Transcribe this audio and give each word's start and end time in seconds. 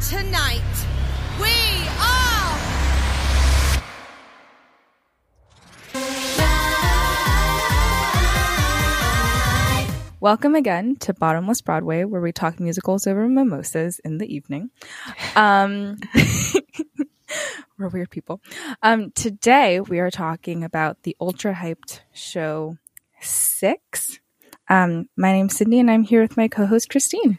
And 0.00 0.08
tonight, 0.08 0.62
we 1.40 1.48
are. 2.00 2.58
Welcome 10.20 10.54
again 10.54 10.96
to 10.96 11.12
Bottomless 11.12 11.60
Broadway, 11.60 12.04
where 12.04 12.20
we 12.20 12.32
talk 12.32 12.60
musicals 12.60 13.06
over 13.06 13.28
mimosas 13.28 14.00
in 14.04 14.18
the 14.18 14.32
evening. 14.32 14.70
Um, 15.36 15.98
we're 17.78 17.88
weird 17.88 18.10
people. 18.10 18.40
Um, 18.82 19.10
today 19.12 19.80
we 19.80 19.98
are 19.98 20.10
talking 20.10 20.64
about 20.64 21.02
the 21.02 21.16
ultra 21.20 21.54
hyped 21.54 22.00
show 22.12 22.76
Six. 23.20 24.18
Um, 24.68 25.08
my 25.16 25.32
name's 25.32 25.56
Sydney, 25.56 25.80
and 25.80 25.90
I'm 25.90 26.04
here 26.04 26.22
with 26.22 26.36
my 26.36 26.48
co-host 26.48 26.88
Christine. 26.88 27.38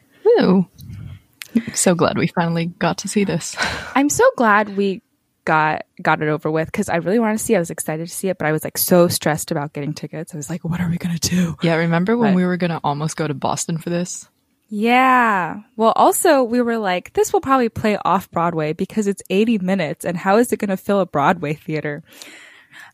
So 1.73 1.95
glad 1.95 2.17
we 2.17 2.27
finally 2.27 2.67
got 2.67 2.99
to 2.99 3.07
see 3.07 3.23
this. 3.23 3.55
I'm 3.95 4.09
so 4.09 4.29
glad 4.37 4.75
we 4.77 5.01
got 5.43 5.85
got 6.01 6.21
it 6.21 6.29
over 6.29 6.51
with 6.51 6.67
because 6.67 6.87
I 6.89 6.97
really 6.97 7.19
wanted 7.19 7.37
to 7.39 7.43
see. 7.43 7.53
It. 7.53 7.57
I 7.57 7.59
was 7.59 7.69
excited 7.71 8.07
to 8.07 8.13
see 8.13 8.29
it, 8.29 8.37
but 8.37 8.47
I 8.47 8.51
was 8.51 8.63
like 8.63 8.77
so 8.77 9.07
stressed 9.07 9.51
about 9.51 9.73
getting 9.73 9.93
tickets. 9.93 10.33
I 10.33 10.37
was 10.37 10.49
like, 10.49 10.63
"What 10.63 10.79
are 10.79 10.89
we 10.89 10.97
gonna 10.97 11.17
do?" 11.19 11.57
Yeah, 11.61 11.75
remember 11.75 12.17
when 12.17 12.31
But- 12.31 12.35
we 12.37 12.45
were 12.45 12.57
gonna 12.57 12.79
almost 12.83 13.17
go 13.17 13.27
to 13.27 13.33
Boston 13.33 13.77
for 13.77 13.89
this? 13.89 14.27
Yeah. 14.73 15.61
Well, 15.75 15.91
also 15.97 16.43
we 16.43 16.61
were 16.61 16.77
like, 16.77 17.11
this 17.11 17.33
will 17.33 17.41
probably 17.41 17.67
play 17.67 17.97
off 18.05 18.31
Broadway 18.31 18.71
because 18.71 19.05
it's 19.05 19.21
80 19.29 19.57
minutes, 19.57 20.05
and 20.05 20.15
how 20.15 20.37
is 20.37 20.53
it 20.53 20.59
going 20.61 20.69
to 20.69 20.77
fill 20.77 21.01
a 21.01 21.05
Broadway 21.05 21.55
theater? 21.55 22.03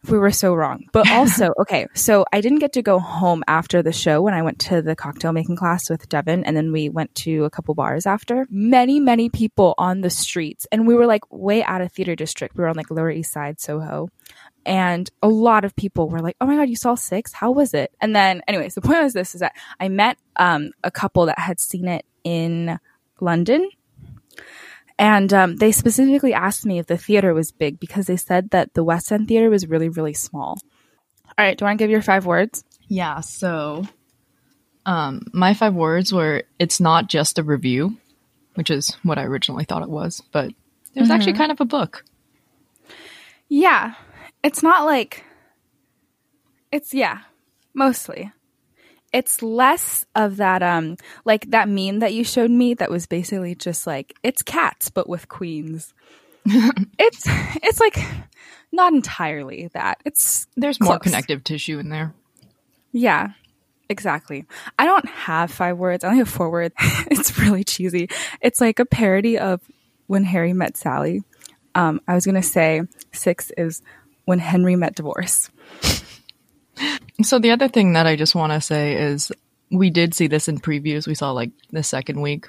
We 0.09 0.17
were 0.17 0.31
so 0.31 0.53
wrong. 0.53 0.85
But 0.91 1.09
also, 1.11 1.53
okay, 1.61 1.87
so 1.93 2.25
I 2.33 2.41
didn't 2.41 2.59
get 2.59 2.73
to 2.73 2.81
go 2.81 2.99
home 2.99 3.43
after 3.47 3.81
the 3.81 3.91
show 3.91 4.21
when 4.21 4.33
I 4.33 4.41
went 4.41 4.59
to 4.59 4.81
the 4.81 4.95
cocktail 4.95 5.31
making 5.31 5.55
class 5.55 5.89
with 5.89 6.07
Devin, 6.09 6.43
and 6.43 6.55
then 6.55 6.71
we 6.71 6.89
went 6.89 7.13
to 7.15 7.45
a 7.45 7.49
couple 7.49 7.73
bars 7.75 8.05
after. 8.05 8.47
Many, 8.49 8.99
many 8.99 9.29
people 9.29 9.75
on 9.77 10.01
the 10.01 10.09
streets, 10.09 10.67
and 10.71 10.87
we 10.87 10.95
were 10.95 11.05
like 11.05 11.21
way 11.31 11.63
out 11.63 11.81
of 11.81 11.91
theater 11.91 12.15
district. 12.15 12.57
We 12.57 12.63
were 12.63 12.69
on 12.69 12.75
like 12.75 12.91
Lower 12.91 13.11
East 13.11 13.31
Side, 13.31 13.59
Soho. 13.59 14.09
And 14.65 15.09
a 15.23 15.29
lot 15.29 15.63
of 15.63 15.75
people 15.77 16.09
were 16.09 16.19
like, 16.19 16.35
"Oh 16.41 16.45
my 16.45 16.57
god, 16.57 16.67
you 16.67 16.75
saw 16.75 16.95
six? 16.95 17.31
How 17.31 17.51
was 17.51 17.73
it?" 17.73 17.91
And 18.01 18.15
then, 18.15 18.41
anyways, 18.47 18.75
the 18.75 18.81
point 18.81 19.01
was 19.01 19.13
this: 19.13 19.33
is 19.33 19.41
that 19.41 19.55
I 19.79 19.87
met 19.87 20.17
um, 20.35 20.71
a 20.83 20.91
couple 20.91 21.25
that 21.27 21.39
had 21.39 21.59
seen 21.59 21.87
it 21.87 22.05
in 22.23 22.77
London, 23.21 23.69
and 24.99 25.33
um, 25.33 25.55
they 25.57 25.71
specifically 25.71 26.33
asked 26.33 26.65
me 26.65 26.79
if 26.79 26.87
the 26.87 26.97
theater 26.97 27.33
was 27.33 27.51
big 27.51 27.79
because 27.79 28.07
they 28.07 28.17
said 28.17 28.49
that 28.49 28.73
the 28.73 28.83
West 28.83 29.11
End 29.11 29.27
theater 29.27 29.49
was 29.49 29.67
really, 29.67 29.89
really 29.89 30.13
small. 30.13 30.57
All 31.37 31.45
right, 31.45 31.57
do 31.57 31.63
you 31.63 31.67
want 31.67 31.77
to 31.77 31.83
give 31.83 31.91
your 31.91 32.01
five 32.01 32.25
words? 32.25 32.63
Yeah, 32.87 33.19
so 33.21 33.85
um 34.85 35.27
my 35.33 35.53
five 35.53 35.73
words 35.73 36.13
were 36.13 36.43
it's 36.59 36.79
not 36.79 37.09
just 37.09 37.37
a 37.37 37.43
review, 37.43 37.97
which 38.55 38.71
is 38.71 38.97
what 39.03 39.17
I 39.17 39.23
originally 39.23 39.65
thought 39.65 39.83
it 39.83 39.89
was, 39.89 40.23
but 40.31 40.51
it 40.95 41.01
was 41.01 41.11
actually 41.11 41.33
kind 41.33 41.51
of 41.51 41.61
a 41.61 41.65
book. 41.65 42.03
Yeah, 43.49 43.93
it's 44.43 44.63
not 44.63 44.85
like 44.85 45.23
it's 46.71 46.93
yeah, 46.93 47.19
mostly. 47.73 48.31
It's 49.17 49.41
less 49.41 50.05
of 50.15 50.37
that 50.37 50.61
um 50.61 50.95
like 51.25 51.49
that 51.51 51.67
meme 51.67 51.99
that 51.99 52.13
you 52.13 52.23
showed 52.23 52.51
me 52.51 52.75
that 52.75 52.91
was 52.91 53.07
basically 53.07 53.55
just 53.55 53.87
like 53.87 54.13
it's 54.21 54.43
cats 54.43 54.89
but 54.89 55.09
with 55.09 55.27
queens. 55.27 55.93
it's 56.45 57.23
it's 57.63 57.79
like 57.79 57.97
not 58.71 58.93
entirely 58.93 59.69
that. 59.73 59.99
It's 60.05 60.45
There's 60.55 60.79
more 60.79 60.99
Close. 60.99 61.03
connective 61.11 61.43
tissue 61.43 61.79
in 61.79 61.89
there. 61.89 62.13
yeah. 62.91 63.29
Exactly. 63.89 64.45
I 64.77 64.85
don't 64.85 65.05
have 65.07 65.49
five 65.49 65.77
words. 65.77 66.03
I 66.03 66.07
only 66.07 66.19
have 66.19 66.27
four 66.27 66.49
words. 66.49 66.75
it's 67.09 67.39
really 67.39 67.63
cheesy. 67.63 68.09
It's 68.41 68.59
like 68.59 68.79
a 68.79 68.85
parody 68.85 69.37
of 69.39 69.61
when 70.07 70.25
Harry 70.25 70.51
met 70.51 70.75
Sally. 70.75 71.23
Um, 71.73 72.01
I 72.05 72.13
was 72.13 72.25
gonna 72.25 72.43
say 72.43 72.81
six 73.13 73.49
is 73.57 73.81
when 74.25 74.39
Henry 74.39 74.75
met 74.75 74.95
divorce. 74.95 75.49
So 77.23 77.39
the 77.39 77.51
other 77.51 77.67
thing 77.67 77.93
that 77.93 78.05
I 78.07 78.15
just 78.15 78.35
want 78.35 78.53
to 78.53 78.61
say 78.61 78.93
is 78.95 79.31
we 79.71 79.89
did 79.89 80.13
see 80.13 80.27
this 80.27 80.47
in 80.47 80.59
previews. 80.59 81.07
We 81.07 81.15
saw 81.15 81.31
like 81.31 81.51
the 81.71 81.83
second 81.83 82.21
week. 82.21 82.47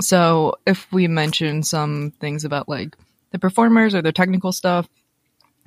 So 0.00 0.54
if 0.66 0.90
we 0.92 1.08
mention 1.08 1.62
some 1.62 2.12
things 2.20 2.44
about 2.44 2.68
like 2.68 2.96
the 3.32 3.38
performers 3.38 3.94
or 3.94 4.02
their 4.02 4.12
technical 4.12 4.52
stuff, 4.52 4.88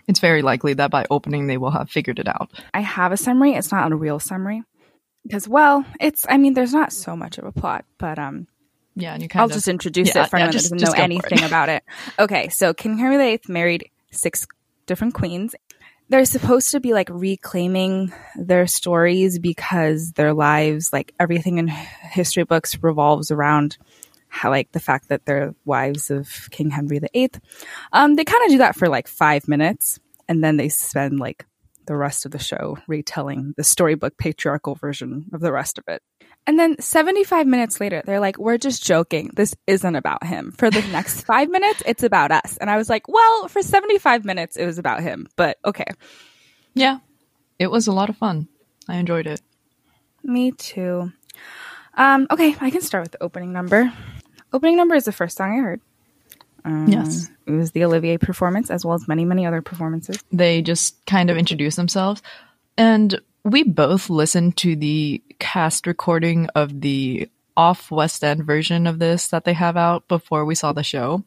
it's 0.07 0.19
very 0.19 0.41
likely 0.41 0.73
that 0.73 0.89
by 0.91 1.05
opening 1.09 1.47
they 1.47 1.57
will 1.57 1.71
have 1.71 1.89
figured 1.89 2.19
it 2.19 2.27
out. 2.27 2.49
I 2.73 2.81
have 2.81 3.11
a 3.11 3.17
summary. 3.17 3.53
It's 3.53 3.71
not 3.71 3.91
a 3.91 3.95
real 3.95 4.19
summary 4.19 4.63
because, 5.23 5.47
well, 5.47 5.85
it's. 5.99 6.25
I 6.27 6.37
mean, 6.37 6.53
there's 6.55 6.73
not 6.73 6.91
so 6.91 7.15
much 7.15 7.37
of 7.37 7.45
a 7.45 7.51
plot, 7.51 7.85
but 7.99 8.17
um, 8.17 8.47
Yeah, 8.95 9.13
and 9.13 9.21
you 9.21 9.29
kind 9.29 9.41
I'll 9.41 9.47
of 9.47 9.53
just 9.53 9.67
introduce 9.67 10.15
yeah, 10.15 10.23
it 10.23 10.29
for 10.29 10.37
yeah, 10.37 10.45
anyone 10.45 10.53
just, 10.53 10.69
that 10.71 10.79
doesn't 10.79 10.89
know 10.89 10.95
for 10.95 11.01
it. 11.01 11.03
anything 11.03 11.43
about 11.43 11.69
it. 11.69 11.83
Okay, 12.17 12.49
so 12.49 12.73
King 12.73 12.97
Henry 12.97 13.17
VIII 13.17 13.41
married 13.47 13.89
six 14.11 14.47
different 14.87 15.13
queens. 15.13 15.55
They're 16.11 16.25
supposed 16.25 16.71
to 16.71 16.81
be 16.81 16.91
like 16.91 17.07
reclaiming 17.09 18.11
their 18.35 18.67
stories 18.67 19.39
because 19.39 20.11
their 20.11 20.33
lives, 20.33 20.91
like 20.91 21.13
everything 21.17 21.57
in 21.57 21.69
history 21.69 22.43
books, 22.43 22.83
revolves 22.83 23.31
around 23.31 23.77
how, 24.27 24.49
like, 24.49 24.73
the 24.73 24.81
fact 24.81 25.07
that 25.07 25.25
they're 25.25 25.55
wives 25.63 26.11
of 26.11 26.49
King 26.51 26.69
Henry 26.69 26.99
VIII. 26.99 27.31
Um, 27.93 28.15
they 28.15 28.25
kind 28.25 28.43
of 28.43 28.51
do 28.51 28.57
that 28.57 28.75
for 28.75 28.89
like 28.89 29.07
five 29.07 29.47
minutes, 29.47 29.99
and 30.27 30.43
then 30.43 30.57
they 30.57 30.67
spend 30.67 31.17
like 31.17 31.45
the 31.85 31.95
rest 31.95 32.25
of 32.25 32.31
the 32.31 32.39
show 32.39 32.77
retelling 32.89 33.53
the 33.55 33.63
storybook 33.63 34.17
patriarchal 34.17 34.75
version 34.75 35.27
of 35.31 35.39
the 35.39 35.53
rest 35.53 35.77
of 35.77 35.85
it. 35.87 36.03
And 36.47 36.57
then 36.57 36.79
75 36.81 37.45
minutes 37.45 37.79
later, 37.79 38.01
they're 38.05 38.19
like, 38.19 38.37
we're 38.37 38.57
just 38.57 38.83
joking. 38.83 39.29
This 39.35 39.55
isn't 39.67 39.95
about 39.95 40.23
him. 40.25 40.51
For 40.57 40.69
the 40.71 40.81
next 40.91 41.21
five 41.25 41.49
minutes, 41.49 41.83
it's 41.85 42.03
about 42.03 42.31
us. 42.31 42.57
And 42.57 42.69
I 42.69 42.77
was 42.77 42.89
like, 42.89 43.07
well, 43.07 43.47
for 43.47 43.61
75 43.61 44.25
minutes, 44.25 44.57
it 44.57 44.65
was 44.65 44.77
about 44.79 45.01
him. 45.01 45.27
But 45.35 45.57
okay. 45.63 45.85
Yeah, 46.73 46.99
it 47.59 47.69
was 47.69 47.87
a 47.87 47.91
lot 47.91 48.09
of 48.09 48.17
fun. 48.17 48.47
I 48.87 48.97
enjoyed 48.97 49.27
it. 49.27 49.41
Me 50.23 50.51
too. 50.51 51.11
Um, 51.95 52.27
okay, 52.31 52.55
I 52.59 52.69
can 52.71 52.81
start 52.81 53.03
with 53.03 53.11
the 53.11 53.23
opening 53.23 53.53
number. 53.53 53.91
Opening 54.53 54.77
number 54.77 54.95
is 54.95 55.05
the 55.05 55.11
first 55.11 55.37
song 55.37 55.57
I 55.57 55.61
heard. 55.61 55.81
Um, 56.63 56.87
Yes. 56.87 57.29
It 57.45 57.51
was 57.51 57.71
the 57.71 57.83
Olivier 57.85 58.17
performance, 58.17 58.69
as 58.69 58.85
well 58.85 58.95
as 58.95 59.07
many, 59.07 59.25
many 59.25 59.45
other 59.45 59.61
performances. 59.61 60.23
They 60.31 60.61
just 60.61 61.05
kind 61.05 61.29
of 61.29 61.37
introduced 61.37 61.75
themselves, 61.75 62.21
and 62.77 63.19
we 63.43 63.63
both 63.63 64.09
listened 64.09 64.57
to 64.57 64.75
the 64.75 65.21
cast 65.41 65.87
recording 65.87 66.47
of 66.53 66.81
the 66.81 67.27
off 67.57 67.89
West 67.89 68.23
End 68.23 68.45
version 68.45 68.85
of 68.85 68.99
this 68.99 69.29
that 69.29 69.43
they 69.43 69.53
have 69.53 69.75
out 69.75 70.07
before 70.07 70.45
we 70.45 70.53
saw 70.53 70.71
the 70.71 70.83
show. 70.83 71.23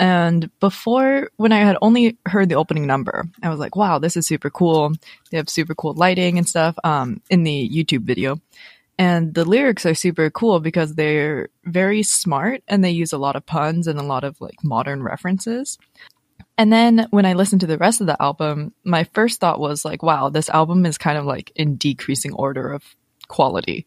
And 0.00 0.50
before, 0.60 1.28
when 1.36 1.52
I 1.52 1.58
had 1.58 1.76
only 1.82 2.16
heard 2.24 2.48
the 2.48 2.54
opening 2.54 2.86
number, 2.86 3.28
I 3.42 3.50
was 3.50 3.60
like, 3.60 3.76
wow, 3.76 3.98
this 3.98 4.16
is 4.16 4.26
super 4.26 4.48
cool. 4.48 4.92
They 5.30 5.36
have 5.36 5.50
super 5.50 5.74
cool 5.74 5.92
lighting 5.92 6.38
and 6.38 6.48
stuff 6.48 6.74
um, 6.84 7.20
in 7.28 7.42
the 7.42 7.68
YouTube 7.68 8.04
video. 8.04 8.40
And 8.98 9.34
the 9.34 9.44
lyrics 9.44 9.84
are 9.84 9.94
super 9.94 10.30
cool 10.30 10.58
because 10.58 10.94
they're 10.94 11.50
very 11.64 12.02
smart 12.02 12.62
and 12.66 12.82
they 12.82 12.90
use 12.90 13.12
a 13.12 13.18
lot 13.18 13.36
of 13.36 13.44
puns 13.44 13.86
and 13.86 13.98
a 13.98 14.02
lot 14.04 14.24
of 14.24 14.40
like 14.40 14.64
modern 14.64 15.02
references. 15.02 15.78
And 16.56 16.72
then 16.72 17.06
when 17.10 17.26
I 17.26 17.34
listened 17.34 17.60
to 17.60 17.68
the 17.68 17.78
rest 17.78 18.00
of 18.00 18.06
the 18.06 18.20
album, 18.20 18.72
my 18.84 19.04
first 19.04 19.38
thought 19.38 19.60
was 19.60 19.84
like, 19.84 20.02
wow, 20.02 20.28
this 20.30 20.48
album 20.48 20.86
is 20.86 20.98
kind 20.98 21.18
of 21.18 21.24
like 21.24 21.52
in 21.54 21.76
decreasing 21.76 22.32
order 22.32 22.72
of 22.72 22.82
quality, 23.28 23.86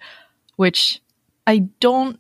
which 0.55 1.01
I 1.45 1.69
don't 1.79 2.19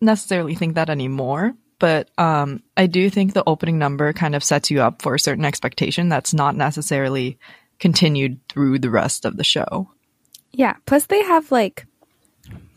necessarily 0.00 0.54
think 0.54 0.74
that 0.74 0.90
anymore. 0.90 1.54
But 1.78 2.08
um, 2.18 2.62
I 2.76 2.86
do 2.86 3.10
think 3.10 3.32
the 3.32 3.44
opening 3.46 3.78
number 3.78 4.12
kind 4.12 4.34
of 4.34 4.44
sets 4.44 4.70
you 4.70 4.80
up 4.80 5.02
for 5.02 5.14
a 5.14 5.20
certain 5.20 5.44
expectation 5.44 6.08
that's 6.08 6.32
not 6.32 6.56
necessarily 6.56 7.38
continued 7.78 8.40
through 8.48 8.78
the 8.78 8.90
rest 8.90 9.24
of 9.24 9.36
the 9.36 9.44
show. 9.44 9.90
Yeah. 10.52 10.76
Plus, 10.86 11.06
they 11.06 11.22
have 11.22 11.50
like 11.50 11.86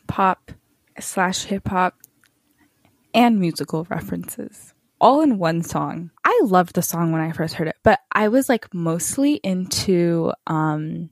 pop 0.08 0.52
slash 1.00 1.44
hip 1.44 1.68
hop 1.68 1.96
and 3.14 3.40
musical 3.40 3.86
references 3.90 4.74
all 5.00 5.22
in 5.22 5.38
one 5.38 5.64
song. 5.64 6.12
I 6.24 6.42
loved 6.44 6.76
the 6.76 6.82
song 6.82 7.12
when 7.12 7.22
I 7.22 7.32
first 7.32 7.56
heard 7.56 7.68
it, 7.68 7.78
but 7.84 8.00
I 8.12 8.28
was 8.30 8.50
like 8.50 8.74
mostly 8.74 9.36
into 9.36 10.34
um 10.46 11.10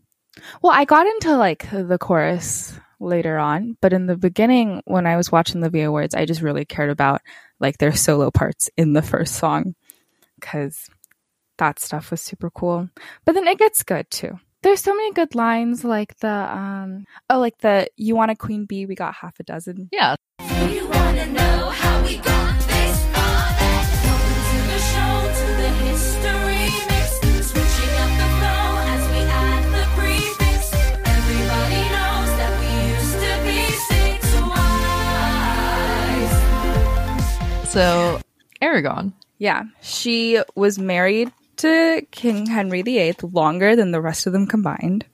well, 0.62 0.74
I 0.74 0.86
got 0.86 1.08
into 1.08 1.36
like 1.38 1.70
the 1.72 1.98
chorus 1.98 2.74
later 3.00 3.38
on, 3.38 3.78
but 3.82 3.94
in 3.94 4.06
the 4.06 4.18
beginning 4.18 4.82
when 4.86 5.06
I 5.06 5.18
was 5.18 5.32
watching 5.32 5.62
the 5.62 5.70
V 5.70 5.82
Awards, 5.82 6.16
I 6.16 6.26
just 6.26 6.42
really 6.42 6.66
cared 6.66 6.90
about 6.90 7.22
like 7.60 7.78
their 7.78 7.94
solo 7.96 8.32
parts 8.32 8.70
in 8.78 8.94
the 8.94 9.02
first 9.02 9.36
song 9.36 9.76
cuz 10.42 10.90
that 11.58 11.80
stuff 11.80 12.12
was 12.12 12.22
super 12.22 12.50
cool. 12.50 12.90
But 13.26 13.34
then 13.34 13.48
it 13.48 13.60
gets 13.60 13.84
good 13.84 14.10
too. 14.10 14.40
There's 14.62 14.82
so 14.82 14.96
many 14.96 15.14
good 15.14 15.36
lines 15.36 15.84
like 15.84 16.18
the 16.20 16.28
um 16.28 17.06
oh 17.30 17.40
like 17.40 17.58
the 17.60 17.88
you 17.96 18.16
want 18.16 18.32
a 18.32 18.36
queen 18.36 18.66
bee, 18.66 18.86
we 18.86 18.96
got 18.96 19.14
half 19.16 19.40
a 19.40 19.44
dozen. 19.44 19.90
Yeah, 19.92 20.16
we 37.76 37.82
used 37.82 37.98
to 37.98 38.18
be 38.18 38.22
six 38.22 38.22
wise. 38.22 38.22
So, 38.22 38.22
Aragon. 38.62 39.14
Yeah, 39.38 39.64
she 39.82 40.42
was 40.56 40.80
married 40.80 41.32
to 41.58 42.06
King 42.12 42.46
Henry 42.46 42.82
VIII 42.82 43.16
longer 43.22 43.76
than 43.76 43.92
the 43.92 44.02
rest 44.02 44.28
of 44.28 44.34
them 44.34 44.48
combined. 44.48 45.06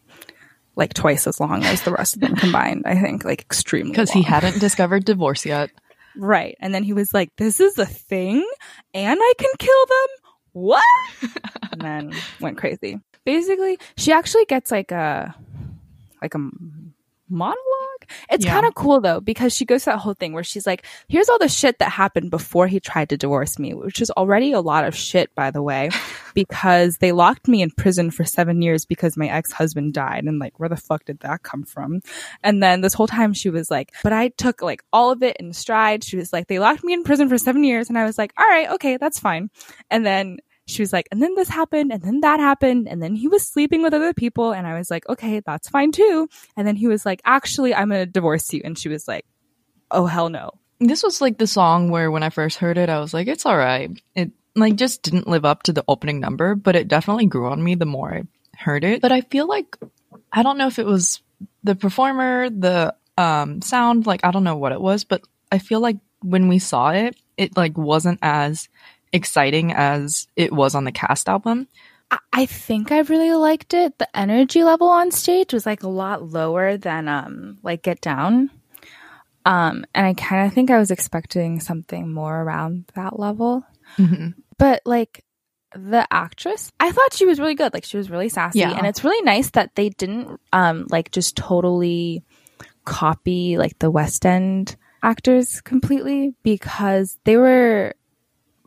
Like 0.75 0.93
twice 0.93 1.27
as 1.27 1.39
long 1.39 1.63
as 1.65 1.81
the 1.81 1.91
rest 1.91 2.15
of 2.15 2.21
them 2.21 2.35
combined, 2.35 2.83
I 2.85 2.95
think, 2.95 3.25
like 3.25 3.41
extremely. 3.41 3.91
Because 3.91 4.11
he 4.11 4.21
hadn't 4.21 4.59
discovered 4.59 5.05
divorce 5.05 5.45
yet. 5.45 5.69
Right. 6.15 6.55
And 6.59 6.73
then 6.73 6.83
he 6.83 6.93
was 6.93 7.13
like, 7.13 7.29
this 7.37 7.59
is 7.59 7.77
a 7.77 7.85
thing 7.85 8.45
and 8.93 9.19
I 9.21 9.33
can 9.37 9.51
kill 9.59 9.85
them? 9.85 10.07
What? 10.53 10.83
and 11.71 11.81
then 11.81 12.13
went 12.39 12.57
crazy. 12.57 12.99
Basically, 13.25 13.79
she 13.97 14.11
actually 14.11 14.45
gets 14.45 14.71
like 14.71 14.91
a 14.91 15.35
like 16.21 16.35
a 16.35 16.49
monologue. 17.31 17.57
It's 18.29 18.45
Yeah. 18.45 18.53
kind 18.53 18.65
of 18.65 18.75
cool 18.75 18.99
though 18.99 19.19
because 19.21 19.55
she 19.55 19.63
goes 19.65 19.83
through 19.83 19.93
that 19.93 19.99
whole 19.99 20.13
thing 20.13 20.33
where 20.33 20.43
she's 20.43 20.67
like, 20.67 20.85
here's 21.07 21.29
all 21.29 21.39
the 21.39 21.47
shit 21.47 21.79
that 21.79 21.91
happened 21.91 22.29
before 22.31 22.67
he 22.67 22.79
tried 22.79 23.09
to 23.09 23.17
divorce 23.17 23.57
me, 23.57 23.73
which 23.73 24.01
is 24.01 24.09
already 24.11 24.51
a 24.51 24.59
lot 24.61 24.83
of 24.83 24.95
shit 24.95 25.33
by 25.35 25.51
the 25.51 25.61
way, 25.61 25.89
because 26.33 26.97
they 26.97 27.11
locked 27.11 27.47
me 27.47 27.61
in 27.61 27.71
prison 27.71 28.11
for 28.11 28.23
7 28.23 28.61
years 28.61 28.85
because 28.85 29.17
my 29.17 29.27
ex-husband 29.29 29.93
died 29.93 30.23
and 30.25 30.39
like 30.39 30.59
where 30.59 30.69
the 30.69 30.75
fuck 30.75 31.05
did 31.05 31.19
that 31.21 31.43
come 31.43 31.63
from? 31.63 32.01
And 32.43 32.61
then 32.61 32.81
this 32.81 32.93
whole 32.93 33.07
time 33.07 33.33
she 33.33 33.49
was 33.49 33.71
like, 33.71 33.91
but 34.03 34.13
I 34.13 34.29
took 34.29 34.61
like 34.61 34.83
all 34.91 35.11
of 35.11 35.23
it 35.23 35.37
in 35.39 35.53
stride. 35.53 36.03
She 36.03 36.17
was 36.17 36.33
like, 36.33 36.47
they 36.47 36.59
locked 36.59 36.83
me 36.83 36.93
in 36.93 37.03
prison 37.03 37.29
for 37.29 37.37
seven 37.37 37.63
years. 37.63 37.89
And 37.89 37.97
I 37.97 38.05
was 38.05 38.17
like, 38.17 38.33
all 38.37 38.47
right, 38.47 38.69
okay, 38.71 38.97
that's 38.97 39.19
fine. 39.19 39.49
And 39.89 40.05
then 40.05 40.37
she 40.71 40.81
was 40.81 40.93
like, 40.93 41.07
and 41.11 41.21
then 41.21 41.35
this 41.35 41.49
happened, 41.49 41.91
and 41.91 42.01
then 42.01 42.21
that 42.21 42.39
happened, 42.39 42.87
and 42.87 43.01
then 43.01 43.15
he 43.15 43.27
was 43.27 43.47
sleeping 43.47 43.83
with 43.83 43.93
other 43.93 44.13
people. 44.13 44.53
And 44.53 44.65
I 44.65 44.77
was 44.77 44.89
like, 44.89 45.07
okay, 45.09 45.39
that's 45.39 45.69
fine 45.69 45.91
too. 45.91 46.29
And 46.55 46.67
then 46.67 46.75
he 46.75 46.87
was 46.87 47.05
like, 47.05 47.21
actually, 47.25 47.75
I'm 47.75 47.89
going 47.89 48.01
to 48.01 48.05
divorce 48.05 48.51
you. 48.53 48.61
And 48.63 48.77
she 48.77 48.89
was 48.89 49.07
like, 49.07 49.25
oh, 49.91 50.05
hell 50.05 50.29
no. 50.29 50.51
This 50.79 51.03
was 51.03 51.21
like 51.21 51.37
the 51.37 51.47
song 51.47 51.91
where 51.91 52.09
when 52.09 52.23
I 52.23 52.29
first 52.29 52.57
heard 52.57 52.77
it, 52.77 52.89
I 52.89 52.99
was 52.99 53.13
like, 53.13 53.27
it's 53.27 53.45
all 53.45 53.57
right. 53.57 53.91
It 54.15 54.31
like 54.55 54.75
just 54.75 55.03
didn't 55.03 55.27
live 55.27 55.45
up 55.45 55.63
to 55.63 55.73
the 55.73 55.83
opening 55.87 56.19
number, 56.19 56.55
but 56.55 56.75
it 56.75 56.87
definitely 56.87 57.27
grew 57.27 57.49
on 57.49 57.63
me 57.63 57.75
the 57.75 57.85
more 57.85 58.13
I 58.13 58.23
heard 58.57 58.83
it. 58.83 59.01
But 59.01 59.11
I 59.11 59.21
feel 59.21 59.47
like 59.47 59.77
I 60.31 60.43
don't 60.43 60.57
know 60.57 60.67
if 60.67 60.79
it 60.79 60.85
was 60.85 61.21
the 61.63 61.75
performer, 61.75 62.49
the 62.49 62.95
um 63.17 63.61
sound, 63.61 64.07
like 64.07 64.25
I 64.25 64.31
don't 64.31 64.43
know 64.43 64.57
what 64.57 64.71
it 64.71 64.81
was, 64.81 65.03
but 65.03 65.21
I 65.51 65.59
feel 65.59 65.79
like 65.81 65.97
when 66.23 66.47
we 66.47 66.57
saw 66.59 66.89
it, 66.89 67.15
it 67.37 67.55
like 67.55 67.77
wasn't 67.77 68.19
as 68.21 68.69
exciting 69.13 69.73
as 69.73 70.27
it 70.35 70.51
was 70.53 70.75
on 70.75 70.83
the 70.83 70.91
cast 70.91 71.27
album. 71.29 71.67
I- 72.33 72.45
think 72.45 72.91
I 72.91 72.99
really 73.01 73.31
liked 73.33 73.73
it. 73.73 73.97
The 73.97 74.17
energy 74.17 74.63
level 74.63 74.89
on 74.89 75.11
stage 75.11 75.53
was 75.53 75.65
like 75.65 75.83
a 75.83 75.87
lot 75.87 76.23
lower 76.29 76.75
than 76.77 77.07
um 77.07 77.57
like 77.63 77.83
Get 77.83 78.01
Down. 78.01 78.49
Um 79.45 79.85
and 79.95 80.05
I 80.05 80.13
kind 80.13 80.45
of 80.47 80.53
think 80.53 80.69
I 80.69 80.77
was 80.77 80.91
expecting 80.91 81.59
something 81.61 82.11
more 82.11 82.41
around 82.41 82.85
that 82.95 83.17
level. 83.19 83.63
But 84.57 84.81
like 84.85 85.23
the 85.75 86.05
actress, 86.11 86.71
I 86.79 86.91
thought 86.91 87.13
she 87.13 87.25
was 87.25 87.39
really 87.39 87.55
good. 87.55 87.73
Like 87.73 87.85
she 87.85 87.97
was 87.97 88.09
really 88.09 88.29
sassy 88.29 88.59
Yeah. 88.59 88.71
and 88.77 88.85
it's 88.85 89.03
really 89.03 89.21
nice 89.23 89.51
that 89.51 89.75
they 89.75 89.89
didn't 89.89 90.39
um 90.51 90.87
like 90.89 91.11
just 91.11 91.37
totally 91.37 92.23
copy 92.83 93.57
like 93.57 93.79
the 93.79 93.89
West 93.91 94.25
End 94.25 94.75
actors 95.01 95.61
completely 95.61 96.33
because 96.43 97.17
they 97.23 97.37
were 97.37 97.93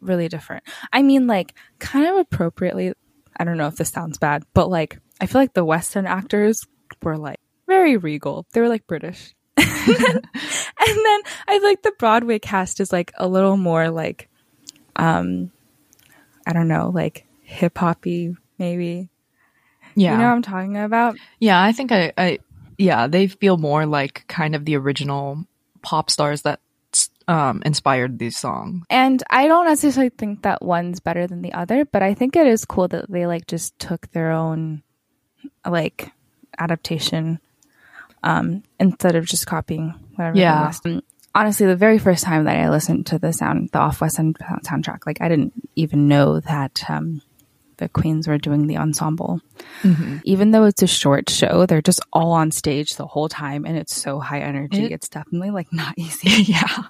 really 0.05 0.29
different. 0.29 0.65
I 0.93 1.03
mean, 1.03 1.27
like, 1.27 1.55
kind 1.79 2.07
of 2.07 2.17
appropriately. 2.17 2.93
I 3.37 3.45
don't 3.45 3.57
know 3.57 3.67
if 3.67 3.77
this 3.77 3.91
sounds 3.91 4.19
bad, 4.19 4.45
but 4.55 4.71
like, 4.71 4.99
I 5.21 5.27
feel 5.27 5.41
like 5.41 5.55
the 5.55 5.65
West 5.65 5.97
End 5.97 6.07
actors 6.07 6.67
were 7.03 7.17
like 7.17 7.41
very 7.67 7.97
regal. 7.97 8.47
They 8.53 8.61
were 8.61 8.69
like 8.69 8.87
British. 8.87 9.35
and, 9.57 9.67
then, 9.87 10.17
and 10.17 10.99
then 10.99 11.21
I 11.49 11.59
feel 11.59 11.69
like 11.69 11.83
the 11.83 11.93
Broadway 11.99 12.39
cast 12.39 12.81
is 12.81 12.93
like 12.93 13.13
a 13.17 13.27
little 13.27 13.57
more 13.57 13.91
like, 13.91 14.29
um, 14.97 15.51
I 16.47 16.53
don't 16.53 16.69
know, 16.69 16.91
like 16.95 17.27
hip 17.43 17.79
hoppy, 17.79 18.37
maybe. 18.59 19.09
Yeah. 19.97 20.13
You 20.13 20.19
know 20.19 20.25
what 20.25 20.35
I'm 20.35 20.43
talking 20.43 20.77
about? 20.77 21.17
Yeah, 21.39 21.61
I 21.61 21.73
think 21.73 21.93
I, 21.93 22.13
I, 22.17 22.39
yeah, 22.79 23.07
they 23.07 23.29
feel 23.29 23.57
more 23.57 23.87
like 23.87 24.25
kind 24.29 24.55
of 24.55 24.65
the 24.65 24.77
original 24.77 25.45
pop 25.83 26.11
stars 26.11 26.43
that 26.43 26.61
um, 27.29 27.63
inspired 27.65 28.19
these 28.19 28.37
songs. 28.37 28.85
And 28.91 29.23
I 29.31 29.49
don't 29.49 29.67
necessarily 29.67 30.11
think 30.11 30.43
that 30.43 30.63
one's 30.63 31.01
better 31.01 31.27
than 31.27 31.43
the 31.43 31.53
other, 31.53 31.85
but 31.85 32.03
I 32.03 32.15
think 32.15 32.37
it 32.37 32.47
is 32.47 32.65
cool 32.65 32.89
that 32.89 33.11
they 33.11 33.27
like 33.27 33.47
just 33.47 33.79
took 33.79 34.11
their 34.13 34.33
own 34.33 34.83
like 35.67 36.11
adaptation 36.59 37.39
um 38.23 38.63
instead 38.79 39.17
of 39.17 39.27
just 39.27 39.47
copying 39.47 39.95
whatever. 40.17 40.39
Yeah. 40.39 40.73
Um, 40.85 41.03
Honestly, 41.37 41.67
the 41.67 41.75
very 41.75 41.99
first 41.99 42.23
time 42.23 42.45
that 42.45 42.57
I 42.57 42.71
listened 42.71 43.07
to 43.07 43.19
the 43.19 43.33
sound, 43.33 43.71
the 43.73 43.81
Off 43.81 44.01
West 44.01 44.21
End 44.21 44.39
soundtrack, 44.65 45.01
like 45.05 45.21
I 45.21 45.29
didn't 45.29 45.53
even 45.75 46.07
know 46.07 46.39
that 46.39 46.89
um, 46.89 47.23
the 47.79 47.89
Queens 47.89 48.27
were 48.29 48.39
doing 48.39 48.67
the 48.67 48.77
ensemble. 48.79 49.41
Even 50.25 50.51
though 50.51 50.65
it's 50.65 50.83
a 50.83 50.87
short 50.87 51.29
show, 51.31 51.67
they're 51.67 51.83
just 51.83 52.01
all 52.13 52.33
on 52.33 52.51
stage 52.51 52.97
the 52.97 53.07
whole 53.07 53.29
time, 53.29 53.65
and 53.67 53.77
it's 53.77 53.95
so 53.95 54.19
high 54.21 54.41
energy. 54.41 54.85
It- 54.85 54.93
it's 54.93 55.09
definitely 55.09 55.51
like 55.51 55.73
not 55.73 55.95
easy. 55.99 56.43
yeah. 56.53 56.85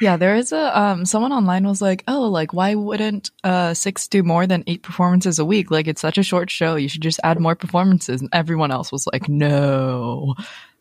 Yeah, 0.00 0.16
there 0.16 0.34
is 0.34 0.50
a 0.52 0.80
um 0.80 1.04
someone 1.04 1.30
online 1.32 1.66
was 1.66 1.82
like, 1.82 2.04
"Oh, 2.08 2.22
like 2.22 2.54
why 2.54 2.74
wouldn't 2.74 3.30
uh 3.44 3.74
6 3.74 4.08
do 4.08 4.22
more 4.22 4.46
than 4.46 4.64
8 4.66 4.82
performances 4.82 5.38
a 5.38 5.44
week? 5.44 5.70
Like 5.70 5.86
it's 5.88 6.00
such 6.00 6.16
a 6.16 6.22
short 6.22 6.48
show. 6.50 6.76
You 6.76 6.88
should 6.88 7.02
just 7.02 7.20
add 7.22 7.38
more 7.38 7.54
performances." 7.54 8.22
And 8.22 8.30
everyone 8.32 8.70
else 8.70 8.90
was 8.90 9.06
like, 9.12 9.28
"No. 9.28 10.34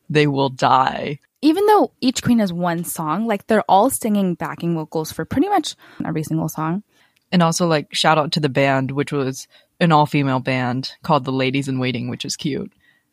They 0.10 0.26
will 0.28 0.50
die." 0.50 1.20
even 1.42 1.66
though 1.68 1.90
each 2.02 2.22
queen 2.22 2.40
has 2.40 2.52
one 2.52 2.84
song, 2.84 3.26
like 3.26 3.48
they're 3.48 3.64
all 3.70 3.90
singing 3.90 4.36
backing 4.36 4.76
vocals 4.76 5.10
for 5.10 5.24
pretty 5.24 5.48
much 5.48 5.74
every 6.04 6.22
single 6.22 6.50
song. 6.50 6.84
And 7.32 7.44
also 7.44 7.68
like 7.68 7.94
shout 7.94 8.18
out 8.18 8.32
to 8.34 8.40
the 8.40 8.50
band 8.50 8.92
which 8.92 9.12
was 9.12 9.48
an 9.80 9.92
all-female 9.92 10.40
band 10.40 10.94
called 11.04 11.26
The 11.26 11.32
Ladies 11.32 11.68
in 11.68 11.80
Waiting, 11.80 12.10
which 12.10 12.26
is 12.26 12.36
cute. 12.36 12.72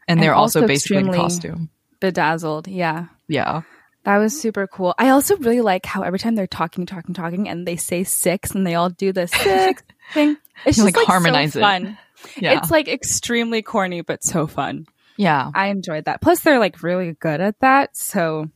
And 0.08 0.18
And 0.18 0.22
they're 0.22 0.34
also, 0.34 0.60
also 0.60 0.68
basically 0.68 0.98
in 0.98 1.12
costume. 1.12 1.70
Bedazzled, 2.00 2.68
yeah. 2.68 3.06
Yeah. 3.28 3.62
That 4.04 4.18
was 4.18 4.40
super 4.40 4.68
cool. 4.68 4.94
I 4.98 5.08
also 5.08 5.36
really 5.38 5.60
like 5.60 5.84
how 5.84 6.02
every 6.02 6.20
time 6.20 6.36
they're 6.36 6.46
talking, 6.46 6.86
talking, 6.86 7.12
talking, 7.12 7.48
and 7.48 7.66
they 7.66 7.74
say 7.74 8.04
six, 8.04 8.52
and 8.52 8.64
they 8.64 8.76
all 8.76 8.88
do 8.88 9.12
the 9.12 9.26
six 9.26 9.82
thing. 10.12 10.36
It's 10.64 10.76
just 10.76 10.84
like, 10.84 10.96
like, 10.96 11.06
harmonize 11.06 11.54
so 11.54 11.58
it. 11.58 11.62
fun. 11.62 11.98
Yeah. 12.38 12.58
It's 12.58 12.70
like 12.70 12.86
extremely 12.86 13.62
corny, 13.62 14.02
but 14.02 14.22
so 14.22 14.46
fun. 14.46 14.86
yeah. 15.16 15.50
I 15.54 15.68
enjoyed 15.68 16.04
that. 16.04 16.20
Plus, 16.20 16.40
they're 16.40 16.60
like 16.60 16.82
really 16.84 17.14
good 17.14 17.40
at 17.40 17.58
that, 17.60 17.96
so 17.96 18.48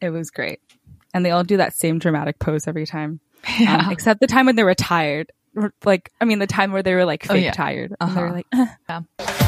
it 0.00 0.10
was 0.10 0.30
great. 0.30 0.60
And 1.14 1.24
they 1.24 1.30
all 1.30 1.42
do 1.42 1.56
that 1.56 1.74
same 1.74 1.98
dramatic 1.98 2.38
pose 2.38 2.68
every 2.68 2.84
time, 2.84 3.20
Yeah. 3.58 3.86
um, 3.86 3.92
except 3.92 4.20
the 4.20 4.26
time 4.26 4.46
when 4.46 4.56
they 4.56 4.64
were 4.64 4.74
tired. 4.74 5.30
Or, 5.56 5.72
Like, 5.84 6.10
I 6.20 6.24
mean, 6.24 6.38
the 6.38 6.46
time 6.46 6.72
where 6.72 6.82
they 6.82 6.94
were 6.94 7.04
like 7.04 7.26
Oh, 7.28 7.34
fake 7.34 7.44
yeah. 7.44 7.52
tired, 7.52 7.94
and 8.00 8.16
they 8.16 8.20
were 8.20 8.28
Uh-huh. 8.28 8.42
like, 8.60 8.68
yeah. 8.88 9.47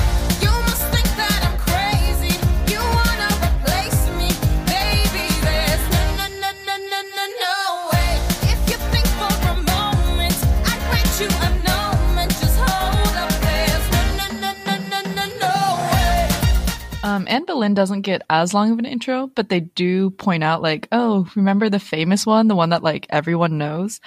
Um, 17.10 17.26
Anne 17.28 17.44
Boleyn 17.44 17.74
doesn't 17.74 18.02
get 18.02 18.22
as 18.30 18.54
long 18.54 18.70
of 18.70 18.78
an 18.78 18.84
intro, 18.84 19.26
but 19.34 19.48
they 19.48 19.58
do 19.58 20.10
point 20.10 20.44
out 20.44 20.62
like, 20.62 20.86
oh, 20.92 21.28
remember 21.34 21.68
the 21.68 21.80
famous 21.80 22.24
one, 22.24 22.46
the 22.46 22.54
one 22.54 22.70
that 22.70 22.84
like 22.84 23.08
everyone 23.10 23.58
knows, 23.58 24.00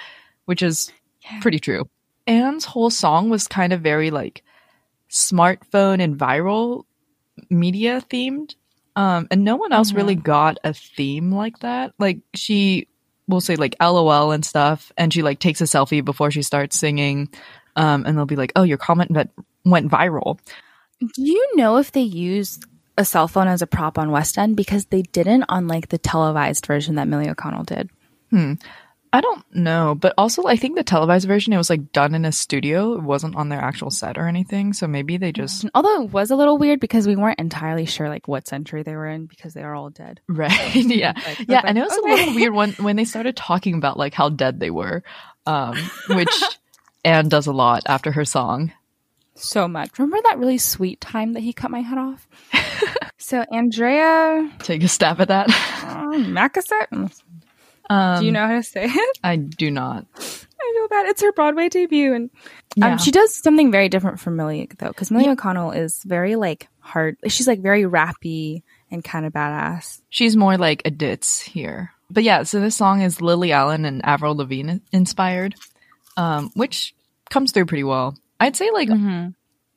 which 0.46 0.62
is 0.62 0.90
pretty 1.42 1.58
true. 1.58 1.86
Anne's 2.26 2.64
whole 2.64 2.88
song 2.88 3.28
was 3.28 3.46
kind 3.46 3.74
of 3.74 3.82
very 3.82 4.10
like 4.10 4.42
smartphone 5.10 6.02
and 6.02 6.18
viral 6.18 6.84
media 7.50 8.02
themed. 8.08 8.54
Um, 8.96 9.28
and 9.30 9.44
no 9.44 9.56
one 9.56 9.74
else 9.74 9.92
really 9.92 10.14
got 10.14 10.56
a 10.64 10.72
theme 10.72 11.30
like 11.30 11.58
that. 11.58 11.92
Like 11.98 12.20
she 12.32 12.88
will 13.28 13.42
say 13.42 13.56
like 13.56 13.76
LOL 13.82 14.32
and 14.32 14.46
stuff, 14.46 14.92
and 14.96 15.12
she 15.12 15.20
like 15.22 15.40
takes 15.40 15.60
a 15.60 15.64
selfie 15.64 16.02
before 16.02 16.30
she 16.30 16.40
starts 16.40 16.78
singing. 16.78 17.28
Um, 17.76 18.06
and 18.06 18.16
they'll 18.16 18.24
be 18.24 18.36
like, 18.36 18.52
oh, 18.56 18.62
your 18.62 18.78
comment 18.78 19.12
that 19.12 19.28
went 19.62 19.90
viral. 19.90 20.38
Do 21.00 21.22
you 21.22 21.50
know 21.54 21.76
if 21.76 21.92
they 21.92 22.00
used 22.00 22.64
a 22.96 23.04
cell 23.04 23.28
phone 23.28 23.48
as 23.48 23.62
a 23.62 23.66
prop 23.66 23.98
on 23.98 24.10
West 24.10 24.38
End? 24.38 24.56
Because 24.56 24.86
they 24.86 25.02
didn't 25.02 25.44
on 25.48 25.68
like 25.68 25.88
the 25.88 25.98
televised 25.98 26.66
version 26.66 26.96
that 26.96 27.08
Millie 27.08 27.30
O'Connell 27.30 27.64
did. 27.64 27.90
I 29.14 29.20
don't 29.20 29.44
know, 29.54 29.94
but 29.94 30.12
also 30.18 30.42
I 30.46 30.56
think 30.56 30.74
the 30.74 30.82
televised 30.82 31.28
version 31.28 31.52
it 31.52 31.56
was 31.56 31.70
like 31.70 31.92
done 31.92 32.16
in 32.16 32.24
a 32.24 32.32
studio. 32.32 32.94
It 32.94 33.02
wasn't 33.02 33.36
on 33.36 33.48
their 33.48 33.60
actual 33.60 33.92
set 33.92 34.18
or 34.18 34.26
anything, 34.26 34.72
so 34.72 34.88
maybe 34.88 35.18
they 35.18 35.30
just 35.30 35.66
although 35.72 36.02
it 36.02 36.10
was 36.10 36.32
a 36.32 36.36
little 36.36 36.58
weird 36.58 36.80
because 36.80 37.06
we 37.06 37.14
weren't 37.14 37.38
entirely 37.38 37.86
sure 37.86 38.08
like 38.08 38.26
what 38.26 38.48
century 38.48 38.82
they 38.82 38.96
were 38.96 39.06
in 39.06 39.26
because 39.26 39.54
they 39.54 39.62
are 39.62 39.72
all 39.72 39.88
dead. 39.90 40.20
right. 40.28 40.74
yeah, 40.74 41.12
Like, 41.26 41.38
yeah, 41.46 41.56
like, 41.58 41.64
and 41.64 41.78
it 41.78 41.82
was 41.82 41.92
okay. 41.92 42.12
a 42.12 42.16
little 42.16 42.34
weird 42.34 42.54
when 42.54 42.72
when 42.72 42.96
they 42.96 43.04
started 43.04 43.36
talking 43.36 43.76
about 43.76 43.96
like 43.96 44.14
how 44.14 44.30
dead 44.30 44.58
they 44.58 44.70
were, 44.70 45.04
um, 45.46 45.76
which 46.08 46.34
Anne 47.04 47.28
does 47.28 47.46
a 47.46 47.52
lot 47.52 47.84
after 47.86 48.10
her 48.10 48.24
song. 48.24 48.72
So 49.36 49.66
much. 49.66 49.98
Remember 49.98 50.18
that 50.24 50.38
really 50.38 50.58
sweet 50.58 51.00
time 51.00 51.32
that 51.32 51.40
he 51.40 51.52
cut 51.52 51.70
my 51.70 51.80
head 51.80 51.98
off? 51.98 52.28
so 53.18 53.44
Andrea 53.52 54.50
Take 54.60 54.82
a 54.84 54.88
stab 54.88 55.20
at 55.20 55.28
that. 55.28 55.48
uh, 55.48 56.12
Macasaet. 56.18 57.20
Um, 57.90 58.20
Do 58.20 58.26
you 58.26 58.32
know 58.32 58.46
how 58.46 58.54
to 58.54 58.62
say 58.62 58.84
it? 58.86 59.18
I 59.22 59.36
do 59.36 59.70
not. 59.70 60.06
I 60.16 60.20
feel 60.76 60.88
bad. 60.88 61.06
It's 61.06 61.20
her 61.22 61.32
Broadway 61.32 61.68
debut, 61.68 62.14
and 62.14 62.30
Yeah. 62.76 62.92
um, 62.92 62.98
she 62.98 63.10
does 63.10 63.34
something 63.34 63.70
very 63.70 63.88
different 63.88 64.20
from 64.20 64.36
Millie 64.36 64.68
though, 64.78 64.88
because 64.88 65.10
Millie 65.10 65.26
McConnell 65.26 65.76
is 65.76 66.02
very 66.04 66.36
like 66.36 66.68
hard. 66.80 67.16
She's 67.28 67.46
like 67.46 67.60
very 67.60 67.82
rappy 67.82 68.62
and 68.90 69.04
kind 69.04 69.26
of 69.26 69.32
badass. 69.32 70.00
She's 70.08 70.36
more 70.36 70.56
like 70.56 70.82
a 70.84 70.90
ditz 70.90 71.40
here. 71.40 71.90
But 72.10 72.22
yeah, 72.22 72.44
so 72.44 72.60
this 72.60 72.76
song 72.76 73.02
is 73.02 73.20
Lily 73.20 73.52
Allen 73.52 73.84
and 73.84 74.04
Avril 74.04 74.36
Lavigne 74.36 74.76
inspired, 74.92 75.54
um, 76.16 76.50
which 76.54 76.94
comes 77.30 77.52
through 77.52 77.66
pretty 77.66 77.84
well. 77.84 78.16
I'd 78.44 78.56
say 78.56 78.70
like 78.70 78.88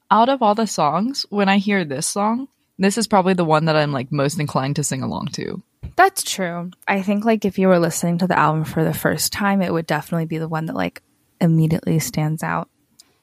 out 0.10 0.30
of 0.30 0.42
all 0.42 0.56
the 0.56 0.68
songs, 0.68 1.26
when 1.30 1.50
I 1.50 1.58
hear 1.58 1.84
this 1.86 2.08
song, 2.08 2.48
this 2.78 2.98
is 2.98 3.08
probably 3.08 3.34
the 3.34 3.46
one 3.46 3.66
that 3.66 3.76
I'm 3.76 3.92
like 3.92 4.12
most 4.12 4.40
inclined 4.40 4.76
to 4.78 4.84
sing 4.84 5.02
along 5.04 5.28
to. 5.34 5.62
That's 5.96 6.24
true. 6.24 6.72
I 6.88 7.02
think 7.02 7.26
like 7.26 7.44
if 7.46 7.58
you 7.58 7.68
were 7.68 7.80
listening 7.80 8.20
to 8.20 8.28
the 8.28 8.38
album 8.38 8.66
for 8.66 8.84
the 8.84 8.94
first 8.94 9.34
time, 9.34 9.62
it 9.62 9.74
would 9.74 9.88
definitely 9.88 10.26
be 10.26 10.38
the 10.38 10.48
one 10.48 10.66
that 10.68 10.76
like 10.76 11.02
immediately 11.42 12.00
stands 12.00 12.44
out. 12.44 12.70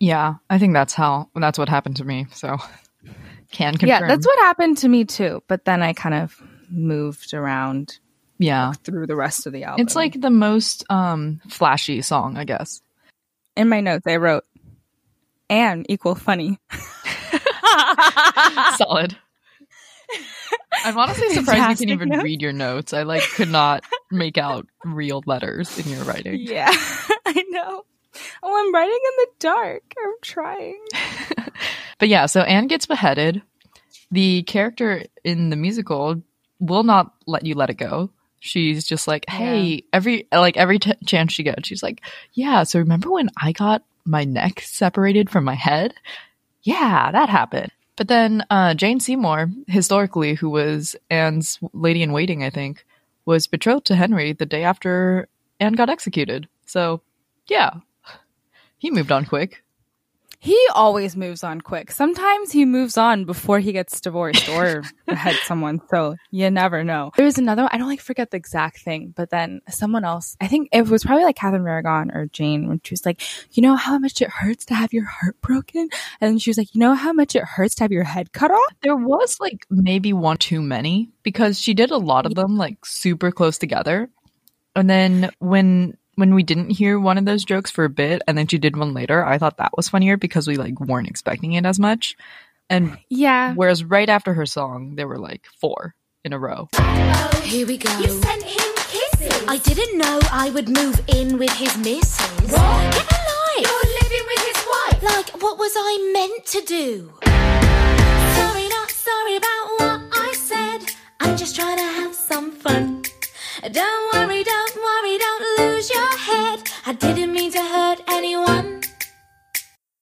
Yeah, 0.00 0.34
I 0.50 0.58
think 0.58 0.72
that's 0.74 0.92
how 0.94 1.30
that's 1.34 1.58
what 1.58 1.68
happened 1.68 1.96
to 1.96 2.04
me. 2.04 2.26
So 2.32 2.56
can 3.52 3.74
confirm. 3.76 3.88
Yeah, 3.88 4.06
that's 4.08 4.26
what 4.26 4.38
happened 4.40 4.78
to 4.78 4.88
me 4.88 5.04
too. 5.04 5.42
But 5.46 5.64
then 5.64 5.82
I 5.82 5.92
kind 5.92 6.14
of 6.16 6.40
moved 6.70 7.32
around 7.32 7.98
Yeah, 8.38 8.72
through 8.82 9.06
the 9.06 9.16
rest 9.16 9.46
of 9.46 9.52
the 9.52 9.64
album. 9.64 9.82
it's 9.84 9.94
like 9.96 10.20
the 10.20 10.30
most 10.30 10.84
um 10.90 11.40
flashy 11.48 12.02
song, 12.02 12.36
I 12.36 12.44
guess. 12.44 12.82
in 13.56 13.68
my 13.68 13.80
notes 13.80 14.06
I 14.06 14.16
wrote 14.16 14.44
and 15.50 15.84
equal 15.88 16.14
funny. 16.14 16.58
Solid. 18.76 19.16
I'm 20.84 20.98
honestly 20.98 21.28
surprised 21.30 21.48
you 21.48 21.54
Fantastic 21.62 21.88
can 21.88 21.94
even 21.94 22.08
notes. 22.10 22.24
read 22.24 22.42
your 22.42 22.52
notes. 22.52 22.92
I 22.92 23.02
like 23.04 23.22
could 23.22 23.48
not 23.50 23.84
make 24.10 24.36
out 24.38 24.66
real 24.84 25.22
letters 25.26 25.78
in 25.78 25.90
your 25.90 26.04
writing. 26.04 26.40
Yeah, 26.40 26.68
I 26.70 27.44
know. 27.50 27.84
Oh, 28.42 28.64
I'm 28.66 28.74
writing 28.74 28.94
in 28.94 29.12
the 29.18 29.26
dark. 29.40 29.94
I'm 30.02 30.12
trying. 30.22 30.80
But 32.00 32.08
yeah, 32.08 32.26
so 32.26 32.40
Anne 32.42 32.66
gets 32.66 32.86
beheaded. 32.86 33.40
The 34.10 34.42
character 34.42 35.04
in 35.22 35.50
the 35.50 35.56
musical 35.56 36.20
will 36.58 36.82
not 36.82 37.14
let 37.28 37.46
you 37.46 37.54
let 37.54 37.70
it 37.70 37.74
go. 37.74 38.10
She's 38.40 38.84
just 38.84 39.06
like, 39.06 39.24
hey, 39.28 39.84
every 39.92 40.26
like 40.32 40.56
every 40.56 40.80
t- 40.80 40.92
chance 41.06 41.32
she 41.32 41.44
gets, 41.44 41.68
she's 41.68 41.84
like, 41.84 42.02
yeah. 42.32 42.64
So 42.64 42.80
remember 42.80 43.12
when 43.12 43.30
I 43.40 43.52
got 43.52 43.84
my 44.04 44.24
neck 44.24 44.60
separated 44.60 45.30
from 45.30 45.44
my 45.44 45.54
head? 45.54 45.94
Yeah, 46.62 47.10
that 47.10 47.28
happened. 47.28 47.70
But 47.96 48.08
then 48.08 48.44
uh, 48.50 48.74
Jane 48.74 49.00
Seymour, 49.00 49.50
historically, 49.66 50.34
who 50.34 50.50
was 50.50 50.96
Anne's 51.10 51.58
lady 51.72 52.02
in 52.02 52.12
waiting, 52.12 52.42
I 52.42 52.50
think, 52.50 52.84
was 53.24 53.46
betrothed 53.46 53.86
to 53.86 53.96
Henry 53.96 54.32
the 54.32 54.46
day 54.46 54.64
after 54.64 55.28
Anne 55.60 55.74
got 55.74 55.90
executed. 55.90 56.48
So 56.66 57.00
yeah, 57.46 57.70
he 58.78 58.90
moved 58.90 59.12
on 59.12 59.24
quick. 59.24 59.63
He 60.44 60.68
always 60.74 61.16
moves 61.16 61.42
on 61.42 61.62
quick. 61.62 61.90
Sometimes 61.90 62.52
he 62.52 62.66
moves 62.66 62.98
on 62.98 63.24
before 63.24 63.60
he 63.60 63.72
gets 63.72 63.98
divorced 63.98 64.46
or 64.50 64.82
beheads 65.06 65.40
someone. 65.44 65.80
So 65.88 66.16
you 66.30 66.50
never 66.50 66.84
know. 66.84 67.12
There 67.16 67.24
was 67.24 67.38
another, 67.38 67.66
I 67.72 67.78
don't 67.78 67.88
like 67.88 68.02
forget 68.02 68.30
the 68.30 68.36
exact 68.36 68.80
thing, 68.80 69.14
but 69.16 69.30
then 69.30 69.62
someone 69.70 70.04
else, 70.04 70.36
I 70.42 70.48
think 70.48 70.68
it 70.70 70.86
was 70.86 71.02
probably 71.02 71.24
like 71.24 71.36
Catherine 71.36 71.66
Aragon 71.66 72.10
or 72.10 72.26
Jane 72.26 72.68
when 72.68 72.78
she 72.84 72.92
was 72.92 73.06
like, 73.06 73.22
you 73.52 73.62
know 73.62 73.74
how 73.74 73.98
much 73.98 74.20
it 74.20 74.28
hurts 74.28 74.66
to 74.66 74.74
have 74.74 74.92
your 74.92 75.06
heart 75.06 75.40
broken? 75.40 75.88
And 76.20 76.32
then 76.32 76.38
she 76.38 76.50
was 76.50 76.58
like, 76.58 76.74
you 76.74 76.78
know 76.78 76.92
how 76.92 77.14
much 77.14 77.34
it 77.34 77.44
hurts 77.44 77.76
to 77.76 77.84
have 77.84 77.90
your 77.90 78.04
head 78.04 78.34
cut 78.34 78.50
off? 78.50 78.74
There 78.82 78.96
was 78.96 79.40
like 79.40 79.64
maybe 79.70 80.12
one 80.12 80.36
too 80.36 80.60
many 80.60 81.08
because 81.22 81.58
she 81.58 81.72
did 81.72 81.90
a 81.90 81.96
lot 81.96 82.26
of 82.26 82.34
them 82.34 82.58
like 82.58 82.84
super 82.84 83.32
close 83.32 83.56
together. 83.56 84.10
And 84.76 84.90
then 84.90 85.30
when 85.38 85.96
when 86.16 86.34
we 86.34 86.42
didn't 86.42 86.70
hear 86.70 86.98
one 86.98 87.18
of 87.18 87.24
those 87.24 87.44
jokes 87.44 87.70
for 87.70 87.84
a 87.84 87.88
bit 87.90 88.22
and 88.26 88.36
then 88.36 88.46
she 88.46 88.58
did 88.58 88.76
one 88.76 88.94
later, 88.94 89.24
I 89.24 89.38
thought 89.38 89.58
that 89.58 89.76
was 89.76 89.88
funnier 89.88 90.16
because 90.16 90.46
we 90.46 90.56
like 90.56 90.78
weren't 90.80 91.08
expecting 91.08 91.52
it 91.52 91.66
as 91.66 91.78
much. 91.78 92.16
And 92.70 92.96
Yeah. 93.10 93.54
whereas 93.54 93.84
right 93.84 94.08
after 94.08 94.34
her 94.34 94.46
song, 94.46 94.94
there 94.96 95.06
were 95.08 95.18
like 95.18 95.46
four 95.60 95.94
in 96.24 96.32
a 96.32 96.38
row. 96.38 96.68
Here 97.42 97.66
we 97.66 97.76
go. 97.76 97.98
You 97.98 98.08
sent 98.08 98.42
him 98.42 98.72
kisses. 98.76 99.44
I 99.48 99.58
didn't 99.58 99.98
know 99.98 100.18
I 100.32 100.50
would 100.50 100.68
move 100.68 101.00
in 101.08 101.38
with 101.38 101.50
his 101.52 101.76
missus. 101.76 102.50
What? 102.50 102.94
Get 102.94 103.12
a 103.12 103.20
life. 103.20 103.66
You're 103.66 103.90
living 104.02 104.26
with 104.26 104.44
his 104.46 104.66
wife. 104.74 105.02
Like, 105.02 105.42
what 105.42 105.58
was 105.58 105.72
I 105.76 106.10
meant 106.14 106.46
to 106.46 106.60
do? 106.62 107.12
Sorry, 108.38 108.68
not 108.68 108.90
sorry 108.90 109.36
about 109.36 109.66
what 109.78 110.00
I 110.12 110.32
said. 110.34 110.94
I'm 111.20 111.36
just 111.36 111.54
trying 111.54 111.76
to 111.76 111.82
have 111.84 112.14
some 112.14 112.50
fun. 112.52 113.02
Don't 113.70 114.12
worry, 114.14 114.23
I 116.86 116.92
didn't 116.92 117.32
mean 117.32 117.50
to 117.52 117.62
hurt 117.62 118.00
anyone. 118.08 118.82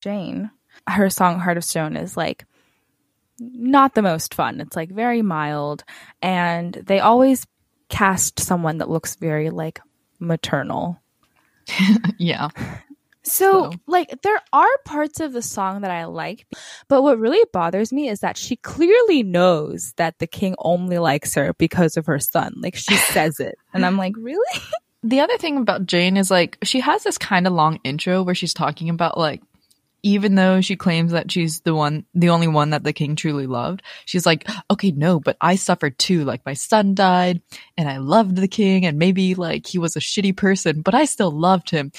Jane, 0.01 0.51
her 0.87 1.09
song 1.09 1.39
Heart 1.39 1.57
of 1.57 1.63
Stone 1.63 1.95
is 1.95 2.17
like 2.17 2.45
not 3.39 3.95
the 3.95 4.01
most 4.01 4.33
fun. 4.33 4.59
It's 4.61 4.75
like 4.75 4.91
very 4.91 5.21
mild 5.21 5.83
and 6.21 6.73
they 6.73 6.99
always 6.99 7.45
cast 7.89 8.39
someone 8.39 8.79
that 8.79 8.89
looks 8.89 9.15
very 9.15 9.49
like 9.49 9.79
maternal. 10.19 10.99
Yeah. 12.17 12.49
So, 13.25 13.71
So- 13.71 13.71
like 13.87 14.21
there 14.21 14.41
are 14.51 14.77
parts 14.83 15.21
of 15.21 15.31
the 15.31 15.41
song 15.41 15.81
that 15.81 15.91
I 15.91 16.03
like, 16.05 16.45
but 16.89 17.01
what 17.03 17.17
really 17.19 17.43
bothers 17.53 17.93
me 17.93 18.09
is 18.09 18.19
that 18.19 18.35
she 18.37 18.57
clearly 18.57 19.23
knows 19.23 19.93
that 19.95 20.19
the 20.19 20.27
king 20.27 20.55
only 20.59 20.97
likes 20.99 21.33
her 21.35 21.53
because 21.57 21.95
of 21.95 22.05
her 22.07 22.19
son. 22.19 22.55
Like 22.57 22.75
she 22.75 22.95
says 22.95 23.39
it. 23.39 23.55
And 23.73 23.85
I'm 23.85 23.97
like, 23.97 24.13
"Really?" 24.17 24.61
The 25.03 25.19
other 25.19 25.37
thing 25.37 25.57
about 25.57 25.85
Jane 25.85 26.15
is 26.15 26.31
like 26.31 26.57
she 26.63 26.79
has 26.79 27.03
this 27.03 27.17
kind 27.17 27.45
of 27.45 27.53
long 27.53 27.79
intro 27.83 28.23
where 28.23 28.35
she's 28.35 28.53
talking 28.53 28.89
about 28.89 29.17
like 29.17 29.41
even 30.01 30.35
though 30.35 30.59
she 30.59 30.75
claims 30.75 31.11
that 31.13 31.31
she's 31.31 31.61
the 31.61 31.73
one 31.73 32.05
the 32.13 32.29
only 32.29 32.47
one 32.47 32.71
that 32.71 32.83
the 32.83 32.93
king 32.93 33.15
truly 33.15 33.47
loved, 33.47 33.81
she's 34.05 34.25
like, 34.25 34.47
"Okay, 34.71 34.91
no, 34.91 35.19
but 35.19 35.37
I 35.41 35.55
suffered 35.55 35.97
too. 35.99 36.23
Like 36.25 36.45
my 36.45 36.53
son 36.53 36.95
died 36.95 37.41
and 37.77 37.89
I 37.89 37.97
loved 37.97 38.35
the 38.37 38.47
king 38.47 38.85
and 38.85 38.97
maybe 38.97 39.35
like 39.35 39.67
he 39.67 39.77
was 39.77 39.95
a 39.95 39.99
shitty 39.99 40.35
person, 40.37 40.81
but 40.81 40.95
I 40.95 41.05
still 41.05 41.31
loved 41.31 41.69
him." 41.69 41.91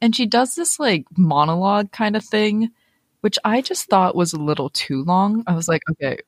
And 0.00 0.14
she 0.14 0.26
does 0.26 0.54
this 0.54 0.78
like 0.80 1.06
monologue 1.16 1.92
kind 1.92 2.16
of 2.16 2.24
thing, 2.24 2.70
which 3.22 3.38
I 3.44 3.60
just 3.62 3.88
thought 3.88 4.16
was 4.16 4.32
a 4.32 4.40
little 4.40 4.70
too 4.70 5.04
long. 5.04 5.44
I 5.46 5.54
was 5.54 5.68
like, 5.68 5.82
"Okay, 5.92 6.18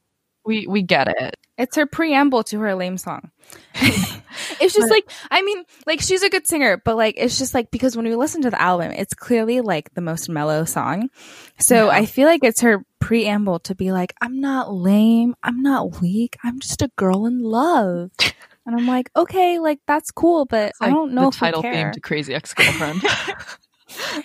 we 0.44 0.66
we 0.66 0.82
get 0.82 1.08
it." 1.08 1.36
It's 1.56 1.76
her 1.76 1.86
preamble 1.86 2.42
to 2.44 2.58
her 2.60 2.74
lame 2.74 2.98
song. 2.98 3.30
it's 3.74 4.74
just 4.74 4.90
like, 4.90 5.08
I 5.30 5.42
mean, 5.42 5.62
like 5.86 6.00
she's 6.00 6.22
a 6.24 6.28
good 6.28 6.46
singer, 6.48 6.82
but 6.84 6.96
like 6.96 7.14
it's 7.16 7.38
just 7.38 7.54
like 7.54 7.70
because 7.70 7.96
when 7.96 8.06
we 8.06 8.16
listen 8.16 8.42
to 8.42 8.50
the 8.50 8.60
album, 8.60 8.90
it's 8.90 9.14
clearly 9.14 9.60
like 9.60 9.94
the 9.94 10.00
most 10.00 10.28
mellow 10.28 10.64
song. 10.64 11.10
So 11.58 11.86
Yeah. 11.86 11.92
I 11.98 12.06
feel 12.06 12.26
like 12.26 12.42
it's 12.42 12.60
her 12.62 12.84
preamble 12.98 13.60
to 13.60 13.74
be 13.76 13.92
like, 13.92 14.14
I'm 14.20 14.40
not 14.40 14.72
lame, 14.74 15.36
I'm 15.44 15.62
not 15.62 16.00
weak, 16.00 16.36
I'm 16.42 16.58
just 16.58 16.82
a 16.82 16.90
girl 16.96 17.26
in 17.26 17.40
love. 17.40 18.10
and 18.66 18.74
I'm 18.76 18.88
like, 18.88 19.10
okay, 19.14 19.60
like 19.60 19.78
that's 19.86 20.10
cool, 20.10 20.46
but 20.46 20.70
It's 20.70 20.78
I 20.80 20.86
like 20.86 20.94
don't 20.94 21.12
know 21.12 21.22
the 21.22 21.28
if 21.28 21.36
title 21.36 21.62
theme 21.62 21.92
to 21.92 22.00
Crazy 22.00 22.34
Ex-Girlfriend. 22.34 23.02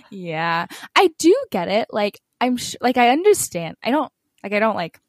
Yeah, 0.09 0.65
I 0.95 1.09
do 1.19 1.35
get 1.51 1.67
it. 1.67 1.89
Like 1.91 2.19
I'm 2.41 2.57
sh- 2.57 2.75
like 2.81 2.97
I 2.97 3.09
understand. 3.09 3.77
I 3.83 3.91
don't 3.91 4.11
like 4.43 4.53
I 4.53 4.59
don't 4.59 4.75
like 4.75 4.99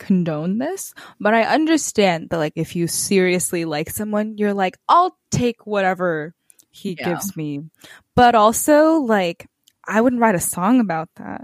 condone 0.00 0.58
this, 0.58 0.92
but 1.20 1.34
I 1.34 1.42
understand 1.44 2.30
that 2.30 2.38
like 2.38 2.54
if 2.56 2.74
you 2.74 2.88
seriously 2.88 3.64
like 3.64 3.90
someone, 3.90 4.36
you're 4.38 4.54
like 4.54 4.76
I'll 4.88 5.16
take 5.30 5.64
whatever 5.66 6.34
he 6.70 6.96
Yeah. 6.98 7.10
gives 7.10 7.36
me. 7.36 7.60
But 8.16 8.34
also 8.34 8.94
like 9.00 9.46
I 9.86 10.00
wouldn't 10.00 10.20
write 10.22 10.34
a 10.34 10.40
song 10.40 10.80
about 10.80 11.08
that. 11.16 11.42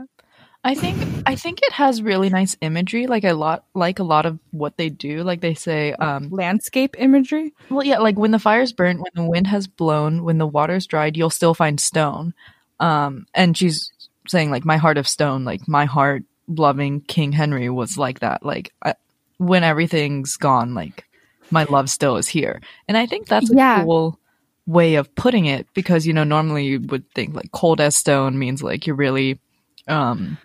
I 0.65 0.75
think 0.75 0.97
I 1.27 1.37
think 1.37 1.61
it 1.63 1.73
has 1.75 2.03
really 2.03 2.29
nice 2.29 2.57
imagery. 2.61 3.07
Like 3.07 3.23
a 3.23 3.35
lot, 3.35 3.65
like 3.75 4.01
a 4.01 4.03
lot 4.05 4.27
of 4.27 4.41
what 4.51 4.77
they 4.77 4.89
do. 4.89 5.23
Like 5.23 5.41
they 5.41 5.55
say, 5.55 5.93
um, 5.93 6.29
Landscape 6.31 6.97
imagery. 6.99 7.55
well, 7.71 7.85
yeah, 7.87 7.99
like 7.99 8.17
when 8.19 8.33
the 8.33 8.41
fire's 8.41 8.73
burnt, 8.73 8.99
when 9.01 9.13
the 9.15 9.31
wind 9.31 9.47
has 9.47 9.69
blown, 9.69 10.25
when 10.25 10.39
the 10.39 10.47
water's 10.47 10.87
dried, 10.89 11.17
you'll 11.17 11.31
still 11.31 11.55
find 11.55 11.79
stone. 11.79 12.35
Um, 12.81 13.27
and 13.33 13.57
she's 13.57 13.93
saying 14.27 14.51
like 14.51 14.65
my 14.65 14.77
heart 14.77 14.99
of 14.99 15.07
stone, 15.07 15.45
like 15.45 15.69
my 15.69 15.85
heart 15.85 16.25
loving 16.49 17.00
King 17.03 17.33
Henry 17.33 17.69
was 17.71 17.97
like 17.99 18.21
that. 18.21 18.45
Like 18.45 18.73
I, 18.85 18.95
when 19.38 19.65
everything's 19.65 20.37
gone, 20.37 20.75
like 20.75 21.05
my 21.50 21.65
love 21.65 21.88
still 21.91 22.17
is 22.17 22.26
here. 22.29 22.61
And 22.88 22.97
I 22.97 23.07
think 23.07 23.26
that's 23.29 23.50
a 23.50 23.55
Yeah. 23.57 23.83
cool 23.85 24.19
way 24.67 24.97
of 24.97 25.15
putting 25.15 25.47
it 25.47 25.67
because 25.75 26.07
you 26.07 26.12
know 26.12 26.25
normally 26.25 26.65
you 26.65 26.81
would 26.81 27.09
think 27.15 27.35
like 27.35 27.53
cold 27.53 27.81
as 27.81 27.97
stone 27.97 28.37
means 28.37 28.65
like 28.65 28.85
you're 28.85 28.97
really 28.97 29.38
um 29.87 30.37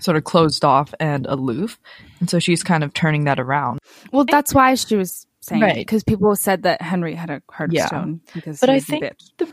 sort 0.00 0.16
of 0.16 0.24
closed 0.24 0.64
off 0.64 0.92
and 0.98 1.26
aloof 1.26 1.78
and 2.18 2.28
so 2.28 2.40
she's 2.40 2.64
kind 2.64 2.82
of 2.82 2.92
turning 2.92 3.22
that 3.22 3.38
around 3.38 3.78
Well, 4.12 4.24
that's 4.24 4.52
why 4.52 4.74
she 4.74 4.96
was 4.96 5.28
saying 5.40 5.62
Right. 5.62 5.76
because 5.76 6.02
people 6.02 6.34
said 6.34 6.64
that 6.64 6.82
Henry 6.82 7.14
had 7.14 7.30
a 7.30 7.40
heart 7.52 7.70
Yeah. 7.72 7.86
stone 7.86 8.20
because 8.34 8.58
But 8.58 8.70
I 8.70 8.80
think 8.80 9.12
the 9.36 9.46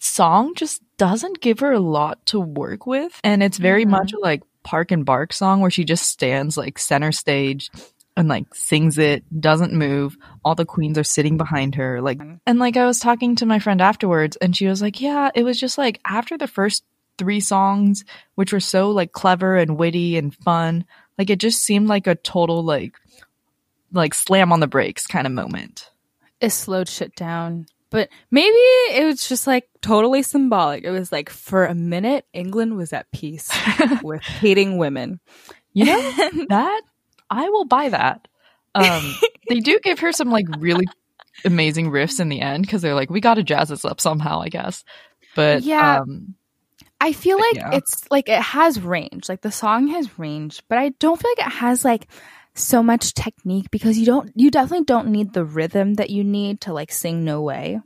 song 0.00 0.54
just 0.56 0.82
doesn't 0.96 1.40
give 1.40 1.60
her 1.60 1.70
a 1.70 1.78
lot 1.80 2.26
to 2.26 2.40
work 2.40 2.86
with 2.86 3.20
and 3.22 3.40
it's 3.40 3.58
very 3.58 3.84
Mhm. 3.86 3.90
much 3.90 4.12
like 4.20 4.42
park 4.62 4.90
and 4.90 5.04
bark 5.04 5.32
song 5.32 5.60
where 5.60 5.70
she 5.70 5.84
just 5.84 6.06
stands 6.06 6.56
like 6.56 6.78
center 6.78 7.12
stage 7.12 7.70
and 8.16 8.28
like 8.28 8.54
sings 8.54 8.98
it, 8.98 9.24
doesn't 9.40 9.72
move. 9.72 10.16
All 10.44 10.54
the 10.54 10.66
queens 10.66 10.98
are 10.98 11.04
sitting 11.04 11.36
behind 11.36 11.76
her. 11.76 12.00
Like, 12.00 12.20
and 12.46 12.58
like 12.58 12.76
I 12.76 12.86
was 12.86 12.98
talking 12.98 13.36
to 13.36 13.46
my 13.46 13.58
friend 13.58 13.80
afterwards 13.80 14.36
and 14.36 14.54
she 14.54 14.66
was 14.66 14.82
like, 14.82 15.00
yeah, 15.00 15.30
it 15.34 15.42
was 15.42 15.58
just 15.58 15.78
like 15.78 16.00
after 16.04 16.36
the 16.36 16.48
first 16.48 16.84
three 17.18 17.40
songs, 17.40 18.04
which 18.34 18.52
were 18.52 18.60
so 18.60 18.90
like 18.90 19.12
clever 19.12 19.56
and 19.56 19.78
witty 19.78 20.16
and 20.16 20.34
fun, 20.34 20.84
like 21.18 21.30
it 21.30 21.38
just 21.38 21.62
seemed 21.62 21.88
like 21.88 22.06
a 22.06 22.14
total 22.14 22.62
like, 22.62 22.94
like 23.92 24.14
slam 24.14 24.52
on 24.52 24.60
the 24.60 24.66
brakes 24.66 25.06
kind 25.06 25.26
of 25.26 25.32
moment. 25.32 25.90
It 26.40 26.50
slowed 26.50 26.88
shit 26.88 27.14
down. 27.14 27.66
But 27.90 28.08
maybe 28.30 28.54
it 28.54 29.04
was 29.04 29.28
just 29.28 29.46
like 29.46 29.68
totally 29.82 30.22
symbolic. 30.22 30.84
It 30.84 30.90
was 30.90 31.10
like 31.10 31.28
for 31.28 31.66
a 31.66 31.74
minute, 31.74 32.24
England 32.32 32.76
was 32.76 32.92
at 32.92 33.10
peace 33.10 33.50
with 34.02 34.22
hating 34.22 34.78
women. 34.78 35.20
You 35.72 35.86
know, 35.86 36.30
that 36.48 36.82
I 37.28 37.48
will 37.50 37.64
buy 37.64 37.88
that. 37.90 38.26
Um, 38.74 39.14
they 39.48 39.60
do 39.60 39.78
give 39.82 40.00
her 40.00 40.12
some 40.12 40.30
like 40.30 40.46
really 40.58 40.86
amazing 41.44 41.90
riffs 41.90 42.20
in 42.20 42.28
the 42.28 42.40
end 42.40 42.62
because 42.64 42.82
they're 42.82 42.94
like, 42.94 43.10
we 43.10 43.20
got 43.20 43.34
to 43.34 43.42
jazz 43.42 43.68
this 43.68 43.84
up 43.84 44.00
somehow, 44.00 44.40
I 44.40 44.48
guess. 44.48 44.84
But 45.34 45.62
Yeah. 45.62 46.00
um, 46.00 46.34
I 47.00 47.12
feel 47.12 47.38
like 47.38 47.54
yeah. 47.54 47.70
it's 47.74 48.04
like 48.10 48.28
it 48.28 48.42
has 48.42 48.80
range. 48.80 49.28
Like 49.28 49.40
the 49.40 49.50
song 49.52 49.88
has 49.88 50.18
range, 50.18 50.62
but 50.68 50.78
I 50.78 50.90
don't 50.98 51.20
feel 51.20 51.30
like 51.30 51.46
it 51.46 51.52
has 51.52 51.84
like 51.84 52.08
so 52.54 52.82
much 52.82 53.14
technique 53.14 53.70
because 53.70 53.96
you 53.98 54.04
don't 54.06 54.30
you 54.34 54.50
definitely 54.50 54.84
don't 54.84 55.08
need 55.08 55.32
the 55.32 55.44
rhythm 55.44 55.94
that 55.94 56.10
you 56.10 56.24
need 56.24 56.60
to 56.62 56.72
like 56.72 56.90
sing 56.92 57.24
no 57.24 57.40
way. 57.42 57.80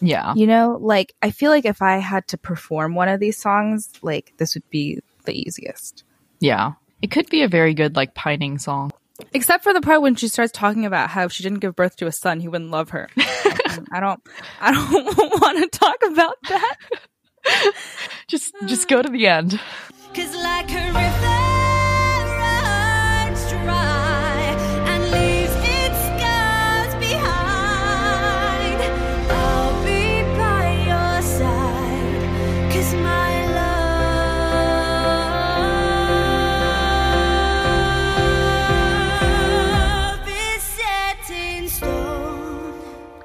yeah, 0.00 0.32
You 0.34 0.46
know, 0.46 0.78
like 0.80 1.14
I 1.22 1.30
feel 1.30 1.50
like 1.50 1.64
if 1.64 1.82
I 1.82 1.98
had 1.98 2.26
to 2.28 2.38
perform 2.38 2.94
one 2.94 3.08
of 3.08 3.20
these 3.20 3.36
songs, 3.38 3.90
like 4.02 4.32
this 4.38 4.54
would 4.54 4.68
be 4.70 5.00
the 5.24 5.32
easiest. 5.38 6.04
yeah, 6.40 6.72
it 7.02 7.10
could 7.10 7.28
be 7.30 7.42
a 7.42 7.48
very 7.48 7.74
good 7.74 7.96
like 7.96 8.14
pining 8.14 8.58
song. 8.58 8.92
Except 9.34 9.62
for 9.64 9.72
the 9.74 9.82
part 9.82 10.00
when 10.00 10.14
she 10.14 10.28
starts 10.28 10.50
talking 10.52 10.86
about 10.86 11.10
how 11.10 11.24
if 11.24 11.32
she 11.32 11.42
didn't 11.42 11.58
give 11.60 11.76
birth 11.76 11.96
to 11.96 12.06
a 12.06 12.12
son, 12.12 12.40
he 12.40 12.48
wouldn't 12.48 12.70
love 12.70 12.90
her. 12.90 13.08
Um, 13.70 13.86
I 13.92 14.00
don't 14.00 14.20
I 14.60 14.72
don't 14.72 15.16
want 15.40 15.58
to 15.72 15.78
talk 15.78 15.96
about 16.10 16.34
that. 16.48 16.76
Just 18.28 18.52
just 18.66 18.88
go 18.88 19.00
to 19.00 19.08
the 19.08 19.28
end. 19.28 19.60
Cause 20.12 20.34
like 20.34 20.70
a 20.72 20.86
river 20.92 21.49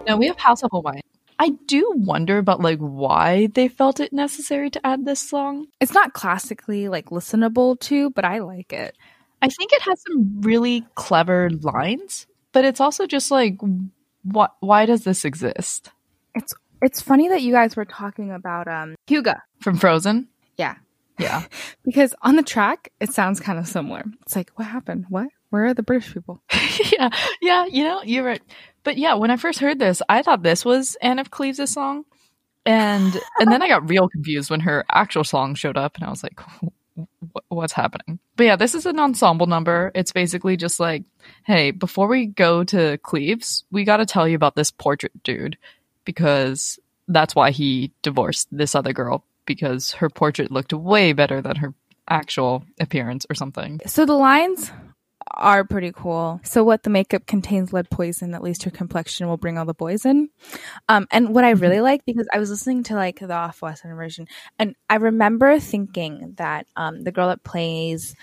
stone. 0.06 0.14
Now 0.16 0.18
we 0.20 0.28
have 0.28 0.40
House 0.40 0.64
of 0.64 0.72
Holbein. 0.72 1.02
I 1.38 1.50
do 1.68 1.92
wonder 1.96 2.38
about 2.38 2.62
like 2.62 2.80
why 2.80 3.48
they 3.48 3.68
felt 3.68 4.00
it 4.00 4.14
necessary 4.14 4.70
to 4.70 4.86
add 4.88 5.06
this 5.06 5.20
song. 5.20 5.68
It's 5.82 5.94
not 5.94 6.14
classically 6.14 6.88
like 6.88 7.08
listenable 7.08 7.78
to, 7.82 8.10
but 8.12 8.24
I 8.24 8.40
like 8.40 8.72
it. 8.72 8.96
I 9.42 9.50
think 9.50 9.74
it 9.74 9.82
has 9.82 10.02
some 10.08 10.42
really 10.42 10.86
clever 10.96 11.50
lines, 11.62 12.26
but 12.54 12.64
it's 12.64 12.80
also 12.80 13.06
just 13.06 13.32
like, 13.32 13.58
what? 14.24 14.56
Why 14.62 14.86
does 14.86 15.04
this 15.04 15.26
exist? 15.26 15.92
It's 16.36 16.54
it's 16.82 17.02
funny 17.02 17.28
that 17.30 17.42
you 17.42 17.52
guys 17.52 17.76
were 17.76 17.86
talking 17.86 18.32
about 18.32 18.68
um 18.70 18.96
Hygge. 19.08 19.36
From 19.60 19.78
Frozen, 19.78 20.30
Yeah. 20.58 20.76
yeah. 21.20 21.44
Because 21.86 22.16
on 22.22 22.38
the 22.38 22.44
track 22.44 22.92
it 23.02 23.12
sounds 23.12 23.40
kind 23.42 23.60
of 23.60 23.68
similar. 23.68 24.04
It's 24.22 24.36
like, 24.38 24.52
what 24.56 24.66
happened? 24.68 25.06
What? 25.10 25.28
Where 25.50 25.66
are 25.66 25.74
the 25.74 25.84
British 25.84 26.14
people? 26.14 26.42
yeah, 26.94 27.10
yeah, 27.42 27.66
you 27.66 27.84
know, 27.84 28.02
you're 28.04 28.24
right. 28.24 28.42
But 28.86 28.98
yeah, 28.98 29.16
when 29.16 29.32
I 29.32 29.36
first 29.36 29.60
heard 29.60 29.80
this, 29.80 30.02
I 30.08 30.22
thought 30.22 30.44
this 30.44 30.64
was 30.64 30.96
Anne 31.02 31.20
of 31.20 31.32
Cleves' 31.32 31.74
song. 31.74 32.06
And 32.66 33.20
and 33.40 33.52
then 33.52 33.62
I 33.62 33.68
got 33.68 33.90
real 33.90 34.08
confused 34.08 34.50
when 34.50 34.62
her 34.62 34.86
actual 34.90 35.24
song 35.24 35.56
showed 35.56 35.76
up 35.76 35.96
and 35.96 36.06
I 36.06 36.10
was 36.10 36.24
like, 36.24 36.40
what's 37.50 37.74
happening? 37.74 38.20
But 38.38 38.46
yeah, 38.46 38.56
this 38.56 38.76
is 38.76 38.86
an 38.86 39.00
ensemble 39.00 39.48
number. 39.48 39.92
It's 39.94 40.12
basically 40.12 40.56
just 40.56 40.80
like, 40.80 41.04
hey, 41.44 41.72
before 41.72 42.08
we 42.08 42.28
go 42.28 42.64
to 42.64 42.98
Cleves, 43.00 43.66
we 43.72 43.84
got 43.84 43.98
to 43.98 44.06
tell 44.06 44.28
you 44.28 44.36
about 44.36 44.56
this 44.56 44.72
portrait 44.72 45.12
dude 45.24 45.58
because 46.06 46.80
that's 47.08 47.36
why 47.36 47.52
he 47.52 47.92
divorced 48.02 48.48
this 48.52 48.76
other 48.76 48.94
girl 48.94 49.26
because 49.46 49.92
her 49.94 50.10
portrait 50.10 50.52
looked 50.52 50.74
way 50.74 51.14
better 51.14 51.42
than 51.42 51.56
her 51.58 51.74
actual 52.08 52.64
appearance 52.80 53.26
or 53.30 53.36
something. 53.36 53.80
So 53.86 54.06
the 54.06 54.14
lines 54.14 54.72
are 55.32 55.64
pretty 55.64 55.92
cool. 55.92 56.40
So 56.44 56.64
what 56.64 56.84
the 56.84 56.90
makeup 56.90 57.26
contains 57.26 57.74
lead 57.74 57.90
poison, 57.90 58.34
at 58.34 58.44
least 58.44 58.64
her 58.64 58.72
complexion 58.72 59.28
will 59.28 59.38
bring 59.38 59.58
all 59.58 59.66
the 59.66 59.74
boys 59.74 60.06
in. 60.06 60.30
Um, 60.88 61.08
and 61.12 61.34
what 61.34 61.44
I 61.44 61.52
really 61.52 61.82
like 61.82 62.06
because 62.06 62.28
I 62.34 62.40
was 62.40 62.50
listening 62.50 62.84
to 62.84 62.96
like 62.96 63.20
the 63.20 63.34
off 63.34 63.62
West 63.62 63.86
End 63.86 63.96
version, 63.96 64.28
and 64.60 64.76
I 64.90 64.96
remember 64.96 65.60
thinking 65.60 66.34
that 66.38 66.68
um, 66.76 67.04
the 67.04 67.12
girl 67.12 67.30
that 67.30 67.44
plays 67.44 68.16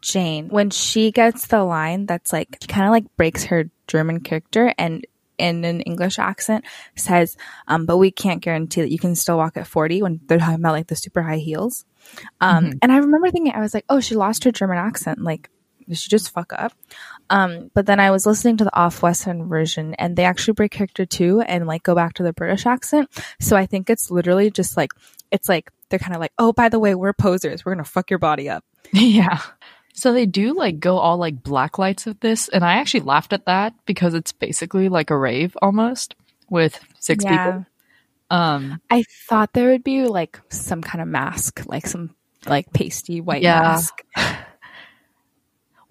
Jane, 0.00 0.48
when 0.48 0.70
she 0.70 1.12
gets 1.12 1.46
the 1.46 1.62
line 1.62 2.06
that's 2.06 2.32
like 2.32 2.58
she 2.60 2.66
kind 2.66 2.86
of 2.86 2.90
like 2.90 3.16
breaks 3.16 3.44
her 3.44 3.70
German 3.86 4.20
character 4.20 4.74
and 4.76 5.06
in 5.38 5.64
an 5.64 5.80
English 5.82 6.18
accent 6.18 6.64
says, 6.96 7.36
um, 7.66 7.86
but 7.86 7.96
we 7.96 8.10
can't 8.10 8.42
guarantee 8.42 8.80
that 8.80 8.92
you 8.92 8.98
can 8.98 9.16
still 9.16 9.36
walk 9.38 9.56
at 9.56 9.66
40 9.66 10.02
when 10.02 10.20
they're 10.26 10.38
talking 10.38 10.54
about 10.54 10.72
like 10.72 10.86
the 10.86 10.96
super 10.96 11.22
high 11.22 11.38
heels. 11.38 11.84
Um, 12.40 12.74
and 12.82 12.92
I 12.92 12.98
remember 12.98 13.30
thinking, 13.30 13.52
I 13.52 13.60
was 13.60 13.74
like, 13.74 13.84
oh, 13.88 14.00
she 14.00 14.14
lost 14.14 14.44
her 14.44 14.52
German 14.52 14.78
accent. 14.78 15.20
Like, 15.20 15.50
did 15.88 15.98
she 15.98 16.08
just 16.08 16.30
fuck 16.30 16.52
up? 16.52 16.72
Um, 17.30 17.70
but 17.74 17.86
then 17.86 18.00
I 18.00 18.10
was 18.10 18.26
listening 18.26 18.56
to 18.58 18.64
the 18.64 18.76
off 18.76 19.02
West 19.02 19.26
End 19.26 19.46
version 19.48 19.94
and 19.94 20.16
they 20.16 20.24
actually 20.24 20.54
break 20.54 20.72
character 20.72 21.06
too 21.06 21.40
and 21.40 21.66
like 21.66 21.82
go 21.82 21.94
back 21.94 22.14
to 22.14 22.22
the 22.22 22.32
British 22.32 22.66
accent. 22.66 23.08
So 23.40 23.56
I 23.56 23.66
think 23.66 23.88
it's 23.90 24.10
literally 24.10 24.50
just 24.50 24.76
like, 24.76 24.90
it's 25.30 25.48
like, 25.48 25.70
they're 25.88 25.98
kind 25.98 26.14
of 26.14 26.20
like, 26.20 26.32
oh, 26.38 26.52
by 26.52 26.68
the 26.68 26.78
way, 26.78 26.94
we're 26.94 27.12
posers. 27.12 27.64
We're 27.64 27.74
going 27.74 27.84
to 27.84 27.90
fuck 27.90 28.10
your 28.10 28.18
body 28.18 28.48
up. 28.48 28.64
Yeah. 28.92 29.40
So 29.94 30.12
they 30.14 30.24
do 30.24 30.54
like 30.54 30.80
go 30.80 30.96
all 30.96 31.18
like 31.18 31.42
black 31.42 31.78
lights 31.78 32.06
with 32.06 32.18
this, 32.20 32.48
and 32.48 32.64
I 32.64 32.74
actually 32.74 33.00
laughed 33.00 33.34
at 33.34 33.44
that 33.44 33.74
because 33.84 34.14
it's 34.14 34.32
basically 34.32 34.88
like 34.88 35.10
a 35.10 35.16
rave 35.16 35.54
almost 35.60 36.14
with 36.48 36.80
six 36.98 37.24
people. 37.26 37.66
Um, 38.30 38.80
I 38.90 39.04
thought 39.28 39.52
there 39.52 39.68
would 39.68 39.84
be 39.84 40.06
like 40.06 40.40
some 40.48 40.80
kind 40.80 41.02
of 41.02 41.08
mask, 41.08 41.62
like 41.66 41.86
some 41.86 42.14
like 42.46 42.72
pasty 42.72 43.20
white 43.20 43.42
Yeah. 43.42 43.60
mask. 43.60 44.02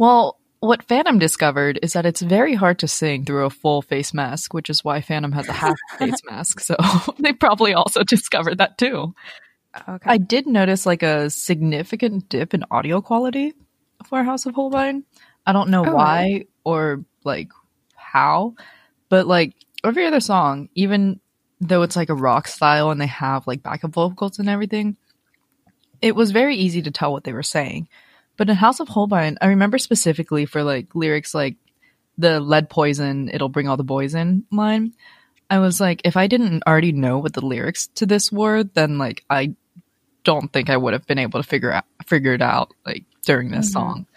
well, 0.02 0.40
what 0.62 0.82
Phantom 0.82 1.20
discovered 1.20 1.78
is 1.84 1.94
that 1.94 2.08
it's 2.08 2.24
very 2.24 2.56
hard 2.56 2.80
to 2.80 2.88
sing 2.88 3.24
through 3.24 3.46
a 3.46 3.52
full 3.52 3.84
face 3.84 4.16
mask, 4.16 4.52
which 4.52 4.68
is 4.68 4.84
why 4.84 5.00
Phantom 5.00 5.32
has 5.32 5.48
a 5.48 5.54
half 5.54 5.78
face 6.00 6.20
mask. 6.28 6.60
So 6.60 6.76
they 7.20 7.34
probably 7.34 7.76
also 7.76 8.04
discovered 8.08 8.58
that 8.58 8.80
too. 8.80 9.14
Okay. 9.88 10.10
I 10.10 10.18
did 10.18 10.48
notice 10.48 10.88
like 10.88 11.04
a 11.04 11.30
significant 11.30 12.30
dip 12.30 12.56
in 12.56 12.66
audio 12.72 13.00
quality 13.00 13.54
for 14.08 14.24
House 14.24 14.48
of 14.48 14.56
Holbein. 14.56 15.04
I 15.46 15.54
don't 15.54 15.70
know 15.70 15.86
Oh, 15.86 15.94
why 15.94 16.46
or 16.64 17.06
like 17.24 17.50
how, 17.96 18.56
but 19.08 19.28
like 19.28 19.54
every 19.84 20.08
other 20.08 20.20
song, 20.20 20.70
even 20.74 21.20
though 21.60 21.84
it's 21.84 21.96
like 21.96 22.10
a 22.10 22.16
rock 22.16 22.48
style 22.48 22.90
and 22.90 23.00
they 23.00 23.06
have 23.06 23.46
like 23.46 23.62
backup 23.62 23.92
vocals 23.92 24.40
and 24.40 24.50
everything, 24.50 24.98
it 26.02 26.16
was 26.16 26.32
very 26.32 26.56
easy 26.56 26.82
to 26.82 26.90
tell 26.90 27.12
what 27.12 27.24
they 27.24 27.34
were 27.34 27.44
saying. 27.44 27.88
But 28.41 28.49
in 28.49 28.56
House 28.56 28.80
of 28.80 28.88
Holbein, 28.88 29.38
I 29.39 29.49
remember 29.49 29.77
specifically 29.77 30.47
for 30.47 30.63
like 30.63 30.95
lyrics 30.95 31.36
like 31.36 31.58
the 32.17 32.39
lead 32.39 32.71
poison, 32.71 33.30
it'll 33.32 33.49
bring 33.49 33.67
all 33.67 33.77
the 33.77 33.84
boys 33.84 34.15
in 34.15 34.45
line. 34.51 34.93
I 35.51 35.60
was 35.60 35.80
like, 35.80 36.01
if 36.06 36.17
I 36.17 36.25
didn't 36.25 36.63
already 36.65 36.91
know 36.91 37.19
what 37.19 37.34
the 37.34 37.45
lyrics 37.45 37.86
to 37.97 38.08
this 38.08 38.32
were, 38.32 38.63
then 38.63 38.97
like 38.97 39.23
I 39.30 39.54
don't 40.23 40.51
think 40.51 40.71
I 40.71 40.77
would 40.77 40.93
have 40.93 41.06
been 41.06 41.19
able 41.19 41.39
to 41.39 41.47
figure 41.47 41.71
out 41.71 41.86
figure 42.08 42.34
it 42.34 42.41
out 42.41 42.73
like 42.84 43.06
during 43.21 43.51
this 43.51 43.71
song. 43.71 44.08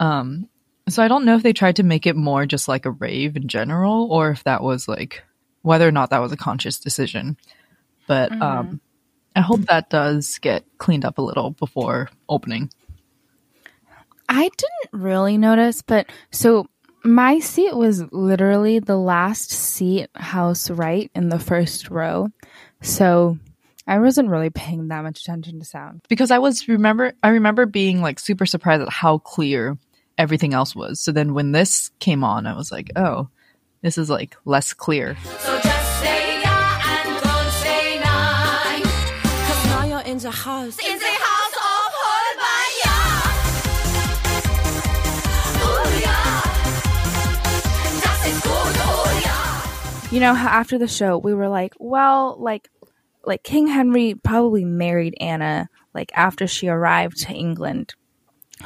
Um 0.00 0.48
so 0.88 1.00
I 1.00 1.06
don't 1.06 1.24
know 1.24 1.36
if 1.36 1.44
they 1.44 1.52
tried 1.52 1.76
to 1.76 1.84
make 1.84 2.08
it 2.08 2.16
more 2.16 2.46
just 2.46 2.66
like 2.66 2.86
a 2.86 2.90
rave 2.90 3.36
in 3.36 3.46
general 3.46 4.10
or 4.10 4.32
if 4.32 4.42
that 4.42 4.64
was 4.64 4.88
like 4.88 5.22
whether 5.62 5.86
or 5.86 5.92
not 5.92 6.10
that 6.10 6.22
was 6.22 6.32
a 6.32 6.36
conscious 6.36 6.80
decision. 6.80 7.36
But 8.08 8.32
um 8.32 8.80
I 9.36 9.42
hope 9.42 9.60
that 9.66 9.90
does 9.90 10.38
get 10.38 10.64
cleaned 10.78 11.04
up 11.04 11.18
a 11.18 11.22
little 11.22 11.50
before 11.52 12.10
opening. 12.28 12.72
I 14.30 14.42
didn't 14.42 15.02
really 15.02 15.36
notice, 15.38 15.82
but 15.82 16.06
so 16.30 16.66
my 17.02 17.40
seat 17.40 17.76
was 17.76 18.04
literally 18.12 18.78
the 18.78 18.96
last 18.96 19.50
seat 19.50 20.08
house 20.14 20.70
right 20.70 21.10
in 21.16 21.30
the 21.30 21.38
first 21.40 21.90
row. 21.90 22.28
So 22.80 23.38
I 23.88 23.98
wasn't 23.98 24.28
really 24.28 24.50
paying 24.50 24.86
that 24.88 25.02
much 25.02 25.20
attention 25.22 25.58
to 25.58 25.64
sound. 25.64 26.02
because 26.08 26.30
I 26.30 26.38
was 26.38 26.68
remember 26.68 27.12
I 27.24 27.30
remember 27.30 27.66
being 27.66 28.02
like 28.02 28.20
super 28.20 28.46
surprised 28.46 28.82
at 28.82 28.88
how 28.88 29.18
clear 29.18 29.76
everything 30.16 30.54
else 30.54 30.76
was. 30.76 31.00
So 31.00 31.10
then 31.10 31.34
when 31.34 31.50
this 31.50 31.90
came 31.98 32.22
on, 32.22 32.46
I 32.46 32.54
was 32.54 32.70
like, 32.70 32.90
oh, 32.94 33.28
this 33.82 33.98
is 33.98 34.08
like 34.08 34.36
less 34.44 34.72
clear. 34.72 35.16
So 35.40 35.58
just 35.60 36.00
say 36.00 36.40
yeah 36.40 37.04
and 37.04 37.24
don't 37.24 37.50
say 37.50 37.98
nine. 37.98 38.82
Cause 38.82 39.64
now 39.66 39.86
you're 39.86 40.06
in 40.06 40.18
the 40.18 40.30
house. 40.30 40.78
In 40.86 40.98
the 40.98 41.09
you 50.10 50.20
know 50.20 50.34
how 50.34 50.48
after 50.48 50.78
the 50.78 50.88
show 50.88 51.18
we 51.18 51.34
were 51.34 51.48
like, 51.48 51.74
well, 51.78 52.36
like 52.38 52.68
like 53.24 53.42
King 53.42 53.66
Henry 53.66 54.14
probably 54.14 54.64
married 54.64 55.14
Anna 55.20 55.68
like 55.94 56.10
after 56.14 56.46
she 56.46 56.68
arrived 56.68 57.18
to 57.22 57.32
England. 57.32 57.94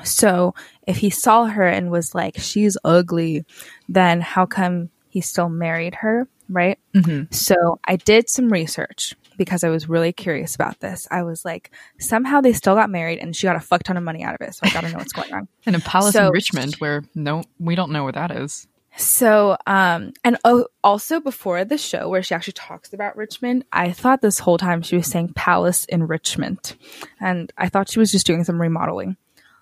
So 0.04 0.54
if 0.86 0.96
he 0.98 1.10
saw 1.10 1.46
her 1.46 1.66
and 1.66 1.90
was 1.90 2.14
like, 2.14 2.36
she's 2.38 2.76
ugly, 2.84 3.44
then 3.88 4.20
how 4.20 4.46
come 4.46 4.90
he 5.08 5.20
still 5.20 5.48
married 5.48 5.96
her? 5.96 6.28
Right. 6.48 6.78
Mm-hmm. 6.94 7.32
So 7.32 7.78
I 7.86 7.96
did 7.96 8.28
some 8.28 8.48
research 8.52 9.14
because 9.38 9.64
I 9.64 9.68
was 9.70 9.88
really 9.88 10.12
curious 10.12 10.54
about 10.54 10.80
this. 10.80 11.06
I 11.10 11.22
was 11.22 11.44
like, 11.44 11.70
somehow 11.98 12.40
they 12.40 12.52
still 12.52 12.74
got 12.74 12.90
married 12.90 13.18
and 13.18 13.34
she 13.34 13.46
got 13.46 13.56
a 13.56 13.60
fuck 13.60 13.82
ton 13.84 13.96
of 13.96 14.02
money 14.02 14.22
out 14.22 14.34
of 14.34 14.46
it. 14.46 14.54
So 14.54 14.60
I 14.64 14.70
gotta 14.70 14.90
know 14.90 14.98
what's 14.98 15.12
going 15.12 15.32
on. 15.32 15.48
In 15.66 15.74
a 15.74 15.80
palace 15.80 16.12
So- 16.14 16.26
in 16.26 16.32
Richmond 16.32 16.74
where 16.76 17.02
no, 17.14 17.42
we 17.58 17.74
don't 17.74 17.90
know 17.92 18.02
where 18.04 18.12
that 18.12 18.30
is. 18.30 18.66
So, 18.96 19.56
um, 19.66 20.12
and 20.22 20.38
oh, 20.44 20.66
also 20.84 21.18
before 21.20 21.64
the 21.64 21.78
show 21.78 22.08
where 22.08 22.22
she 22.22 22.34
actually 22.34 22.52
talks 22.52 22.92
about 22.92 23.16
Richmond, 23.16 23.64
I 23.72 23.90
thought 23.90 24.22
this 24.22 24.38
whole 24.38 24.58
time 24.58 24.82
she 24.82 24.96
was 24.96 25.08
saying 25.08 25.32
palace 25.34 25.84
in 25.86 26.06
Richmond. 26.06 26.76
And 27.20 27.52
I 27.58 27.68
thought 27.68 27.90
she 27.90 27.98
was 27.98 28.12
just 28.12 28.26
doing 28.26 28.44
some 28.44 28.60
remodeling. 28.60 29.16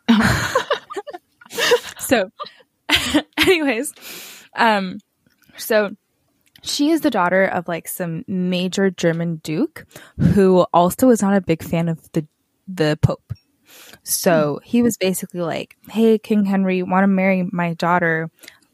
so, 1.98 2.30
anyways, 3.38 3.94
um, 4.54 4.98
so 5.56 5.96
she 6.62 6.90
is 6.90 7.00
the 7.00 7.10
daughter 7.10 7.44
of 7.44 7.68
like 7.68 7.88
some 7.88 8.24
major 8.28 8.90
German 8.90 9.36
duke 9.36 9.86
who 10.18 10.66
also 10.72 11.10
is 11.10 11.22
not 11.22 11.36
a 11.36 11.40
big 11.40 11.62
fan 11.62 11.88
of 11.88 12.10
the 12.12 12.26
the 12.68 12.98
Pope. 13.02 13.32
So 14.04 14.60
he 14.62 14.82
was 14.82 14.96
basically 14.96 15.40
like, 15.40 15.76
"Hey, 15.90 16.18
King 16.18 16.44
Henry, 16.44 16.82
want 16.82 17.04
to 17.04 17.08
marry 17.08 17.48
my 17.50 17.74
daughter? 17.74 18.30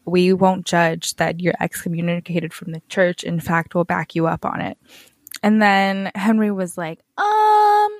We 0.08 0.32
won't 0.32 0.66
judge 0.66 1.16
that 1.16 1.40
you're 1.40 1.54
excommunicated 1.60 2.52
from 2.52 2.72
the 2.72 2.82
church. 2.88 3.24
In 3.24 3.40
fact, 3.40 3.74
we'll 3.74 3.84
back 3.84 4.14
you 4.14 4.26
up 4.26 4.44
on 4.44 4.60
it." 4.60 4.78
And 5.42 5.62
then 5.62 6.10
Henry 6.14 6.50
was 6.50 6.76
like, 6.76 7.00
"Um, 7.16 7.90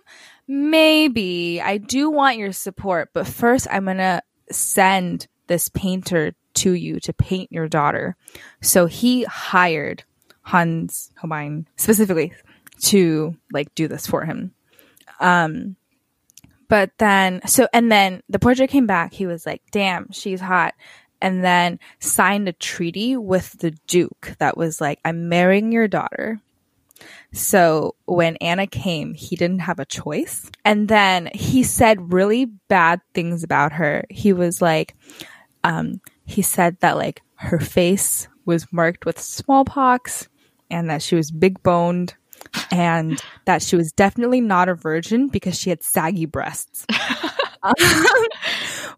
maybe 0.47 1.61
I 1.61 1.79
do 1.79 2.11
want 2.11 2.39
your 2.39 2.53
support, 2.53 3.11
but 3.13 3.27
first 3.27 3.67
I'm 3.71 3.85
gonna 3.85 4.23
send 4.51 5.29
this 5.47 5.69
painter 5.69 6.35
to 6.55 6.73
you 6.73 7.01
to 7.01 7.13
paint 7.13 7.53
your 7.53 7.69
daughter." 7.69 8.17
So 8.61 8.87
he 8.87 9.25
hired 9.25 10.05
Hans 10.43 11.13
Holbein 11.17 11.67
specifically 11.77 12.33
to 12.81 13.37
like 13.53 13.75
do 13.75 13.89
this 13.89 14.07
for 14.07 14.25
him. 14.25 14.53
Um, 15.21 15.77
but 16.69 16.91
then 16.99 17.41
so 17.47 17.67
and 17.73 17.91
then 17.91 18.23
the 18.29 18.39
portrait 18.39 18.71
came 18.71 18.87
back. 18.87 19.13
He 19.13 19.27
was 19.27 19.47
like, 19.47 19.63
"Damn, 19.71 20.11
she's 20.13 20.41
hot." 20.41 20.75
And 21.21 21.43
then 21.45 21.81
signed 21.99 22.49
a 22.49 22.53
treaty 22.53 23.17
with 23.17 23.59
the 23.59 23.73
duke 23.87 24.35
that 24.39 24.57
was 24.57 24.81
like, 24.81 25.01
"I'm 25.05 25.29
marrying 25.29 25.73
your 25.73 25.89
daughter." 25.89 26.41
So 27.33 27.95
when 28.07 28.37
Anna 28.37 28.67
came, 28.67 29.15
he 29.15 29.37
didn't 29.37 29.61
have 29.61 29.79
a 29.79 29.85
choice. 29.85 30.51
And 30.65 30.89
then 30.89 31.29
he 31.35 31.63
said 31.63 32.13
really 32.13 32.47
bad 32.47 33.01
things 33.15 33.45
about 33.45 33.73
her. 33.73 34.05
He 34.11 34.33
was 34.33 34.63
like, 34.63 34.95
um, 35.65 36.01
he 36.25 36.43
said 36.43 36.79
that 36.81 36.97
like 36.97 37.23
her 37.37 37.61
face 37.61 38.29
was 38.45 38.73
marked 38.73 39.05
with 39.05 39.21
smallpox 39.21 40.29
and 40.71 40.89
that 40.91 41.03
she 41.03 41.15
was 41.15 41.31
big 41.31 41.63
boned 41.63 42.15
and 42.71 43.23
that 43.45 43.63
she 43.63 43.77
was 43.77 43.93
definitely 43.93 44.41
not 44.41 44.69
a 44.69 44.75
virgin 44.75 45.29
because 45.29 45.59
she 45.59 45.71
had 45.71 45.83
saggy 45.83 46.27
breasts. 46.27 46.87
Um, 47.65 47.75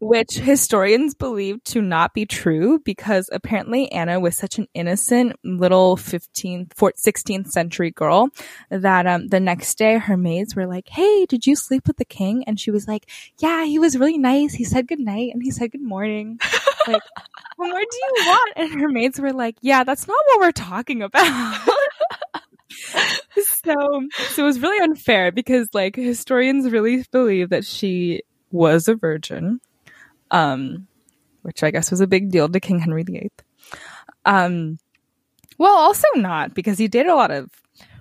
which 0.00 0.32
historians 0.32 1.14
believe 1.14 1.62
to 1.64 1.82
not 1.82 2.14
be 2.14 2.24
true 2.24 2.78
because 2.80 3.28
apparently 3.32 3.92
Anna 3.92 4.18
was 4.18 4.34
such 4.34 4.58
an 4.58 4.66
innocent 4.72 5.36
little 5.44 5.96
15th, 5.96 6.68
14th, 6.70 7.00
16th 7.00 7.48
century 7.48 7.90
girl 7.90 8.28
that 8.70 9.06
um, 9.06 9.28
the 9.28 9.40
next 9.40 9.76
day 9.76 9.98
her 9.98 10.16
maids 10.16 10.56
were 10.56 10.66
like, 10.66 10.88
Hey, 10.88 11.26
did 11.26 11.46
you 11.46 11.54
sleep 11.54 11.86
with 11.86 11.98
the 11.98 12.06
king? 12.06 12.44
And 12.46 12.58
she 12.58 12.70
was 12.70 12.88
like, 12.88 13.10
Yeah, 13.38 13.64
he 13.64 13.78
was 13.78 13.98
really 13.98 14.16
nice. 14.16 14.54
He 14.54 14.64
said 14.64 14.88
good 14.88 15.00
night 15.00 15.32
and 15.34 15.42
he 15.42 15.50
said 15.50 15.72
good 15.72 15.82
morning. 15.82 16.38
like, 16.88 17.02
what 17.56 17.68
more 17.68 17.78
do 17.78 17.96
you 17.96 18.14
want? 18.26 18.52
And 18.56 18.80
her 18.80 18.88
maids 18.88 19.20
were 19.20 19.34
like, 19.34 19.56
Yeah, 19.60 19.84
that's 19.84 20.08
not 20.08 20.16
what 20.28 20.40
we're 20.40 20.52
talking 20.52 21.02
about. 21.02 21.68
so 23.44 23.74
so 24.30 24.42
it 24.42 24.46
was 24.46 24.60
really 24.60 24.82
unfair 24.82 25.30
because 25.30 25.68
like 25.74 25.94
historians 25.94 26.70
really 26.70 27.04
believe 27.12 27.50
that 27.50 27.66
she 27.66 28.22
was 28.50 28.88
a 28.88 28.94
virgin 28.94 29.60
um 30.30 30.86
which 31.42 31.62
i 31.62 31.70
guess 31.70 31.90
was 31.90 32.00
a 32.00 32.06
big 32.06 32.30
deal 32.30 32.48
to 32.48 32.60
king 32.60 32.78
henry 32.78 33.02
viii 33.02 33.30
um 34.24 34.78
well 35.58 35.76
also 35.76 36.06
not 36.16 36.54
because 36.54 36.78
he 36.78 36.88
did 36.88 37.06
a 37.06 37.14
lot 37.14 37.30
of 37.30 37.50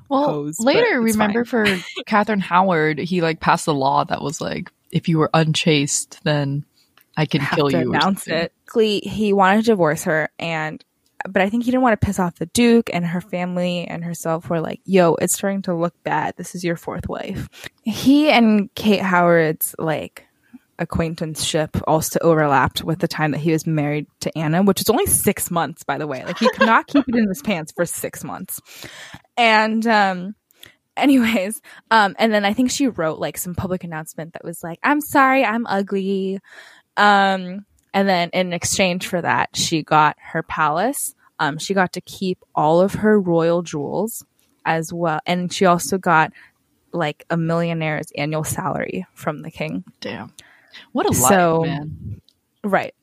Well, 0.10 0.52
later, 0.60 1.02
remember 1.02 1.46
for 1.46 1.66
Catherine 2.08 2.40
Howard, 2.40 2.98
he 2.98 3.22
like 3.22 3.40
passed 3.40 3.68
a 3.68 3.72
law 3.72 4.04
that 4.06 4.22
was 4.24 4.42
like, 4.42 4.72
if 4.92 5.08
you 5.08 5.20
were 5.20 5.30
unchaste, 5.36 6.20
then 6.24 6.66
I 7.16 7.26
can 7.28 7.42
kill 7.54 7.70
to 7.70 7.80
you. 7.80 7.94
announce 7.94 8.28
it. 8.28 8.54
He 9.04 9.34
wanted 9.34 9.58
to 9.58 9.72
divorce 9.72 10.06
her 10.06 10.30
and 10.40 10.84
but 11.30 11.42
i 11.42 11.50
think 11.50 11.66
he 11.66 11.70
didn't 11.72 11.84
want 11.84 12.00
to 12.00 12.06
piss 12.06 12.18
off 12.18 12.36
the 12.40 12.46
duke 12.48 12.90
and 12.94 13.06
her 13.06 13.20
family 13.20 13.86
and 13.86 14.06
herself 14.06 14.50
were 14.50 14.62
like 14.62 14.80
yo 14.86 15.16
it's 15.16 15.34
starting 15.34 15.62
to 15.64 15.76
look 15.76 15.94
bad. 16.04 16.34
This 16.38 16.56
is 16.56 16.64
your 16.64 16.78
fourth 16.78 17.10
wife. 17.10 17.50
He 17.84 18.30
and 18.32 18.74
kate 18.74 19.02
howard's 19.02 19.76
like 19.78 20.26
acquaintanceship 20.80 21.78
also 21.86 22.18
overlapped 22.22 22.84
with 22.84 23.00
the 23.00 23.08
time 23.08 23.32
that 23.32 23.40
he 23.40 23.52
was 23.52 23.68
married 23.68 24.08
to 24.22 24.36
Anna, 24.38 24.64
which 24.64 24.82
is 24.82 24.90
only 24.90 25.06
six 25.06 25.52
months, 25.52 25.84
by 25.84 25.98
the 25.98 26.08
way. 26.08 26.24
Like 26.26 26.40
he 26.40 26.50
could 26.50 26.66
not 26.66 26.88
keep 26.88 27.08
it 27.08 27.16
in 27.16 27.28
his 27.28 27.42
pants 27.42 27.72
for 27.76 27.86
six 27.86 28.24
months. 28.24 28.60
And 29.38 29.86
um 29.86 30.36
anyways, 30.98 31.62
um 31.92 32.16
and 32.18 32.34
then 32.34 32.46
I 32.46 32.54
think 32.54 32.72
she 32.72 32.88
wrote 32.88 33.20
like 33.20 33.38
some 33.38 33.54
public 33.54 33.84
announcement 33.84 34.34
that 34.34 34.44
was 34.44 34.64
like, 34.64 34.80
I'm 34.82 35.02
sorry, 35.02 35.46
I'm 35.46 35.68
ugly. 35.68 36.40
Um 36.98 37.66
and 37.94 38.08
then 38.08 38.30
in 38.34 38.54
exchange 38.54 39.08
for 39.08 39.22
that, 39.22 39.56
she 39.56 39.84
got 39.84 40.16
her 40.20 40.42
palace. 40.44 41.14
Um 41.38 41.58
she 41.58 41.74
got 41.74 41.94
to 41.94 42.02
keep 42.02 42.40
all 42.56 42.82
of 42.82 42.96
her 42.96 43.20
royal 43.20 43.62
jewels 43.62 44.26
as 44.66 44.94
well. 44.94 45.20
And 45.26 45.52
she 45.52 45.66
also 45.66 45.98
got 45.98 46.32
like 46.92 47.26
a 47.30 47.38
millionaire's 47.38 48.12
annual 48.18 48.44
salary 48.44 49.06
from 49.14 49.42
the 49.42 49.52
king. 49.52 49.84
Damn. 50.00 50.34
What 50.92 51.06
a 51.06 51.10
life, 51.10 51.30
So- 51.30 51.62
man. 51.66 52.22
Right. 52.64 52.94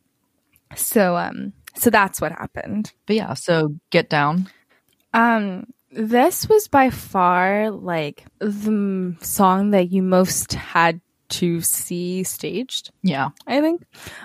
So 0.75 1.17
um 1.17 1.53
so 1.75 1.91
that's 1.91 2.21
what 2.21 2.33
happened. 2.33 2.93
But 3.07 3.17
yeah, 3.17 3.35
so 3.35 3.77
get 3.91 4.09
down. 4.11 4.49
Um 5.15 5.67
this 5.91 6.49
was 6.49 6.69
by 6.69 6.91
far 6.91 7.71
like 7.71 8.25
the 8.39 9.17
song 9.21 9.71
that 9.71 9.91
you 9.91 10.03
most 10.03 10.53
had 10.55 11.01
to 11.29 11.61
see 11.61 12.23
staged, 12.23 12.93
Yeah. 13.03 13.31
I 13.49 13.61
think. 13.61 13.83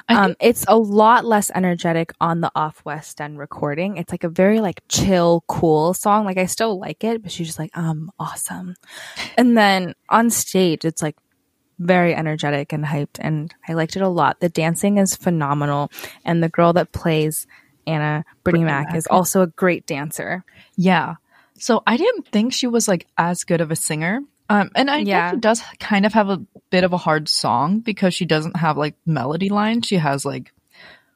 I 0.07 0.15
um 0.25 0.35
it's 0.39 0.65
a 0.67 0.77
lot 0.77 1.25
less 1.25 1.49
energetic 1.55 2.11
on 2.21 2.41
the 2.41 2.51
off 2.53 2.83
west 2.85 3.19
end 3.21 3.39
recording. 3.39 3.97
It's 3.97 4.11
like 4.11 4.23
a 4.23 4.29
very 4.29 4.59
like 4.59 4.81
chill, 4.89 5.43
cool 5.47 5.93
song. 5.95 6.25
Like 6.25 6.37
I 6.37 6.45
still 6.45 6.79
like 6.79 7.03
it, 7.03 7.23
but 7.23 7.31
she's 7.31 7.47
just 7.47 7.59
like, 7.59 7.75
um, 7.75 8.11
awesome. 8.19 8.75
And 9.37 9.57
then 9.57 9.95
on 10.09 10.29
stage 10.29 10.85
it's 10.85 11.01
like 11.01 11.15
very 11.81 12.13
energetic 12.15 12.71
and 12.73 12.85
hyped 12.85 13.17
and 13.19 13.53
I 13.67 13.73
liked 13.73 13.95
it 13.95 14.01
a 14.01 14.07
lot. 14.07 14.39
The 14.39 14.49
dancing 14.49 14.97
is 14.97 15.15
phenomenal 15.15 15.91
and 16.23 16.43
the 16.43 16.49
girl 16.49 16.73
that 16.73 16.91
plays 16.91 17.47
Anna 17.87 18.23
Brittney, 18.45 18.59
Brittney 18.59 18.65
Mack, 18.65 18.87
Mack. 18.89 18.95
is 18.95 19.07
also 19.07 19.41
a 19.41 19.47
great 19.47 19.85
dancer. 19.87 20.43
Yeah. 20.77 21.15
So 21.57 21.81
I 21.87 21.97
didn't 21.97 22.27
think 22.27 22.53
she 22.53 22.67
was 22.67 22.87
like 22.87 23.07
as 23.17 23.43
good 23.43 23.61
of 23.61 23.71
a 23.71 23.75
singer. 23.75 24.21
Um, 24.49 24.69
and 24.75 24.89
I 24.91 24.97
Yeah. 24.99 25.29
think 25.31 25.37
she 25.37 25.41
does 25.41 25.63
kind 25.79 26.05
of 26.05 26.13
have 26.13 26.29
a 26.29 26.41
bit 26.69 26.83
of 26.83 26.93
a 26.93 26.97
hard 26.97 27.27
song 27.29 27.79
because 27.79 28.13
she 28.13 28.25
doesn't 28.25 28.57
have 28.57 28.77
like 28.77 28.95
melody 29.05 29.49
lines. 29.49 29.87
She 29.87 29.95
has 29.97 30.23
like 30.25 30.51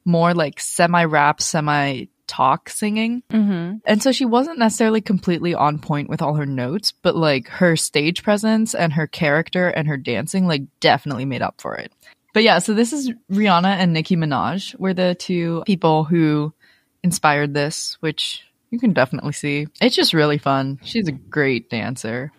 more 0.06 0.34
like 0.34 0.60
semi 0.60 1.04
rap, 1.06 1.42
semi 1.42 2.06
talk 2.28 2.70
singing. 2.70 3.24
Mm-hmm. 3.32 3.78
And 3.86 4.04
so 4.04 4.12
she 4.12 4.26
wasn't 4.26 4.60
necessarily 4.60 5.02
completely 5.02 5.54
on 5.54 5.80
point 5.80 6.10
with 6.10 6.22
all 6.22 6.36
her 6.36 6.46
notes, 6.46 6.92
but 6.92 7.16
like 7.16 7.48
her 7.48 7.76
stage 7.76 8.24
presence 8.24 8.76
and 8.76 8.94
her 8.94 9.08
character 9.08 9.68
and 9.68 9.88
her 9.88 9.98
dancing 9.98 10.48
like 10.48 10.64
definitely 10.80 11.26
made 11.26 11.42
up 11.42 11.62
for 11.62 11.76
it. 11.76 11.92
But 12.34 12.44
yeah, 12.44 12.60
so 12.60 12.74
this 12.74 12.92
is 12.92 13.12
Rihanna 13.32 13.78
and 13.78 13.94
Nicki 13.94 14.18
Minaj 14.18 14.78
were 14.78 14.94
the 14.94 15.16
two 15.16 15.64
people 15.66 16.04
who 16.04 16.54
inspired 17.02 17.54
this, 17.54 17.98
which 18.02 18.44
you 18.72 18.80
can 18.80 18.92
definitely 18.94 19.32
see. 19.32 19.68
It's 19.80 19.96
just 19.96 20.14
really 20.14 20.38
fun. 20.38 20.80
She's 20.84 21.08
a 21.08 21.14
great 21.14 21.70
dancer. 21.70 22.32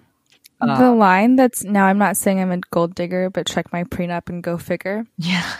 Uh, 0.60 0.78
the 0.78 0.92
line 0.92 1.36
that's 1.36 1.64
now 1.64 1.86
I'm 1.86 1.98
not 1.98 2.16
saying 2.16 2.40
I'm 2.40 2.50
a 2.50 2.58
gold 2.70 2.94
digger, 2.94 3.30
but 3.30 3.46
check 3.46 3.72
my 3.72 3.84
prenup 3.84 4.28
and 4.28 4.42
go 4.42 4.58
figure. 4.58 5.06
Yeah. 5.18 5.50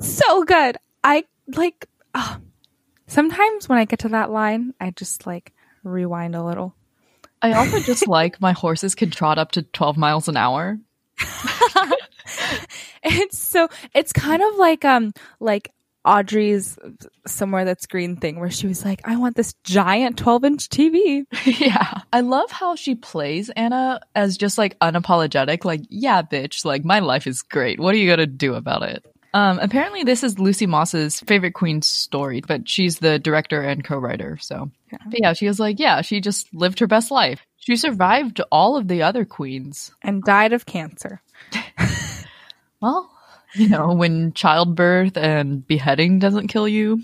so 0.00 0.44
good. 0.44 0.76
I 1.04 1.24
like 1.46 1.86
ah. 2.14 2.40
Sometimes 3.06 3.68
when 3.68 3.78
I 3.78 3.84
get 3.84 4.00
to 4.00 4.08
that 4.10 4.30
line, 4.30 4.74
I 4.80 4.90
just 4.90 5.26
like 5.26 5.52
rewind 5.82 6.34
a 6.34 6.44
little. 6.44 6.74
I 7.42 7.52
also 7.52 7.80
just 7.80 8.08
like 8.08 8.40
my 8.40 8.52
horses 8.52 8.94
can 8.94 9.10
trot 9.10 9.38
up 9.38 9.52
to 9.52 9.62
12 9.62 9.96
miles 9.96 10.28
an 10.28 10.36
hour. 10.36 10.78
It's 13.08 13.38
so 13.38 13.68
it's 13.94 14.12
kind 14.12 14.42
of 14.42 14.56
like 14.56 14.84
um 14.84 15.12
like 15.38 15.70
Audrey's 16.04 16.78
somewhere 17.26 17.64
that's 17.64 17.86
green 17.86 18.16
thing 18.16 18.38
where 18.38 18.50
she 18.50 18.68
was 18.68 18.84
like, 18.84 19.00
I 19.04 19.16
want 19.16 19.34
this 19.34 19.54
giant 19.64 20.16
12 20.18 20.44
inch 20.44 20.68
TV. 20.68 21.24
yeah. 21.44 22.00
I 22.12 22.20
love 22.20 22.50
how 22.50 22.76
she 22.76 22.94
plays 22.94 23.50
Anna 23.50 24.00
as 24.14 24.36
just 24.36 24.56
like 24.56 24.78
unapologetic, 24.78 25.64
like, 25.64 25.82
yeah, 25.88 26.22
bitch, 26.22 26.64
like 26.64 26.84
my 26.84 27.00
life 27.00 27.26
is 27.26 27.42
great. 27.42 27.80
What 27.80 27.94
are 27.94 27.98
you 27.98 28.08
gonna 28.08 28.26
do 28.26 28.54
about 28.54 28.82
it? 28.82 29.04
Um, 29.36 29.58
apparently 29.58 30.02
this 30.02 30.24
is 30.24 30.38
Lucy 30.38 30.64
Moss's 30.64 31.20
favorite 31.20 31.52
queen 31.52 31.82
story, 31.82 32.40
but 32.40 32.66
she's 32.66 33.00
the 33.00 33.18
director 33.18 33.60
and 33.60 33.84
co-writer. 33.84 34.38
So, 34.40 34.70
but 34.90 35.20
yeah, 35.20 35.34
she 35.34 35.46
was 35.46 35.60
like, 35.60 35.78
yeah, 35.78 36.00
she 36.00 36.22
just 36.22 36.54
lived 36.54 36.78
her 36.78 36.86
best 36.86 37.10
life. 37.10 37.44
She 37.58 37.76
survived 37.76 38.40
all 38.50 38.78
of 38.78 38.88
the 38.88 39.02
other 39.02 39.26
queens. 39.26 39.92
and 40.02 40.22
died 40.22 40.54
of 40.54 40.64
cancer. 40.64 41.20
Well, 42.80 43.10
you 43.54 43.68
know, 43.68 43.94
when 43.94 44.32
childbirth 44.32 45.16
and 45.16 45.66
beheading 45.66 46.18
doesn't 46.18 46.48
kill 46.48 46.68
you, 46.68 47.02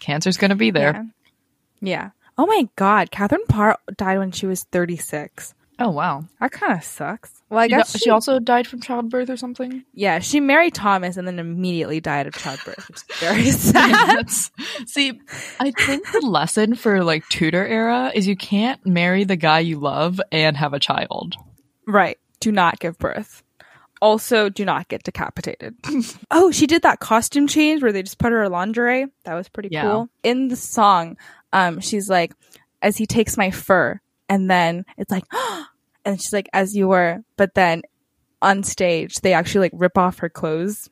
cancer's 0.00 0.36
gonna 0.36 0.56
be 0.56 0.70
there. 0.70 0.92
Yeah. 1.80 1.90
Yeah. 1.90 2.10
Oh 2.38 2.46
my 2.46 2.68
God. 2.76 3.10
Catherine 3.10 3.46
Parr 3.48 3.78
died 3.96 4.18
when 4.18 4.30
she 4.32 4.46
was 4.46 4.64
36. 4.64 5.54
Oh 5.80 5.90
wow. 5.90 6.24
That 6.40 6.52
kind 6.52 6.74
of 6.74 6.84
sucks. 6.84 7.42
Well, 7.48 7.58
I 7.60 7.64
She, 7.66 7.70
guess 7.70 7.92
she, 7.92 7.98
she, 8.00 8.10
also 8.10 8.38
died 8.38 8.66
from 8.66 8.80
childbirth 8.80 9.30
or 9.30 9.36
something. 9.36 9.82
yeah, 9.94 10.18
she 10.18 10.38
married 10.38 10.74
Thomas 10.74 11.16
and 11.16 11.26
then 11.26 11.38
immediately 11.38 12.00
died 12.00 12.26
of 12.26 12.34
childbirth, 12.34 12.90
is 12.94 13.02
very 13.18 13.44
sad. 13.50 14.28
See, 14.86 15.20
I 15.58 15.70
think 15.72 16.10
the 16.12 16.20
lesson 16.20 16.74
for 16.74 17.02
like 17.02 17.26
Tudor 17.30 17.66
era 17.66 18.12
is 18.14 18.26
you 18.28 18.36
can't 18.36 18.84
marry 18.86 19.24
the 19.24 19.36
guy 19.36 19.60
you 19.60 19.78
love 19.80 20.20
and 20.30 20.56
have 20.56 20.74
a 20.74 20.78
child. 20.80 21.34
right. 21.86 22.18
Do 22.40 22.52
not 22.52 22.78
give 22.78 22.98
birth. 22.98 23.42
Also, 24.00 24.48
do 24.48 24.64
not 24.64 24.88
get 24.88 25.02
decapitated. 25.02 25.74
oh, 26.30 26.50
she 26.50 26.66
did 26.66 26.82
that 26.82 27.00
costume 27.00 27.46
change 27.46 27.82
where 27.82 27.92
they 27.92 28.02
just 28.02 28.16
put 28.18 28.32
her 28.32 28.42
in 28.44 28.50
lingerie. 28.52 29.06
That 29.24 29.34
was 29.34 29.48
pretty 29.50 29.68
Yeah. 29.72 29.82
cool. 29.82 30.08
In 30.22 30.48
the 30.48 30.56
song, 30.56 31.18
um, 31.52 31.80
she's 31.80 32.08
like, 32.08 32.32
as 32.80 32.96
he 32.96 33.04
takes 33.06 33.36
my 33.36 33.50
fur, 33.50 34.00
and 34.26 34.50
then 34.50 34.86
it's 34.96 35.10
like, 35.10 35.24
and 36.10 36.20
she's 36.20 36.32
like, 36.32 36.48
as 36.52 36.76
you 36.76 36.88
were, 36.88 37.20
but 37.36 37.54
then 37.54 37.82
on 38.42 38.62
stage, 38.62 39.16
they 39.20 39.32
actually 39.32 39.60
like 39.60 39.72
rip 39.74 39.96
off 39.96 40.18
her 40.18 40.28
clothes 40.28 40.90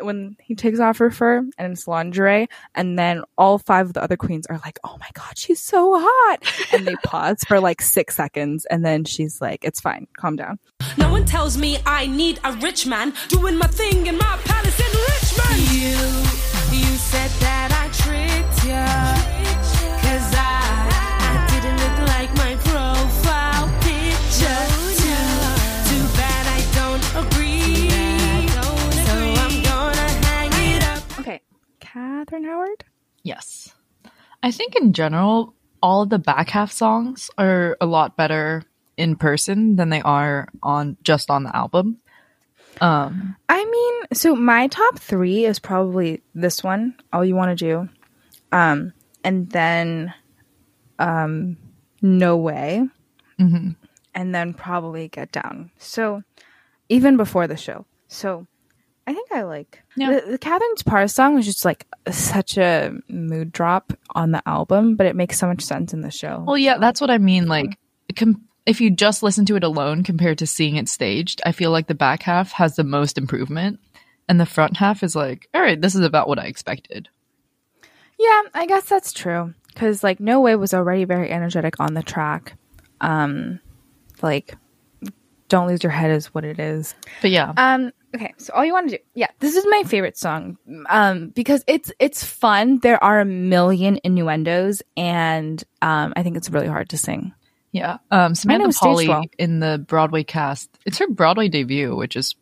when 0.00 0.36
he 0.40 0.54
takes 0.54 0.78
off 0.78 0.98
her 0.98 1.10
fur 1.10 1.38
and 1.58 1.72
it's 1.72 1.88
lingerie. 1.88 2.48
And 2.74 2.98
then 2.98 3.22
all 3.36 3.58
five 3.58 3.86
of 3.86 3.92
the 3.94 4.02
other 4.02 4.16
queens 4.16 4.46
are 4.46 4.58
like, 4.64 4.78
oh 4.84 4.96
my 5.00 5.08
God, 5.14 5.36
she's 5.36 5.60
so 5.60 5.98
hot. 5.98 6.38
And 6.72 6.86
they 6.86 6.94
pause 7.04 7.42
for 7.46 7.60
like 7.60 7.80
six 7.82 8.14
seconds. 8.14 8.64
And 8.66 8.84
then 8.84 9.04
she's 9.04 9.40
like, 9.40 9.64
it's 9.64 9.80
fine. 9.80 10.06
Calm 10.16 10.36
down. 10.36 10.58
No 10.96 11.10
one 11.10 11.24
tells 11.24 11.56
me 11.56 11.78
I 11.86 12.06
need 12.06 12.40
a 12.44 12.52
rich 12.52 12.86
man 12.86 13.12
doing 13.28 13.56
my 13.56 13.66
thing 13.66 14.06
in 14.06 14.16
my 14.16 14.38
palace 14.44 14.78
in 14.78 14.92
Richmond. 15.10 15.72
You, 15.72 15.96
you 16.78 16.96
said 16.96 17.30
that 17.40 17.70
I 17.72 17.88
tricked 17.96 18.64
you. 18.64 19.38
Cause 20.02 20.34
I, 20.34 20.54
I 20.54 20.57
Catherine 32.28 32.44
Howard? 32.44 32.84
Yes. 33.22 33.74
I 34.42 34.50
think 34.50 34.76
in 34.76 34.92
general, 34.92 35.54
all 35.82 36.04
the 36.04 36.18
back 36.18 36.50
half 36.50 36.70
songs 36.70 37.30
are 37.38 37.76
a 37.80 37.86
lot 37.86 38.18
better 38.18 38.64
in 38.98 39.16
person 39.16 39.76
than 39.76 39.88
they 39.88 40.02
are 40.02 40.48
on 40.62 40.98
just 41.02 41.30
on 41.30 41.44
the 41.44 41.56
album. 41.56 41.98
Um, 42.82 43.34
I 43.48 43.64
mean, 43.64 43.94
so 44.12 44.36
my 44.36 44.66
top 44.66 44.98
three 44.98 45.46
is 45.46 45.58
probably 45.58 46.20
this 46.34 46.62
one, 46.62 46.94
All 47.14 47.24
You 47.24 47.34
Want 47.34 47.58
to 47.58 47.64
Do. 47.64 47.88
Um, 48.52 48.92
and 49.24 49.48
then 49.48 50.12
um, 50.98 51.56
No 52.02 52.36
Way. 52.36 52.86
mhm. 53.40 53.74
And 54.14 54.34
then 54.34 54.52
probably 54.52 55.08
Get 55.08 55.32
Down. 55.32 55.70
So 55.78 56.22
even 56.90 57.16
before 57.16 57.46
the 57.46 57.56
show. 57.56 57.86
So 58.08 58.46
I 59.08 59.14
think 59.14 59.32
I 59.32 59.42
like 59.42 59.82
Yeah. 59.96 60.20
the, 60.20 60.32
the 60.32 60.38
Catherine's 60.38 60.82
Parr 60.82 61.08
song 61.08 61.34
was 61.34 61.46
just 61.46 61.64
like 61.64 61.86
such 62.10 62.58
a 62.58 62.92
mood 63.08 63.52
drop 63.52 63.92
on 64.14 64.32
the 64.32 64.42
album, 64.46 64.96
but 64.96 65.06
it 65.06 65.16
makes 65.16 65.38
so 65.38 65.46
much 65.46 65.62
sense 65.62 65.94
in 65.94 66.02
the 66.02 66.10
show. 66.10 66.44
Well, 66.46 66.58
yeah, 66.58 66.76
that's 66.78 67.00
what 67.00 67.10
I 67.10 67.16
mean. 67.16 67.46
Like, 67.46 67.78
com- 68.16 68.42
if 68.66 68.82
you 68.82 68.90
just 68.90 69.22
listen 69.22 69.46
to 69.46 69.56
it 69.56 69.64
alone 69.64 70.02
compared 70.02 70.36
to 70.38 70.46
seeing 70.46 70.76
it 70.76 70.88
staged, 70.90 71.40
I 71.46 71.52
feel 71.52 71.70
like 71.70 71.86
the 71.86 71.94
back 71.94 72.22
half 72.22 72.52
has 72.52 72.76
the 72.76 72.84
most 72.84 73.16
improvement, 73.16 73.80
and 74.28 74.38
the 74.38 74.44
front 74.44 74.76
half 74.76 75.02
is 75.02 75.16
like, 75.16 75.48
all 75.54 75.62
right, 75.62 75.80
this 75.80 75.94
is 75.94 76.02
about 76.02 76.28
what 76.28 76.38
I 76.38 76.44
expected. 76.44 77.08
Yeah, 78.18 78.42
I 78.52 78.66
guess 78.66 78.84
that's 78.84 79.12
true. 79.12 79.54
Because 79.72 80.04
like 80.04 80.20
No 80.20 80.40
Way 80.42 80.54
was 80.56 80.74
already 80.74 81.04
very 81.04 81.30
energetic 81.30 81.80
on 81.80 81.94
the 81.94 82.02
track. 82.02 82.54
Um, 83.00 83.60
like 84.20 84.54
Don't 85.48 85.68
Lose 85.68 85.82
Your 85.82 85.92
Head 85.92 86.10
is 86.10 86.26
what 86.34 86.44
it 86.44 86.58
is. 86.58 86.94
But 87.22 87.30
yeah, 87.30 87.52
Um, 87.56 87.92
okay, 88.14 88.34
so 88.38 88.52
all 88.54 88.64
you 88.64 88.72
want 88.72 88.90
to 88.90 88.96
do, 88.98 89.02
yeah, 89.14 89.28
this 89.40 89.56
is 89.56 89.64
my 89.68 89.82
favorite 89.86 90.16
song. 90.16 90.56
Um, 90.88 91.28
because 91.30 91.64
it's 91.66 91.92
it's 91.98 92.24
fun. 92.24 92.78
There 92.80 93.02
are 93.02 93.20
a 93.20 93.24
million 93.24 93.98
innuendos, 94.04 94.82
and 94.96 95.62
um, 95.82 96.12
I 96.16 96.22
think 96.22 96.36
it's 96.36 96.50
really 96.50 96.66
hard 96.68 96.88
to 96.90 96.98
sing. 96.98 97.32
yeah. 97.72 97.98
Um, 98.10 98.34
Samantha 98.34 98.68
Pauly 98.68 99.08
well. 99.08 99.24
in 99.38 99.60
the 99.60 99.78
Broadway 99.78 100.24
cast, 100.24 100.70
it's 100.86 100.98
her 100.98 101.08
Broadway 101.08 101.48
debut, 101.48 101.94
which 101.96 102.16
is 102.16 102.34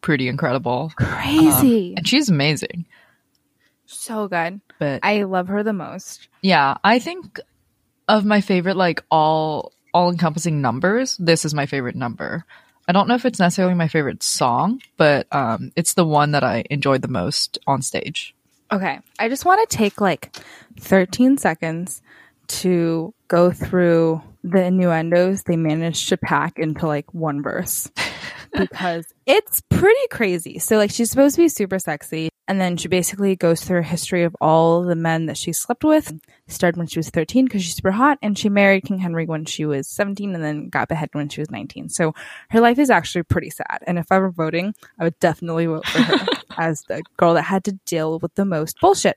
pretty 0.00 0.28
incredible, 0.28 0.92
Crazy, 0.96 1.94
and 1.96 2.06
she's 2.08 2.28
amazing. 2.30 2.86
so 3.86 4.28
good. 4.28 4.60
But 4.78 5.00
I 5.02 5.24
love 5.24 5.48
her 5.48 5.62
the 5.62 5.72
most. 5.74 6.28
yeah, 6.42 6.76
I 6.82 6.98
think 6.98 7.38
of 8.08 8.24
my 8.24 8.40
favorite, 8.40 8.76
like 8.76 9.02
all 9.10 9.72
all 9.92 10.10
encompassing 10.10 10.60
numbers. 10.62 11.16
This 11.18 11.44
is 11.44 11.52
my 11.52 11.66
favorite 11.66 11.96
number. 11.96 12.44
I 12.90 12.92
don't 12.92 13.06
know 13.06 13.14
if 13.14 13.24
it's 13.24 13.38
necessarily 13.38 13.76
my 13.76 13.86
favorite 13.86 14.20
song, 14.20 14.82
but 14.96 15.28
um, 15.30 15.70
it's 15.76 15.94
the 15.94 16.04
one 16.04 16.32
that 16.32 16.42
I 16.42 16.64
enjoyed 16.70 17.02
the 17.02 17.08
most 17.08 17.56
on 17.64 17.82
stage. 17.82 18.34
Okay, 18.72 18.98
I 19.16 19.28
just 19.28 19.44
want 19.44 19.70
to 19.70 19.76
take 19.76 20.00
like 20.00 20.36
13 20.80 21.38
seconds 21.38 22.02
to 22.48 23.14
go 23.28 23.52
through 23.52 24.20
the 24.42 24.64
innuendos 24.64 25.44
they 25.44 25.54
managed 25.54 26.08
to 26.08 26.16
pack 26.16 26.58
into 26.58 26.88
like 26.88 27.14
one 27.14 27.44
verse 27.44 27.88
because 28.58 29.06
it's 29.24 29.60
pretty 29.68 30.08
crazy. 30.10 30.58
So, 30.58 30.76
like, 30.76 30.90
she's 30.90 31.10
supposed 31.10 31.36
to 31.36 31.42
be 31.42 31.48
super 31.48 31.78
sexy, 31.78 32.28
and 32.50 32.60
then 32.60 32.76
she 32.76 32.88
basically 32.88 33.36
goes 33.36 33.60
through 33.60 33.78
a 33.78 33.84
history 33.84 34.24
of 34.24 34.36
all 34.40 34.82
the 34.82 34.96
men 34.96 35.26
that 35.26 35.36
she 35.36 35.52
slept 35.52 35.84
with. 35.84 36.12
Started 36.48 36.76
when 36.76 36.88
she 36.88 36.98
was 36.98 37.08
13 37.08 37.44
because 37.44 37.62
she's 37.62 37.76
super 37.76 37.92
hot, 37.92 38.18
and 38.22 38.36
she 38.36 38.48
married 38.48 38.82
King 38.82 38.98
Henry 38.98 39.24
when 39.24 39.44
she 39.44 39.64
was 39.64 39.86
17 39.86 40.34
and 40.34 40.42
then 40.42 40.68
got 40.68 40.88
beheaded 40.88 41.14
when 41.14 41.28
she 41.28 41.40
was 41.40 41.48
19. 41.48 41.90
So, 41.90 42.12
her 42.48 42.60
life 42.60 42.80
is 42.80 42.90
actually 42.90 43.22
pretty 43.22 43.50
sad. 43.50 43.84
And 43.86 44.00
if 44.00 44.10
I 44.10 44.18
were 44.18 44.32
voting, 44.32 44.74
I 44.98 45.04
would 45.04 45.18
definitely 45.20 45.66
vote 45.66 45.86
for 45.86 46.02
her 46.02 46.26
as 46.58 46.82
the 46.88 47.04
girl 47.16 47.34
that 47.34 47.42
had 47.42 47.62
to 47.66 47.78
deal 47.86 48.18
with 48.18 48.34
the 48.34 48.44
most 48.44 48.80
bullshit. 48.80 49.16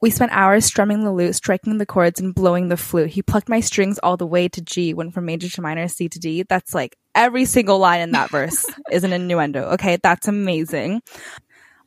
We 0.00 0.10
spent 0.10 0.30
hours 0.30 0.64
strumming 0.64 1.02
the 1.02 1.12
lute, 1.12 1.34
striking 1.34 1.78
the 1.78 1.86
chords, 1.86 2.20
and 2.20 2.32
blowing 2.32 2.68
the 2.68 2.76
flute. 2.76 3.10
He 3.10 3.22
plucked 3.22 3.48
my 3.48 3.58
strings 3.58 3.98
all 3.98 4.16
the 4.16 4.24
way 4.24 4.48
to 4.50 4.60
G, 4.60 4.94
went 4.94 5.14
from 5.14 5.24
major 5.24 5.48
to 5.48 5.62
minor, 5.62 5.88
C 5.88 6.08
to 6.08 6.20
D. 6.20 6.44
That's 6.48 6.72
like 6.72 6.96
every 7.16 7.44
single 7.44 7.80
line 7.80 8.02
in 8.02 8.12
that 8.12 8.30
verse 8.30 8.64
is 8.92 9.02
an 9.02 9.12
innuendo. 9.12 9.64
Okay, 9.72 9.98
that's 10.00 10.28
amazing. 10.28 11.02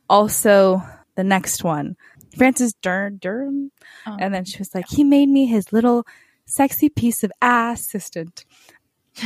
Also, 0.08 0.82
the 1.16 1.24
next 1.24 1.64
one, 1.64 1.96
Francis 2.36 2.72
Dur- 2.82 3.12
Dereham, 3.18 3.70
and 4.06 4.34
then 4.34 4.44
she 4.44 4.58
was 4.58 4.74
like, 4.74 4.86
"He 4.88 5.04
made 5.04 5.28
me 5.28 5.46
his 5.46 5.72
little 5.72 6.06
sexy 6.46 6.88
piece 6.88 7.24
of 7.24 7.32
ass 7.40 7.80
assistant." 7.80 8.44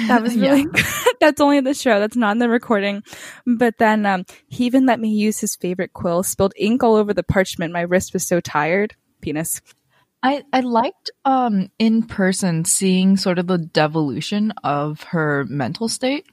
That 0.09 0.23
was 0.23 0.35
Yeah. 0.37 0.51
really 0.51 0.67
that's 1.21 1.41
only 1.41 1.59
in 1.59 1.65
the 1.65 1.75
show. 1.75 2.01
That's 2.01 2.17
not 2.17 2.33
in 2.33 2.39
the 2.39 2.49
recording. 2.49 3.03
But 3.47 3.79
then 3.79 4.05
um, 4.07 4.25
he 4.49 4.67
even 4.67 4.87
let 4.87 5.01
me 5.01 5.09
use 5.11 5.39
his 5.39 5.57
favorite 5.57 5.93
quill. 5.93 6.23
Spilled 6.23 6.55
ink 6.57 6.83
all 6.83 6.97
over 6.97 7.15
the 7.15 7.23
parchment. 7.23 7.73
My 7.73 7.83
wrist 7.83 8.13
was 8.13 8.27
so 8.27 8.41
tired. 8.41 8.95
Penis. 9.21 9.61
I, 10.23 10.43
I 10.53 10.61
liked 10.61 11.11
um 11.25 11.69
in 11.79 12.03
person 12.03 12.65
seeing 12.65 13.17
sort 13.17 13.39
of 13.39 13.47
the 13.47 13.59
devolution 13.59 14.53
of 14.65 15.03
her 15.05 15.45
mental 15.49 15.89
state 15.89 16.27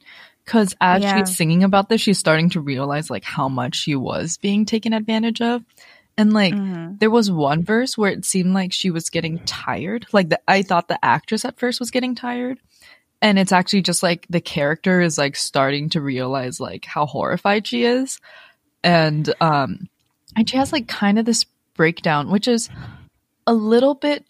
because 0.46 0.76
as 0.82 1.02
Yeah. 1.02 1.18
she's 1.18 1.36
singing 1.36 1.64
about 1.64 1.90
this 1.90 2.02
she's 2.02 2.20
starting 2.20 2.50
to 2.52 2.62
realize 2.62 3.10
like 3.10 3.24
how 3.24 3.48
much 3.50 3.76
she 3.76 3.96
was 3.96 4.38
being 4.38 4.66
taken 4.66 4.94
advantage 4.94 5.42
of. 5.42 5.64
And 6.16 6.32
like 6.32 6.54
there 7.00 7.10
was 7.10 7.32
one 7.32 7.64
verse 7.64 7.98
where 7.98 8.12
it 8.12 8.24
seemed 8.24 8.54
like 8.54 8.72
she 8.72 8.92
was 8.92 9.10
getting 9.10 9.40
tired. 9.40 10.06
Like 10.12 10.30
the, 10.30 10.40
i 10.48 10.62
thought 10.62 10.88
the 10.88 11.04
actress 11.04 11.44
at 11.44 11.58
first 11.58 11.80
was 11.80 11.92
getting 11.92 12.14
tired. 12.16 12.60
And 13.22 13.40
it's 13.40 13.52
actually 13.52 13.82
just 13.82 14.04
like 14.04 14.28
the 14.30 14.42
character 14.42 15.02
is 15.02 15.18
like 15.18 15.36
starting 15.36 15.90
to 15.90 16.02
realize 16.02 16.60
like 16.60 16.86
how 16.86 17.06
horrified 17.06 17.66
she 17.66 17.86
is. 17.86 18.20
And 18.84 19.34
um 19.42 19.90
and 20.36 20.48
she 20.50 20.58
has 20.58 20.72
like 20.72 20.88
kind 20.88 21.18
of 21.18 21.26
this 21.26 21.46
breakdown 21.76 22.30
which 22.30 22.48
is 22.48 22.70
a 23.48 23.54
little 23.54 23.96
bit 23.96 24.26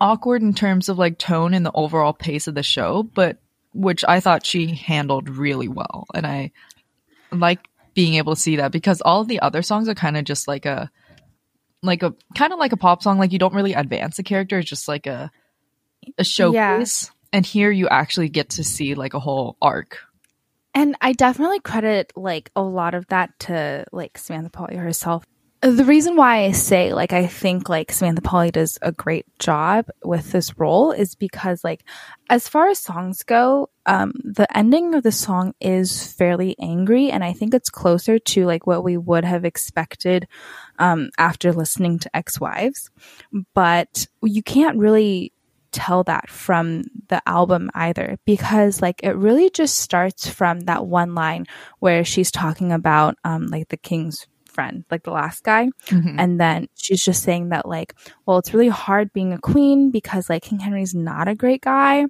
awkward 0.00 0.42
in 0.42 0.54
terms 0.54 0.88
of 0.88 0.98
like 0.98 1.18
tone 1.18 1.54
and 1.54 1.64
the 1.64 1.72
overall 1.72 2.12
pace 2.12 2.46
of 2.46 2.54
the 2.54 2.62
show, 2.62 3.02
but 3.02 3.38
which 3.76 4.04
I 4.06 4.20
thought 4.20 4.46
she 4.46 4.68
handled 4.74 5.28
really 5.28 5.68
well. 5.68 6.06
And 6.14 6.26
I 6.26 6.52
like 7.30 7.68
being 7.94 8.14
able 8.14 8.34
to 8.34 8.40
see 8.40 8.56
that 8.56 8.72
because 8.72 9.00
all 9.00 9.20
of 9.20 9.28
the 9.28 9.40
other 9.40 9.62
songs 9.62 9.88
are 9.88 9.94
kind 9.94 10.16
of 10.16 10.24
just 10.24 10.48
like 10.48 10.66
a 10.66 10.90
like 11.82 12.02
a 12.02 12.14
kind 12.34 12.52
of 12.52 12.58
like 12.58 12.72
a 12.72 12.76
pop 12.76 13.02
song. 13.02 13.18
Like 13.18 13.32
you 13.32 13.38
don't 13.38 13.54
really 13.54 13.74
advance 13.74 14.16
the 14.16 14.22
character; 14.22 14.58
it's 14.58 14.68
just 14.68 14.88
like 14.88 15.06
a 15.06 15.30
a 16.18 16.24
showcase. 16.24 17.10
And 17.32 17.44
here 17.44 17.70
you 17.70 17.88
actually 17.88 18.28
get 18.28 18.50
to 18.50 18.64
see 18.64 18.94
like 18.94 19.14
a 19.14 19.20
whole 19.20 19.56
arc. 19.60 19.98
And 20.74 20.96
I 21.00 21.12
definitely 21.12 21.60
credit 21.60 22.12
like 22.16 22.50
a 22.54 22.62
lot 22.62 22.94
of 22.94 23.06
that 23.08 23.38
to 23.40 23.84
like 23.92 24.18
Samantha 24.18 24.50
Pauly 24.50 24.78
herself. 24.78 25.24
The 25.62 25.84
reason 25.84 26.16
why 26.16 26.44
I 26.44 26.52
say 26.52 26.92
like 26.92 27.12
I 27.14 27.26
think 27.26 27.68
like 27.68 27.90
Samantha 27.90 28.20
Pauly 28.20 28.52
does 28.52 28.78
a 28.82 28.92
great 28.92 29.26
job 29.38 29.88
with 30.04 30.30
this 30.30 30.58
role 30.58 30.92
is 30.92 31.14
because 31.14 31.64
like 31.64 31.82
as 32.28 32.46
far 32.46 32.68
as 32.68 32.78
songs 32.78 33.22
go, 33.22 33.70
um 33.86 34.12
the 34.22 34.46
ending 34.56 34.94
of 34.94 35.02
the 35.02 35.10
song 35.10 35.54
is 35.60 36.06
fairly 36.12 36.56
angry 36.60 37.10
and 37.10 37.24
I 37.24 37.32
think 37.32 37.54
it's 37.54 37.70
closer 37.70 38.18
to 38.18 38.44
like 38.44 38.66
what 38.66 38.84
we 38.84 38.98
would 38.98 39.24
have 39.24 39.44
expected 39.46 40.28
um 40.78 41.08
after 41.16 41.52
listening 41.52 41.98
to 42.00 42.16
Ex-Wives. 42.16 42.90
But 43.54 44.06
you 44.22 44.42
can't 44.42 44.78
really 44.78 45.32
tell 45.72 46.04
that 46.04 46.28
from 46.28 46.84
the 47.08 47.20
album 47.26 47.70
either 47.74 48.18
because 48.24 48.82
like 48.82 49.00
it 49.02 49.16
really 49.16 49.50
just 49.50 49.78
starts 49.78 50.28
from 50.28 50.60
that 50.60 50.86
one 50.86 51.14
line 51.14 51.46
where 51.80 52.04
she's 52.04 52.30
talking 52.30 52.72
about 52.72 53.16
um 53.24 53.46
like 53.48 53.68
the 53.68 53.76
king's 53.76 54.26
friend 54.56 54.84
like 54.90 55.04
the 55.04 55.10
last 55.12 55.44
guy. 55.44 55.68
And 56.18 56.40
then 56.40 56.68
she's 56.74 57.04
just 57.04 57.22
saying 57.22 57.50
that 57.50 57.68
like 57.68 57.94
well 58.24 58.38
it's 58.38 58.54
really 58.54 58.68
hard 58.68 59.12
being 59.12 59.32
a 59.32 59.38
queen 59.38 59.90
because 59.90 60.30
like 60.30 60.42
king 60.42 60.58
henry's 60.58 60.94
not 60.94 61.28
a 61.28 61.34
great 61.34 61.62
guy. 61.62 62.06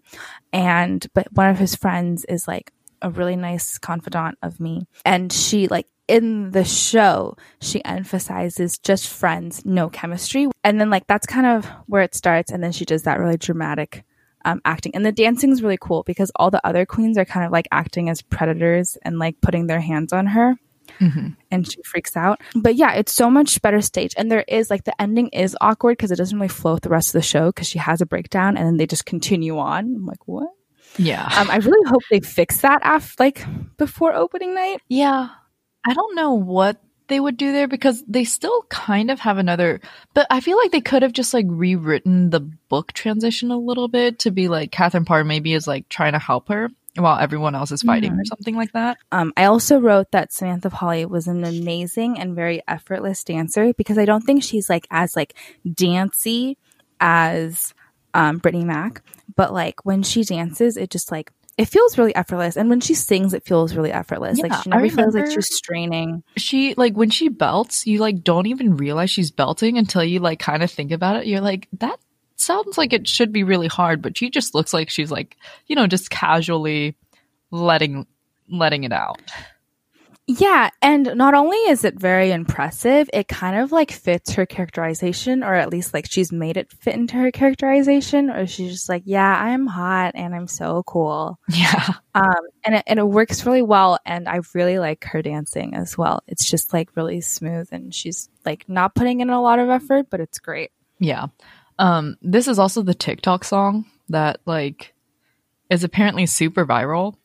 And 0.52 1.06
but 1.14 1.26
one 1.32 1.50
of 1.50 1.59
his 1.59 1.74
friends 1.74 2.24
is 2.28 2.46
like 2.46 2.72
a 3.02 3.11
really 3.11 3.37
nice 3.37 3.78
confidant 3.78 4.38
of 4.42 4.61
me. 4.61 4.87
And 5.04 5.32
she 5.32 5.68
like 5.68 5.87
in 6.09 6.52
the 6.52 6.64
show 6.64 7.37
she 7.61 7.85
emphasizes 7.85 8.78
just 8.78 9.09
friends 9.09 9.64
no 9.64 9.88
chemistry. 9.90 10.46
And 10.62 10.80
then 10.80 10.90
like 10.90 11.06
that's 11.06 11.26
kind 11.26 11.46
of 11.46 11.66
where 11.87 12.02
it 12.02 12.14
starts. 12.14 12.52
And 12.52 12.62
then 12.62 12.72
she 12.72 12.85
does 12.85 13.02
that 13.02 13.18
really 13.18 13.37
dramatic 13.37 14.04
um, 14.46 14.61
acting. 14.64 14.94
And 14.94 15.04
the 15.04 15.12
dancing 15.12 15.50
is 15.50 15.62
really 15.62 15.78
cool 15.80 16.04
because 16.04 16.30
all 16.37 16.50
the 16.50 16.64
other 16.64 16.87
queens 16.87 17.18
are 17.18 17.24
kind 17.24 17.44
of 17.44 17.52
like 17.52 17.66
acting 17.72 18.09
as 18.09 18.22
predators 18.22 18.96
and 19.02 19.18
like 19.18 19.40
putting 19.40 19.66
their 19.66 19.80
hands 19.80 20.12
on 20.12 20.26
her 20.26 20.56
and 21.50 21.70
she 21.70 21.82
freaks 21.82 22.16
out. 22.16 22.40
But 22.54 22.76
yeah, 22.76 22.92
it's 22.94 23.12
so 23.12 23.30
much 23.30 23.61
better 23.62 23.80
stage. 23.80 24.14
And 24.16 24.30
there 24.30 24.44
is 24.46 24.70
like 24.70 24.85
the 24.85 25.00
ending 25.00 25.28
is 25.28 25.56
awkward 25.61 25.96
because 25.96 26.11
it 26.11 26.16
doesn't 26.16 26.38
really 26.38 26.48
flow 26.48 26.74
with 26.74 26.82
the 26.82 26.88
rest 26.88 27.09
of 27.09 27.14
the 27.14 27.22
show 27.22 27.46
because 27.46 27.68
she 27.68 27.78
has 27.78 28.00
a 28.00 28.06
breakdown 28.06 28.56
and 28.56 28.66
then 28.66 28.76
they 28.76 28.87
just 28.87 29.06
continue 29.06 29.59
on. 29.59 29.85
I'm 29.85 30.06
like, 30.06 30.26
what? 30.26 30.48
Yeah. 30.98 31.28
Um, 31.37 31.50
I 31.50 31.56
really 31.56 31.88
hope 31.88 32.02
they 32.11 32.20
fix 32.20 32.61
that 32.61 32.80
after 32.82 33.22
like 33.22 33.44
before 33.76 34.14
opening 34.14 34.54
night. 34.54 34.80
Yeah. 34.88 35.28
I 35.85 35.94
don't 35.94 36.16
know 36.16 36.32
what 36.32 36.80
they 37.09 37.20
would 37.20 37.37
do 37.37 37.52
there 37.52 37.68
because 37.68 38.02
they 38.09 38.24
still 38.24 38.62
kind 38.62 39.11
of 39.11 39.20
have 39.20 39.38
another 39.38 39.80
but 40.12 40.26
I 40.28 40.40
feel 40.40 40.56
like 40.56 40.72
they 40.72 40.80
could 40.80 41.02
have 41.02 41.12
just 41.12 41.32
like 41.32 41.46
rewritten 41.48 42.30
the 42.30 42.40
book 42.40 42.92
transition 42.92 43.52
a 43.52 43.59
little 43.59 43.87
bit 43.87 44.18
to 44.20 44.32
be 44.32 44.48
like 44.48 44.72
Catherine 44.72 45.04
Parr 45.04 45.22
maybe 45.22 45.52
is 45.52 45.68
like 45.68 45.88
trying 45.88 46.14
to 46.14 46.18
help 46.18 46.48
her 46.48 46.68
while 47.02 47.18
everyone 47.18 47.54
else 47.54 47.72
is 47.72 47.82
fighting 47.82 48.12
or 48.12 48.24
something 48.24 48.56
like 48.56 48.72
that. 48.72 48.98
Um, 49.12 49.32
I 49.37 49.44
also 49.44 49.78
wrote 49.78 50.11
that 50.12 50.32
Samantha 50.32 50.70
Pauly 50.70 51.09
was 51.09 51.26
an 51.26 51.44
amazing 51.44 52.18
and 52.18 52.35
very 52.35 52.62
effortless 52.66 53.24
dancer 53.24 53.72
because 53.74 53.98
I 53.98 54.04
don't 54.04 54.22
think 54.22 54.42
she's 54.42 54.68
like 54.68 54.87
as 54.90 55.16
like 55.16 55.35
dancey 55.74 56.59
as 57.00 57.74
um, 58.14 58.40
Brittney 58.40 58.64
Mack, 58.64 59.02
but 59.35 59.52
like 59.52 59.85
when 59.85 60.02
she 60.02 60.24
dances, 60.24 60.76
it 60.76 60.90
just 60.90 61.12
like 61.12 61.30
it 61.59 61.66
feels 61.66 61.96
really 61.96 62.14
effortless, 62.14 62.56
and 62.56 62.68
when 62.68 62.80
she 62.80 62.92
sings, 62.92 63.32
it 63.32 63.44
feels 63.44 63.74
really 63.74 63.90
effortless. 63.92 64.38
like 64.38 64.52
she 64.62 64.68
never 64.68 64.90
feels 64.90 65.14
like 65.14 65.30
she's 65.30 65.54
straining. 65.54 66.22
She 66.37 66.74
like 66.74 66.94
when 66.94 67.09
she 67.09 67.28
belts, 67.28 67.87
you 67.87 67.98
like 67.98 68.22
don't 68.22 68.46
even 68.46 68.76
realize 68.76 69.11
she's 69.11 69.30
belting 69.30 69.78
until 69.78 70.04
you 70.04 70.20
like 70.20 70.38
kind 70.38 70.62
of 70.62 70.70
think 70.70 70.92
about 70.92 71.16
it. 71.16 71.26
You're 71.26 71.40
like 71.40 71.68
that 71.78 71.98
sounds 72.37 72.79
like 72.79 72.92
it 72.92 73.09
should 73.09 73.33
be 73.33 73.44
really 73.44 73.68
hard, 73.68 74.03
but 74.03 74.16
she 74.16 74.31
just 74.31 74.55
looks 74.55 74.72
like 74.72 74.90
she's 74.90 75.11
like, 75.11 75.37
you 75.66 75.77
know, 75.77 75.87
just 75.87 76.11
casually 76.11 76.96
letting 77.51 78.07
letting 78.49 78.85
it 78.85 78.92
out. 78.92 79.20
Yeah, 80.29 80.70
and 80.83 81.12
not 81.14 81.35
only 81.35 81.57
is 81.57 81.85
it 81.85 82.01
very 82.01 82.33
impressive, 82.33 83.09
it 83.12 83.29
kind 83.29 83.57
of 83.61 83.70
like 83.70 83.92
fits 83.92 84.33
her 84.33 84.44
characterization, 84.44 85.44
or 85.44 85.55
at 85.55 85.70
least 85.70 85.94
like 85.94 86.11
she's 86.11 86.33
made 86.33 86.57
it 86.57 86.72
fit 86.72 86.96
into 86.96 87.14
her 87.14 87.31
characterization, 87.31 88.31
or 88.31 88.44
she's 88.44 88.72
just 88.72 88.88
like, 88.88 89.05
yeah, 89.07 89.40
I'm 89.40 89.68
hot 89.68 90.16
and 90.16 90.35
I'm 90.35 90.49
so 90.49 90.83
cool. 90.83 91.38
Yeah. 91.49 91.92
Um, 92.16 92.35
and 92.64 92.75
it, 92.75 92.85
and 92.88 92.99
it 92.99 93.07
works 93.07 93.46
really 93.46 93.62
well, 93.62 94.01
and 94.05 94.29
I 94.29 94.40
really 94.53 94.81
like 94.81 95.05
her 95.05 95.22
dancing 95.22 95.75
as 95.75 95.96
well. 95.96 96.25
It's 96.27 96.51
just 96.51 96.72
like 96.72 96.96
really 96.96 97.20
smooth, 97.20 97.68
and 97.70 97.94
she's 97.94 98.29
like 98.44 98.68
not 98.68 98.96
putting 98.96 99.20
in 99.20 99.31
a 99.31 99.40
lot 99.40 99.61
of 99.61 99.70
effort, 99.70 100.07
but 100.11 100.18
it's 100.20 100.40
great. 100.40 100.72
Yeah. 100.99 101.27
Um, 101.78 102.16
this 102.22 102.48
is 102.48 102.58
also 102.58 102.82
the 102.82 102.94
TikTok 102.94 103.44
song 103.44 103.86
that 104.08 104.40
like 104.46 104.94
is 105.70 105.84
apparently 105.84 106.26
super 106.26 106.66
viral. 106.66 107.16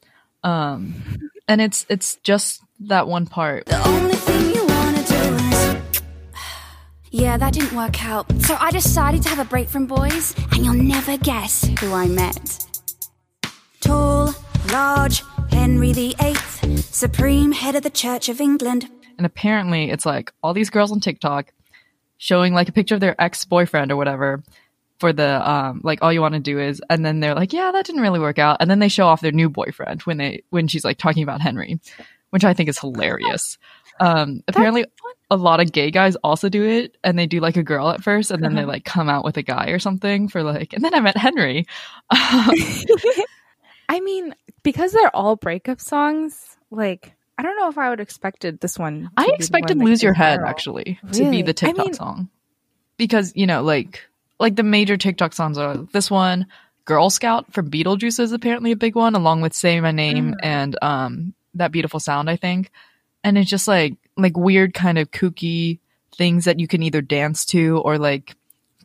Um, 0.44 1.04
and 1.48 1.62
it's 1.62 1.86
it's 1.90 2.18
just 2.18 2.62
that 2.82 3.08
one 3.08 3.26
part. 3.28 3.66
The 3.68 3.88
only 3.88 4.16
thing 4.16 4.56
you 4.56 4.66
wanna 4.66 5.04
do 5.04 5.36
is. 5.36 6.02
Yeah, 7.14 7.36
that 7.36 7.54
didn't 7.54 7.76
work 7.76 8.06
out. 8.06 8.32
So 8.42 8.56
I 8.58 8.72
decided 8.72 9.22
to 9.24 9.30
have 9.30 9.40
a 9.40 9.44
break 9.44 9.68
from 9.68 9.86
boys, 9.86 10.34
and 10.54 10.64
you'll 10.64 10.76
never 10.76 11.18
guess 11.18 11.68
who 11.82 11.94
I 11.94 12.08
met. 12.08 12.66
Tall, 13.82 14.34
large, 14.72 15.22
Henry 15.52 15.92
VIII, 15.92 16.78
supreme 16.78 17.52
head 17.52 17.76
of 17.76 17.84
the 17.84 17.90
Church 17.90 18.30
of 18.30 18.40
England. 18.40 18.90
And 19.18 19.26
apparently 19.26 19.92
it's 19.92 20.06
like 20.06 20.32
all 20.42 20.54
these 20.54 20.70
girls 20.70 20.90
on 20.90 21.02
TikTok 21.02 21.52
showing 22.22 22.54
like 22.54 22.70
a 22.70 22.72
picture 22.72 22.94
of 22.94 23.02
their 23.02 23.20
ex-boyfriend 23.20 23.92
or 23.92 23.98
whatever 23.98 24.44
for 25.00 25.12
the 25.12 25.50
um 25.50 25.82
like 25.84 26.04
all 26.04 26.14
you 26.14 26.22
want 26.22 26.36
to 26.36 26.40
do 26.40 26.60
is 26.60 26.80
and 26.88 27.04
then 27.04 27.20
they're 27.20 27.34
like, 27.34 27.52
Yeah, 27.52 27.72
that 27.72 27.84
didn't 27.84 28.04
really 28.04 28.20
work 28.20 28.38
out. 28.38 28.58
And 28.60 28.70
then 28.70 28.78
they 28.78 28.90
show 28.90 29.08
off 29.08 29.22
their 29.22 29.32
new 29.32 29.50
boyfriend 29.50 30.04
when 30.04 30.18
they 30.18 30.44
when 30.52 30.68
she's 30.68 30.86
like 30.86 31.00
talking 31.00 31.24
about 31.24 31.42
Henry, 31.42 31.80
which 32.30 32.46
I 32.46 32.54
think 32.54 32.70
is 32.70 32.78
hilarious. 32.78 33.58
Um 34.00 34.44
apparently 34.48 34.86
a 35.32 35.36
lot 35.36 35.62
of 35.62 35.72
gay 35.72 35.90
guys 35.90 36.16
also 36.18 36.48
do 36.48 36.64
it 36.64 36.96
and 37.04 37.18
they 37.18 37.26
do 37.26 37.40
like 37.40 37.58
a 37.58 37.64
girl 37.64 37.90
at 37.90 38.04
first 38.04 38.30
and 38.30 38.44
then 38.44 38.54
they 38.54 38.66
like 38.66 38.86
come 38.86 39.10
out 39.10 39.26
with 39.26 39.38
a 39.38 39.44
guy 39.44 39.70
or 39.70 39.80
something 39.80 40.28
for 40.28 40.44
like 40.44 40.74
and 40.74 40.84
then 40.84 40.94
I 40.94 41.00
met 41.00 41.18
Henry. 41.18 41.66
I 42.12 44.00
mean, 44.00 44.36
because 44.62 44.92
they're 44.92 45.16
all 45.16 45.38
breakup 45.38 45.82
songs, 45.82 46.56
like 46.70 47.16
I 47.42 47.44
don't 47.44 47.56
know 47.58 47.70
if 47.70 47.78
I 47.80 47.90
would 47.90 48.00
expected 48.00 48.60
this 48.60 48.78
one. 48.78 49.10
I 49.18 49.32
expected 49.34 49.78
one 49.80 49.88
"Lose 49.88 50.04
Your 50.04 50.14
Head" 50.14 50.42
viral. 50.42 50.48
actually 50.48 51.00
to 51.12 51.20
be 51.20 51.26
Really? 51.26 51.42
the 51.42 51.50
I 51.50 51.54
TikTok 51.54 51.86
mean- 51.88 51.94
song 51.96 52.30
because 52.98 53.34
you 53.36 53.48
know, 53.48 53.64
like, 53.64 54.08
like 54.40 54.56
the 54.56 54.62
major 54.64 54.96
TikTok 54.96 55.34
songs 55.34 55.58
are 55.58 55.76
this 55.92 56.12
one. 56.12 56.46
"Girl 56.86 57.10
Scout" 57.10 57.52
from 57.52 57.72
Beetlejuice 57.72 58.20
is 58.20 58.32
apparently 58.32 58.72
a 58.72 58.76
big 58.76 58.94
one, 58.96 59.16
along 59.16 59.42
with 59.42 59.56
"Say 59.56 59.82
My 59.82 59.90
Name" 59.90 60.34
Mm. 60.34 60.38
and 60.44 60.78
um, 60.84 61.34
"That 61.56 61.72
Beautiful 61.72 62.00
Sound." 62.00 62.30
I 62.30 62.36
think, 62.36 62.70
and 63.24 63.40
it's 63.40 63.50
just 63.50 63.68
like 63.68 63.96
like 64.18 64.38
weird 64.38 64.76
kind 64.76 65.00
of 65.00 65.10
kooky 65.10 65.80
things 66.16 66.46
that 66.46 66.60
you 66.60 66.68
can 66.68 66.84
either 66.84 67.02
dance 67.02 67.44
to 67.46 67.80
or 67.80 67.98
like 67.98 68.36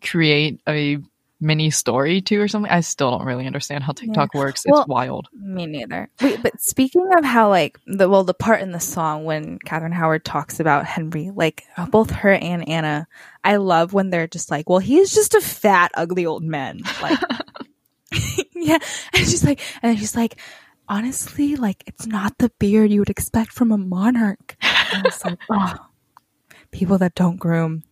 create 0.02 0.62
a 0.66 0.96
mini 1.40 1.70
story 1.70 2.20
to 2.22 2.36
or 2.40 2.48
something. 2.48 2.70
I 2.70 2.80
still 2.80 3.10
don't 3.10 3.26
really 3.26 3.46
understand 3.46 3.84
how 3.84 3.92
TikTok 3.92 4.34
works. 4.34 4.64
Well, 4.66 4.80
it's 4.80 4.88
wild. 4.88 5.28
Me 5.32 5.66
neither. 5.66 6.08
Wait, 6.20 6.42
but 6.42 6.60
speaking 6.60 7.08
of 7.16 7.24
how 7.24 7.48
like 7.48 7.78
the 7.86 8.08
well 8.08 8.24
the 8.24 8.34
part 8.34 8.60
in 8.60 8.72
the 8.72 8.80
song 8.80 9.24
when 9.24 9.58
Catherine 9.58 9.92
Howard 9.92 10.24
talks 10.24 10.60
about 10.60 10.86
Henry, 10.86 11.30
like 11.34 11.64
uh, 11.76 11.86
both 11.86 12.10
her 12.10 12.32
and 12.32 12.68
Anna, 12.68 13.06
I 13.44 13.56
love 13.56 13.92
when 13.92 14.10
they're 14.10 14.26
just 14.26 14.50
like, 14.50 14.68
well, 14.68 14.78
he's 14.78 15.14
just 15.14 15.34
a 15.34 15.40
fat, 15.40 15.90
ugly 15.94 16.26
old 16.26 16.42
man. 16.42 16.80
Like, 17.02 17.18
yeah, 18.54 18.78
and 19.12 19.26
she's 19.26 19.44
like, 19.44 19.60
and 19.82 19.98
she's 19.98 20.16
like, 20.16 20.38
honestly, 20.88 21.56
like 21.56 21.84
it's 21.86 22.06
not 22.06 22.38
the 22.38 22.50
beard 22.58 22.90
you 22.90 23.00
would 23.00 23.10
expect 23.10 23.52
from 23.52 23.72
a 23.72 23.78
monarch. 23.78 24.56
And 24.92 25.06
it's 25.06 25.24
like, 25.24 25.38
oh, 25.50 25.74
people 26.70 26.98
that 26.98 27.14
don't 27.14 27.36
groom. 27.38 27.82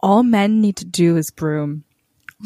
All 0.00 0.22
men 0.22 0.60
need 0.60 0.76
to 0.78 0.84
do 0.84 1.16
is 1.16 1.30
groom. 1.30 1.84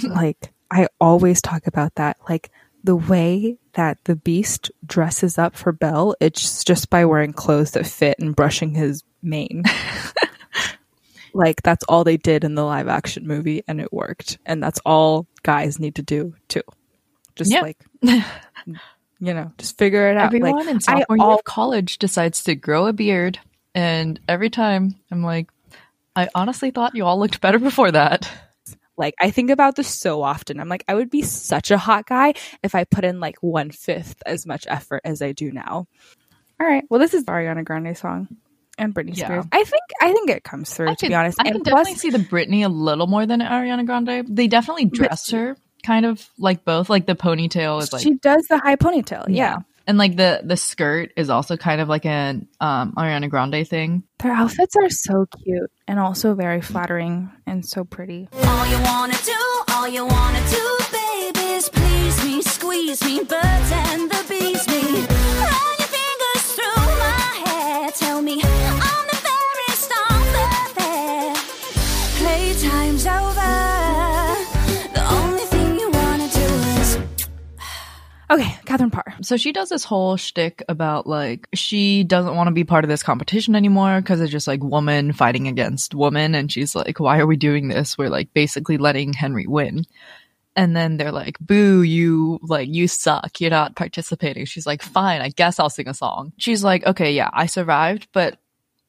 like 0.08 0.52
I 0.70 0.88
always 1.00 1.40
talk 1.42 1.66
about 1.66 1.94
that. 1.96 2.16
Like 2.28 2.50
the 2.84 2.96
way 2.96 3.58
that 3.74 3.98
the 4.04 4.16
beast 4.16 4.70
dresses 4.84 5.38
up 5.38 5.56
for 5.56 5.72
Belle, 5.72 6.14
it's 6.20 6.64
just 6.64 6.88
by 6.90 7.04
wearing 7.04 7.32
clothes 7.32 7.72
that 7.72 7.86
fit 7.86 8.18
and 8.18 8.34
brushing 8.34 8.74
his 8.74 9.02
mane. 9.22 9.64
like 11.34 11.62
that's 11.62 11.84
all 11.84 12.04
they 12.04 12.16
did 12.16 12.44
in 12.44 12.54
the 12.54 12.64
live 12.64 12.88
action 12.88 13.26
movie 13.26 13.62
and 13.68 13.80
it 13.80 13.92
worked. 13.92 14.38
And 14.46 14.62
that's 14.62 14.80
all 14.86 15.26
guys 15.42 15.78
need 15.78 15.96
to 15.96 16.02
do 16.02 16.34
too. 16.48 16.62
Just 17.34 17.50
Yeah. 17.52 17.60
like 17.60 17.78
you 19.18 19.32
know, 19.34 19.52
just 19.58 19.78
figure 19.78 20.10
it 20.10 20.16
out. 20.16 20.26
Everyone 20.26 20.52
like 20.56 20.68
in 20.68 20.76
I 20.76 20.80
sophomore 20.80 21.16
year 21.16 21.26
of 21.34 21.44
college 21.44 21.98
decides 21.98 22.42
to 22.44 22.54
grow 22.54 22.86
a 22.86 22.92
beard, 22.92 23.38
and 23.74 24.20
every 24.28 24.50
time 24.50 24.96
I'm 25.10 25.22
like, 25.22 25.48
I 26.14 26.28
honestly 26.34 26.70
thought 26.70 26.94
you 26.94 27.04
all 27.04 27.18
looked 27.18 27.40
better 27.40 27.58
before 27.58 27.90
that. 27.92 28.30
Like 28.96 29.14
I 29.20 29.30
think 29.30 29.50
about 29.50 29.76
this 29.76 29.88
so 29.88 30.22
often. 30.22 30.60
I'm 30.60 30.68
like, 30.68 30.84
I 30.88 30.94
would 30.94 31.10
be 31.10 31.22
such 31.22 31.70
a 31.70 31.78
hot 31.78 32.06
guy 32.06 32.34
if 32.62 32.74
I 32.74 32.84
put 32.84 33.04
in 33.04 33.20
like 33.20 33.36
one 33.40 33.70
fifth 33.70 34.22
as 34.26 34.46
much 34.46 34.66
effort 34.68 35.02
as 35.04 35.22
I 35.22 35.32
do 35.32 35.50
now. 35.52 35.86
All 36.60 36.66
right. 36.66 36.84
Well, 36.88 37.00
this 37.00 37.12
is 37.14 37.24
Ariana 37.24 37.64
Grande 37.64 37.96
song. 37.96 38.28
and 38.78 38.94
Britney 38.94 39.16
Yeah. 39.16 39.26
Spears. 39.26 39.44
I 39.52 39.64
think 39.64 39.82
I 40.00 40.12
think 40.12 40.30
it 40.30 40.44
comes 40.44 40.72
through. 40.72 40.88
I 40.88 40.94
to 40.94 40.96
can, 40.96 41.08
be 41.08 41.14
honest, 41.14 41.38
I 41.40 41.44
can 41.44 41.56
and 41.56 41.64
definitely 41.64 41.94
see 41.96 42.10
the 42.10 42.18
Britney 42.18 42.64
a 42.64 42.68
little 42.68 43.06
more 43.06 43.26
than 43.26 43.40
Ariana 43.40 43.84
Grande. 43.86 44.26
They 44.28 44.48
definitely 44.48 44.86
dress 44.86 45.30
her 45.30 45.56
kind 45.84 46.04
of 46.06 46.28
like 46.38 46.64
both. 46.64 46.88
Like 46.90 47.06
the 47.06 47.14
ponytail 47.14 47.82
is 47.82 47.92
like 47.92 48.02
she 48.02 48.14
does 48.14 48.44
the 48.48 48.58
high 48.58 48.76
ponytail. 48.76 49.26
Yeah. 49.28 49.58
And 49.86 49.98
like 49.98 50.16
the 50.16 50.40
the 50.44 50.56
skirt 50.56 51.12
is 51.16 51.30
also 51.30 51.56
kind 51.56 51.80
of 51.80 51.88
like 51.88 52.04
an 52.06 52.48
um 52.60 52.92
Ariana 52.96 53.30
Grande 53.30 53.66
thing. 53.66 54.02
their 54.18 54.32
outfits 54.32 54.74
are 54.76 54.90
so 54.90 55.26
cute 55.44 55.70
and 55.88 55.98
also 55.98 56.34
very 56.34 56.60
flattering 56.60 57.30
and 57.46 57.64
so 57.64 57.84
pretty. 57.84 58.28
All 58.32 58.66
you 58.66 58.78
wanna 58.82 59.16
do, 59.24 59.62
all 59.72 59.88
you 59.88 60.04
wanna 60.04 60.42
do, 60.50 60.78
baby, 60.92 61.46
is 61.54 61.68
please 61.68 62.24
me, 62.24 62.42
squeeze 62.42 63.04
me, 63.04 63.18
birds 63.20 63.70
and 63.72 64.10
the 64.10 64.24
bees 64.28 64.66
me. 64.68 64.82
Run 64.82 65.74
your 65.78 65.88
fingers 65.96 66.44
through 66.56 66.86
my 66.98 67.42
hair, 67.46 67.90
tell 67.92 68.22
me 68.22 68.42
I'm 68.44 69.05
Okay, 78.28 78.56
Catherine 78.64 78.90
Parr. 78.90 79.14
So 79.22 79.36
she 79.36 79.52
does 79.52 79.68
this 79.68 79.84
whole 79.84 80.16
shtick 80.16 80.62
about 80.68 81.06
like 81.06 81.46
she 81.54 82.02
doesn't 82.02 82.34
want 82.34 82.48
to 82.48 82.54
be 82.54 82.64
part 82.64 82.84
of 82.84 82.88
this 82.88 83.02
competition 83.02 83.54
anymore 83.54 84.00
because 84.00 84.20
it's 84.20 84.32
just 84.32 84.48
like 84.48 84.64
woman 84.64 85.12
fighting 85.12 85.46
against 85.46 85.94
woman, 85.94 86.34
and 86.34 86.50
she's 86.50 86.74
like, 86.74 86.98
"Why 86.98 87.18
are 87.18 87.26
we 87.26 87.36
doing 87.36 87.68
this? 87.68 87.96
We're 87.96 88.08
like 88.08 88.34
basically 88.34 88.78
letting 88.78 89.12
Henry 89.12 89.46
win." 89.46 89.84
And 90.56 90.74
then 90.74 90.96
they're 90.96 91.12
like, 91.12 91.38
"Boo! 91.38 91.82
You 91.82 92.40
like 92.42 92.68
you 92.68 92.88
suck. 92.88 93.40
You're 93.40 93.50
not 93.50 93.76
participating." 93.76 94.44
She's 94.44 94.66
like, 94.66 94.82
"Fine, 94.82 95.20
I 95.20 95.28
guess 95.28 95.60
I'll 95.60 95.70
sing 95.70 95.88
a 95.88 95.94
song." 95.94 96.32
She's 96.36 96.64
like, 96.64 96.84
"Okay, 96.84 97.12
yeah, 97.12 97.30
I 97.32 97.46
survived, 97.46 98.08
but 98.12 98.38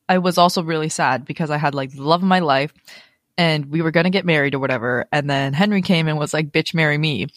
I 0.10 0.18
was 0.18 0.40
also 0.40 0.64
really 0.64 0.90
sad 0.90 1.26
because 1.26 1.52
I 1.52 1.58
had 1.58 1.76
like 1.76 1.92
the 1.92 2.04
love 2.04 2.24
of 2.24 2.28
my 2.28 2.40
life." 2.40 2.74
And 3.38 3.68
we 3.68 3.84
were 3.84 3.92
gonna 3.92 4.10
get 4.10 4.26
married 4.26 4.56
or 4.56 4.60
whatever. 4.60 5.06
And 5.12 5.30
then 5.30 5.54
Henry 5.54 5.84
came 5.84 6.08
and 6.08 6.18
was 6.18 6.34
like, 6.34 6.52
bitch, 6.52 6.74
marry 6.74 6.98
me. 6.98 7.28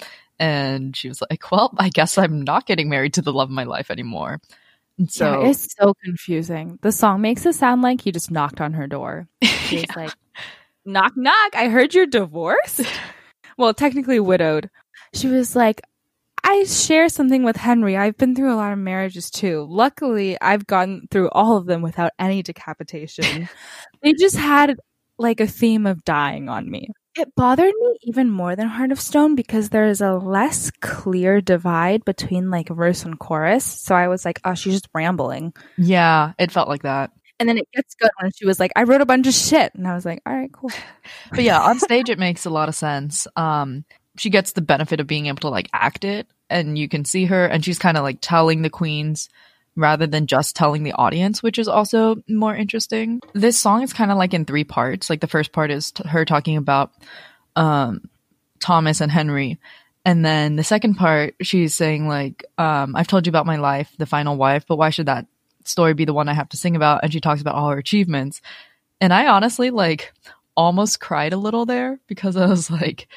And 0.40 0.96
she 0.96 1.08
was 1.08 1.22
like, 1.28 1.50
well, 1.52 1.72
I 1.76 1.90
guess 1.90 2.16
I'm 2.16 2.40
not 2.40 2.66
getting 2.66 2.88
married 2.88 3.12
to 3.14 3.22
the 3.22 3.32
love 3.32 3.50
of 3.50 3.54
my 3.54 3.64
life 3.64 3.90
anymore. 3.90 4.40
And 4.98 5.12
so, 5.12 5.42
yeah, 5.42 5.50
it's 5.50 5.74
so 5.78 5.92
confusing. 6.02 6.78
The 6.80 6.92
song 6.92 7.20
makes 7.20 7.44
it 7.44 7.54
sound 7.54 7.82
like 7.82 8.00
he 8.00 8.10
just 8.10 8.30
knocked 8.30 8.60
on 8.60 8.72
her 8.72 8.86
door. 8.86 9.28
He's 9.40 9.84
like, 9.94 10.12
knock, 10.86 11.12
knock. 11.14 11.54
I 11.54 11.68
heard 11.68 11.94
you're 11.94 12.06
divorced. 12.06 12.80
well, 13.58 13.74
technically 13.74 14.18
widowed. 14.18 14.70
She 15.12 15.26
was 15.26 15.54
like, 15.54 15.82
I 16.42 16.64
share 16.64 17.10
something 17.10 17.42
with 17.42 17.56
Henry. 17.56 17.98
I've 17.98 18.16
been 18.16 18.34
through 18.34 18.54
a 18.54 18.56
lot 18.56 18.72
of 18.72 18.78
marriages 18.78 19.30
too. 19.30 19.66
Luckily, 19.68 20.40
I've 20.40 20.66
gone 20.66 21.06
through 21.10 21.28
all 21.30 21.58
of 21.58 21.66
them 21.66 21.82
without 21.82 22.12
any 22.18 22.42
decapitation. 22.42 23.46
they 24.02 24.14
just 24.14 24.36
had 24.36 24.78
like 25.18 25.40
a 25.40 25.46
theme 25.46 25.86
of 25.86 26.02
dying 26.04 26.48
on 26.48 26.70
me. 26.70 26.88
It 27.16 27.34
bothered 27.34 27.74
me 27.80 27.96
even 28.02 28.30
more 28.30 28.54
than 28.54 28.68
Heart 28.68 28.92
of 28.92 29.00
Stone 29.00 29.34
because 29.34 29.70
there 29.70 29.86
is 29.86 30.00
a 30.00 30.12
less 30.14 30.70
clear 30.80 31.40
divide 31.40 32.04
between 32.04 32.50
like 32.50 32.68
verse 32.68 33.04
and 33.04 33.18
chorus. 33.18 33.64
So 33.64 33.94
I 33.94 34.08
was 34.08 34.24
like, 34.24 34.40
oh, 34.44 34.54
she's 34.54 34.74
just 34.74 34.88
rambling. 34.94 35.52
yeah, 35.76 36.32
it 36.38 36.52
felt 36.52 36.68
like 36.68 36.82
that. 36.82 37.10
And 37.40 37.48
then 37.48 37.56
it 37.58 37.68
gets 37.74 37.94
good 37.94 38.10
when 38.20 38.30
she 38.36 38.46
was 38.46 38.60
like, 38.60 38.70
I 38.76 38.82
wrote 38.82 39.00
a 39.00 39.06
bunch 39.06 39.26
of 39.26 39.32
shit. 39.32 39.74
And 39.74 39.88
I 39.88 39.94
was 39.94 40.04
like, 40.04 40.20
all 40.26 40.34
right, 40.34 40.52
cool. 40.52 40.70
But 41.30 41.42
yeah, 41.42 41.60
on 41.60 41.80
stage, 41.80 42.10
it 42.10 42.18
makes 42.18 42.44
a 42.44 42.50
lot 42.50 42.68
of 42.68 42.74
sense. 42.74 43.26
Um, 43.34 43.84
she 44.16 44.30
gets 44.30 44.52
the 44.52 44.60
benefit 44.60 45.00
of 45.00 45.06
being 45.06 45.26
able 45.26 45.40
to 45.40 45.48
like 45.48 45.68
act 45.72 46.04
it 46.04 46.26
and 46.50 46.76
you 46.76 46.88
can 46.88 47.04
see 47.04 47.24
her 47.26 47.46
and 47.46 47.64
she's 47.64 47.78
kind 47.78 47.96
of 47.96 48.02
like 48.02 48.18
telling 48.20 48.62
the 48.62 48.70
queens 48.70 49.28
rather 49.80 50.06
than 50.06 50.26
just 50.26 50.54
telling 50.54 50.82
the 50.82 50.92
audience, 50.92 51.42
which 51.42 51.58
is 51.58 51.68
also 51.68 52.22
more 52.28 52.54
interesting. 52.54 53.20
This 53.32 53.58
song 53.58 53.82
is 53.82 53.92
kind 53.92 54.10
of 54.10 54.18
like 54.18 54.34
in 54.34 54.44
three 54.44 54.64
parts. 54.64 55.10
Like 55.10 55.20
the 55.20 55.26
first 55.26 55.52
part 55.52 55.70
is 55.70 55.92
t- 55.92 56.06
her 56.08 56.24
talking 56.24 56.56
about 56.56 56.92
um, 57.56 58.08
Thomas 58.60 59.00
and 59.00 59.10
Henry. 59.10 59.58
And 60.04 60.24
then 60.24 60.56
the 60.56 60.64
second 60.64 60.94
part, 60.94 61.34
she's 61.42 61.74
saying 61.74 62.08
like, 62.08 62.44
um, 62.58 62.96
I've 62.96 63.08
told 63.08 63.26
you 63.26 63.30
about 63.30 63.46
my 63.46 63.56
life, 63.56 63.92
the 63.98 64.06
final 64.06 64.36
wife, 64.36 64.64
but 64.66 64.76
why 64.76 64.90
should 64.90 65.06
that 65.06 65.26
story 65.64 65.94
be 65.94 66.04
the 66.04 66.14
one 66.14 66.28
I 66.28 66.34
have 66.34 66.48
to 66.50 66.56
sing 66.56 66.76
about? 66.76 67.00
And 67.02 67.12
she 67.12 67.20
talks 67.20 67.40
about 67.40 67.54
all 67.54 67.70
her 67.70 67.78
achievements. 67.78 68.40
And 69.00 69.12
I 69.12 69.26
honestly 69.26 69.70
like 69.70 70.12
almost 70.56 71.00
cried 71.00 71.32
a 71.32 71.38
little 71.38 71.66
there 71.66 72.00
because 72.06 72.36
I 72.36 72.46
was 72.46 72.70
like, 72.70 73.08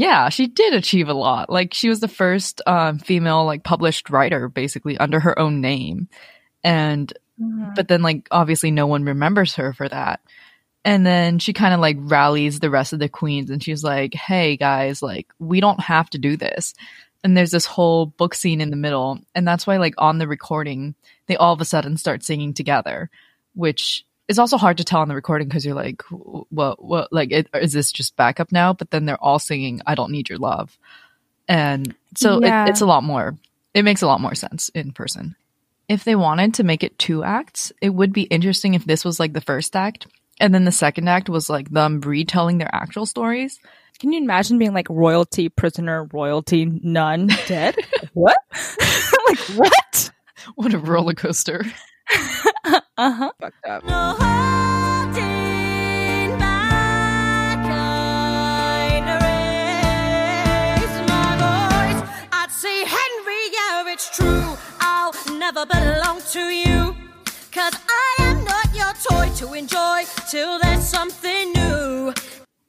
yeah, 0.00 0.30
she 0.30 0.46
did 0.46 0.72
achieve 0.72 1.10
a 1.10 1.14
lot. 1.14 1.50
Like 1.50 1.74
she 1.74 1.90
was 1.90 2.00
the 2.00 2.08
first 2.08 2.62
um, 2.66 2.98
female 2.98 3.44
like 3.44 3.64
published 3.64 4.08
writer 4.08 4.48
basically 4.48 4.96
under 4.96 5.20
her 5.20 5.38
own 5.38 5.60
name. 5.60 6.08
And 6.64 7.12
but 7.76 7.88
then 7.88 8.00
like 8.00 8.26
obviously 8.30 8.70
no 8.70 8.86
one 8.86 9.04
remembers 9.04 9.56
her 9.56 9.74
for 9.74 9.86
that. 9.90 10.20
And 10.86 11.04
then 11.04 11.38
she 11.38 11.52
kind 11.52 11.74
of 11.74 11.80
like 11.80 11.98
rallies 12.00 12.60
the 12.60 12.70
rest 12.70 12.94
of 12.94 12.98
the 12.98 13.10
queens 13.10 13.50
and 13.50 13.62
she's 13.62 13.84
like, 13.84 14.14
"Hey 14.14 14.56
guys, 14.56 15.02
like 15.02 15.26
we 15.38 15.60
don't 15.60 15.80
have 15.80 16.08
to 16.10 16.18
do 16.18 16.38
this." 16.38 16.72
And 17.22 17.36
there's 17.36 17.50
this 17.50 17.66
whole 17.66 18.06
book 18.06 18.34
scene 18.34 18.62
in 18.62 18.70
the 18.70 18.76
middle, 18.76 19.18
and 19.34 19.46
that's 19.46 19.66
why 19.66 19.76
like 19.76 19.94
on 19.98 20.16
the 20.16 20.26
recording, 20.26 20.94
they 21.26 21.36
all 21.36 21.52
of 21.52 21.60
a 21.60 21.66
sudden 21.66 21.98
start 21.98 22.22
singing 22.22 22.54
together, 22.54 23.10
which 23.54 24.06
is 24.30 24.38
also 24.38 24.56
hard 24.56 24.78
to 24.78 24.84
tell 24.84 25.00
on 25.00 25.08
the 25.08 25.14
recording 25.14 25.48
because 25.48 25.66
you're 25.66 25.74
like, 25.74 26.02
"What? 26.10 26.82
What? 26.82 27.12
Like, 27.12 27.32
it, 27.32 27.48
is 27.54 27.72
this 27.74 27.92
just 27.92 28.16
backup 28.16 28.52
now?" 28.52 28.72
But 28.72 28.90
then 28.90 29.04
they're 29.04 29.22
all 29.22 29.38
singing, 29.38 29.82
"I 29.86 29.94
don't 29.94 30.12
need 30.12 30.28
your 30.30 30.38
love," 30.38 30.78
and 31.48 31.94
so 32.16 32.40
Yeah. 32.40 32.64
it, 32.64 32.70
it's 32.70 32.80
a 32.80 32.86
lot 32.86 33.04
more. 33.04 33.36
It 33.74 33.84
makes 33.84 34.02
a 34.02 34.06
lot 34.06 34.20
more 34.20 34.34
sense 34.34 34.68
in 34.70 34.92
person 34.92 35.36
if 35.90 36.04
they 36.04 36.14
wanted 36.14 36.54
to 36.54 36.62
make 36.62 36.84
it 36.84 36.96
two 37.00 37.24
acts, 37.24 37.72
it 37.82 37.90
would 37.90 38.12
be 38.12 38.22
interesting 38.22 38.74
if 38.74 38.84
this 38.84 39.04
was 39.04 39.18
like 39.18 39.32
the 39.32 39.40
first 39.40 39.74
act 39.74 40.06
and 40.38 40.54
then 40.54 40.64
the 40.64 40.70
second 40.72 41.08
act 41.08 41.28
was 41.28 41.50
like 41.50 41.68
them 41.68 42.00
retelling 42.00 42.58
their 42.58 42.72
actual 42.72 43.06
stories. 43.06 43.58
Can 43.98 44.12
you 44.12 44.22
imagine 44.22 44.58
being 44.58 44.72
like 44.72 44.88
royalty 44.88 45.48
prisoner, 45.48 46.04
royalty 46.12 46.64
nun, 46.64 47.28
dead? 47.48 47.74
what? 48.14 48.38
like 49.28 49.38
what? 49.56 50.10
What 50.54 50.74
a 50.74 50.78
roller 50.78 51.14
coaster. 51.14 51.64
Uh 52.96 53.10
huh. 53.12 53.32
Fucked 53.40 53.66
up. 53.66 53.84
no 53.84 54.16
holding. 54.18 55.20
I 59.08 60.74
raise 60.76 61.08
my 61.08 61.30
voice. 61.40 62.02
I'd 62.32 62.50
say, 62.50 62.84
Henry, 62.84 63.42
yeah, 63.52 63.92
it's 63.92 64.14
true. 64.16 64.56
I'll 64.80 65.14
never 65.38 65.64
belong 65.66 66.20
to 66.32 66.40
you. 66.40 66.96
Cause 67.52 67.74
I 67.88 68.16
am 68.20 68.44
not 68.44 68.74
your 68.74 68.92
toy 69.08 69.30
to 69.36 69.54
enjoy 69.54 70.04
till 70.30 70.58
there's 70.60 70.84
something 70.86 71.52
new. 71.52 72.14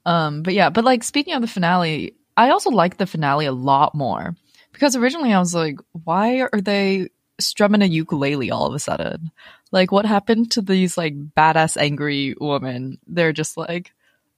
Um, 0.06 0.42
but 0.44 0.54
yeah, 0.54 0.70
but 0.70 0.84
like 0.84 1.04
speaking 1.04 1.34
of 1.34 1.42
the 1.42 1.48
finale, 1.48 2.16
I 2.38 2.50
also 2.50 2.70
like 2.72 2.98
the 2.98 3.06
finale 3.06 3.46
a 3.46 3.52
lot 3.52 3.94
more 3.94 4.36
because 4.74 4.96
originally 4.96 5.34
I 5.34 5.40
was 5.40 5.54
like, 5.54 5.78
why 6.06 6.42
are 6.42 6.62
they 6.62 7.10
strumming 7.40 7.82
a 7.84 7.86
ukulele 7.86 8.50
all 8.50 8.66
of 8.66 8.74
a 8.74 8.80
sudden? 8.80 9.32
Like, 9.72 9.92
what 9.92 10.06
happened 10.06 10.52
to 10.52 10.62
these 10.62 10.98
like 10.98 11.16
badass 11.16 11.78
angry 11.78 12.36
women? 12.40 13.00
They're 13.08 13.34
just 13.34 13.58
like, 13.58 13.94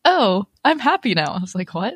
oh, 0.06 0.46
I'm 0.64 0.80
happy 0.80 1.14
now. 1.14 1.34
I 1.34 1.40
was 1.40 1.56
like, 1.56 1.74
what? 1.74 1.96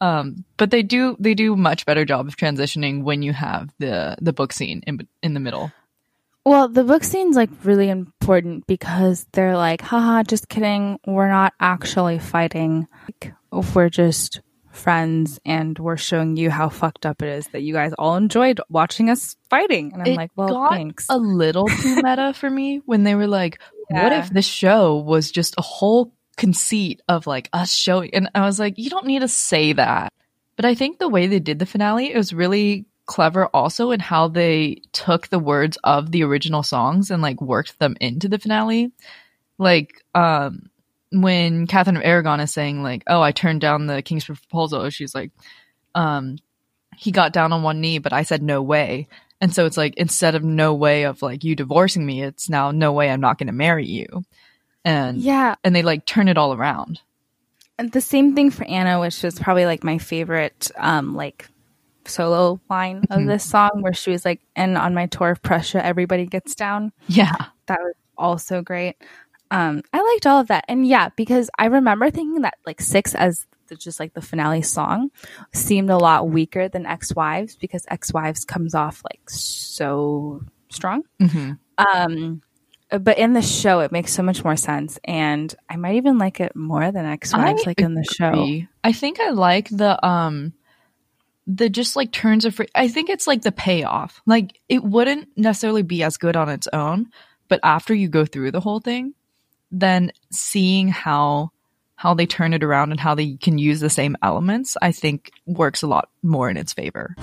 Um, 0.00 0.44
but 0.56 0.72
they 0.72 0.82
do 0.82 1.16
they 1.20 1.34
do 1.34 1.54
much 1.54 1.86
better 1.86 2.04
job 2.04 2.26
of 2.26 2.36
transitioning 2.36 3.04
when 3.04 3.22
you 3.22 3.32
have 3.32 3.70
the 3.78 4.16
the 4.20 4.32
book 4.32 4.52
scene 4.52 4.82
in 4.86 5.06
in 5.22 5.34
the 5.34 5.40
middle. 5.40 5.70
Well, 6.44 6.66
the 6.66 6.82
book 6.82 7.04
scene's 7.04 7.36
like 7.36 7.50
really 7.62 7.88
important 7.88 8.66
because 8.66 9.26
they're 9.32 9.56
like, 9.56 9.80
haha, 9.80 10.24
just 10.24 10.48
kidding. 10.48 10.98
We're 11.06 11.28
not 11.28 11.52
actually 11.60 12.18
fighting. 12.18 12.88
Like, 13.06 13.32
we're 13.74 13.90
just 13.90 14.40
friends 14.72 15.38
and 15.44 15.78
we're 15.78 15.96
showing 15.96 16.36
you 16.36 16.50
how 16.50 16.68
fucked 16.68 17.06
up 17.06 17.22
it 17.22 17.28
is 17.28 17.46
that 17.48 17.62
you 17.62 17.72
guys 17.72 17.92
all 17.98 18.16
enjoyed 18.16 18.60
watching 18.68 19.10
us 19.10 19.36
fighting. 19.48 19.92
And 19.92 20.02
I'm 20.02 20.08
it 20.08 20.16
like, 20.16 20.30
well, 20.36 20.48
got 20.48 20.72
thanks. 20.72 21.06
a 21.08 21.18
little 21.18 21.68
too 21.68 21.96
meta 22.02 22.32
for 22.34 22.50
me 22.50 22.80
when 22.84 23.04
they 23.04 23.14
were 23.14 23.26
like, 23.26 23.60
"What 23.88 24.12
if 24.12 24.30
this 24.30 24.46
show 24.46 24.96
was 24.96 25.30
just 25.30 25.54
a 25.58 25.62
whole 25.62 26.12
conceit 26.36 27.02
of 27.08 27.26
like 27.26 27.48
us 27.52 27.72
showing?" 27.72 28.14
And 28.14 28.30
I 28.34 28.42
was 28.42 28.58
like, 28.58 28.78
"You 28.78 28.90
don't 28.90 29.06
need 29.06 29.20
to 29.20 29.28
say 29.28 29.72
that." 29.74 30.12
But 30.56 30.64
I 30.64 30.74
think 30.74 30.98
the 30.98 31.08
way 31.08 31.26
they 31.26 31.40
did 31.40 31.58
the 31.58 31.66
finale 31.66 32.12
it 32.12 32.16
was 32.16 32.32
really 32.32 32.86
clever, 33.06 33.46
also 33.46 33.90
in 33.90 34.00
how 34.00 34.28
they 34.28 34.82
took 34.92 35.28
the 35.28 35.38
words 35.38 35.78
of 35.84 36.10
the 36.10 36.24
original 36.24 36.62
songs 36.62 37.10
and 37.10 37.22
like 37.22 37.40
worked 37.40 37.78
them 37.78 37.96
into 38.00 38.28
the 38.28 38.38
finale. 38.38 38.92
Like, 39.58 39.92
um, 40.14 40.70
when 41.12 41.66
Catherine 41.66 41.96
of 41.96 42.02
Aragon 42.04 42.40
is 42.40 42.52
saying 42.52 42.82
like, 42.82 43.02
"Oh, 43.06 43.20
I 43.20 43.32
turned 43.32 43.60
down 43.60 43.86
the 43.86 44.02
king's 44.02 44.24
proposal," 44.24 44.88
she's 44.90 45.14
like, 45.14 45.30
um, 45.94 46.38
he 46.96 47.10
got 47.10 47.32
down 47.32 47.52
on 47.52 47.62
one 47.62 47.80
knee, 47.80 47.98
but 47.98 48.12
I 48.12 48.22
said 48.22 48.42
no 48.42 48.62
way. 48.62 49.08
And 49.40 49.52
so 49.54 49.66
it's 49.66 49.76
like 49.76 49.94
instead 49.96 50.34
of 50.34 50.44
no 50.44 50.74
way 50.74 51.04
of 51.04 51.20
like 51.22 51.42
you 51.42 51.56
divorcing 51.56 52.06
me, 52.06 52.22
it's 52.22 52.48
now 52.48 52.70
no 52.70 52.92
way 52.92 53.10
I'm 53.10 53.20
not 53.20 53.38
going 53.38 53.48
to 53.48 53.52
marry 53.52 53.86
you. 53.86 54.24
And 54.84 55.18
yeah. 55.18 55.56
and 55.64 55.74
they 55.74 55.82
like 55.82 56.06
turn 56.06 56.28
it 56.28 56.38
all 56.38 56.54
around. 56.54 57.00
And 57.78 57.90
the 57.90 58.00
same 58.00 58.34
thing 58.34 58.50
for 58.50 58.64
Anna, 58.64 59.00
which 59.00 59.24
is 59.24 59.38
probably 59.38 59.66
like 59.66 59.82
my 59.82 59.98
favorite, 59.98 60.70
um, 60.76 61.14
like 61.14 61.48
solo 62.04 62.60
line 62.68 63.04
of 63.10 63.26
this 63.26 63.44
song 63.44 63.80
where 63.80 63.94
she 63.94 64.10
was 64.10 64.24
like, 64.24 64.40
and 64.54 64.76
on 64.76 64.94
my 64.94 65.06
tour 65.06 65.30
of 65.30 65.42
Prussia, 65.42 65.84
everybody 65.84 66.26
gets 66.26 66.54
down. 66.54 66.92
Yeah. 67.08 67.34
That 67.66 67.80
was 67.80 67.94
also 68.16 68.62
great. 68.62 68.96
Um, 69.52 69.82
I 69.92 70.00
liked 70.00 70.26
all 70.26 70.40
of 70.40 70.48
that, 70.48 70.64
and 70.66 70.86
yeah, 70.86 71.10
because 71.14 71.50
I 71.58 71.66
remember 71.66 72.10
thinking 72.10 72.40
that 72.42 72.54
like 72.66 72.80
six 72.80 73.14
as 73.14 73.46
the, 73.68 73.76
just 73.76 74.00
like 74.00 74.14
the 74.14 74.22
finale 74.22 74.62
song 74.62 75.10
seemed 75.52 75.90
a 75.90 75.98
lot 75.98 76.28
weaker 76.28 76.70
than 76.70 76.86
Ex 76.86 77.14
Wives 77.14 77.54
because 77.56 77.84
Ex 77.88 78.14
Wives 78.14 78.46
comes 78.46 78.74
off 78.74 79.02
like 79.04 79.28
so 79.28 80.42
strong. 80.70 81.02
Mhm. 81.20 81.58
Um, 81.76 82.40
but 82.98 83.18
in 83.18 83.34
the 83.34 83.42
show, 83.42 83.80
it 83.80 83.92
makes 83.92 84.12
so 84.14 84.22
much 84.22 84.42
more 84.42 84.56
sense, 84.56 84.98
and 85.04 85.54
I 85.68 85.76
might 85.76 85.96
even 85.96 86.16
like 86.16 86.40
it 86.40 86.56
more 86.56 86.90
than 86.90 87.04
Ex 87.04 87.34
Wives, 87.34 87.66
like 87.66 87.80
in 87.80 87.92
the 87.94 88.04
show. 88.04 88.58
I 88.82 88.92
think 88.92 89.20
I 89.20 89.30
like 89.30 89.68
the 89.68 90.04
um 90.06 90.54
the 91.46 91.68
just 91.68 91.94
like 91.94 92.10
turns 92.12 92.44
of 92.46 92.54
free 92.54 92.68
I 92.74 92.88
think 92.88 93.10
it's 93.10 93.26
like 93.26 93.42
the 93.42 93.52
payoff. 93.52 94.22
Like 94.24 94.58
it 94.70 94.82
wouldn't 94.82 95.28
necessarily 95.36 95.82
be 95.82 96.02
as 96.02 96.16
good 96.16 96.36
on 96.36 96.48
its 96.48 96.68
own, 96.72 97.10
but 97.48 97.60
after 97.62 97.92
you 97.92 98.08
go 98.08 98.24
through 98.24 98.52
the 98.52 98.60
whole 98.60 98.80
thing, 98.80 99.12
then 99.72 100.12
seeing 100.30 100.88
how 100.88 101.50
how 101.96 102.14
they 102.14 102.26
turn 102.26 102.52
it 102.52 102.64
around 102.64 102.90
and 102.90 102.98
how 102.98 103.14
they 103.14 103.36
can 103.36 103.58
use 103.58 103.78
the 103.78 103.88
same 103.88 104.16
elements, 104.22 104.76
I 104.82 104.90
think 104.90 105.30
works 105.46 105.82
a 105.82 105.86
lot 105.86 106.08
more 106.22 106.50
in 106.50 106.56
its 106.56 106.72
favor. 106.72 107.14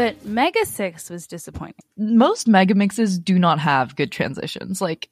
But 0.00 0.24
Mega 0.24 0.64
Six 0.64 1.10
was 1.10 1.26
disappointing. 1.26 1.84
most 1.98 2.48
mega 2.48 2.74
mixes 2.74 3.18
do 3.18 3.38
not 3.38 3.58
have 3.58 3.96
good 3.96 4.10
transitions. 4.10 4.80
Like, 4.80 5.10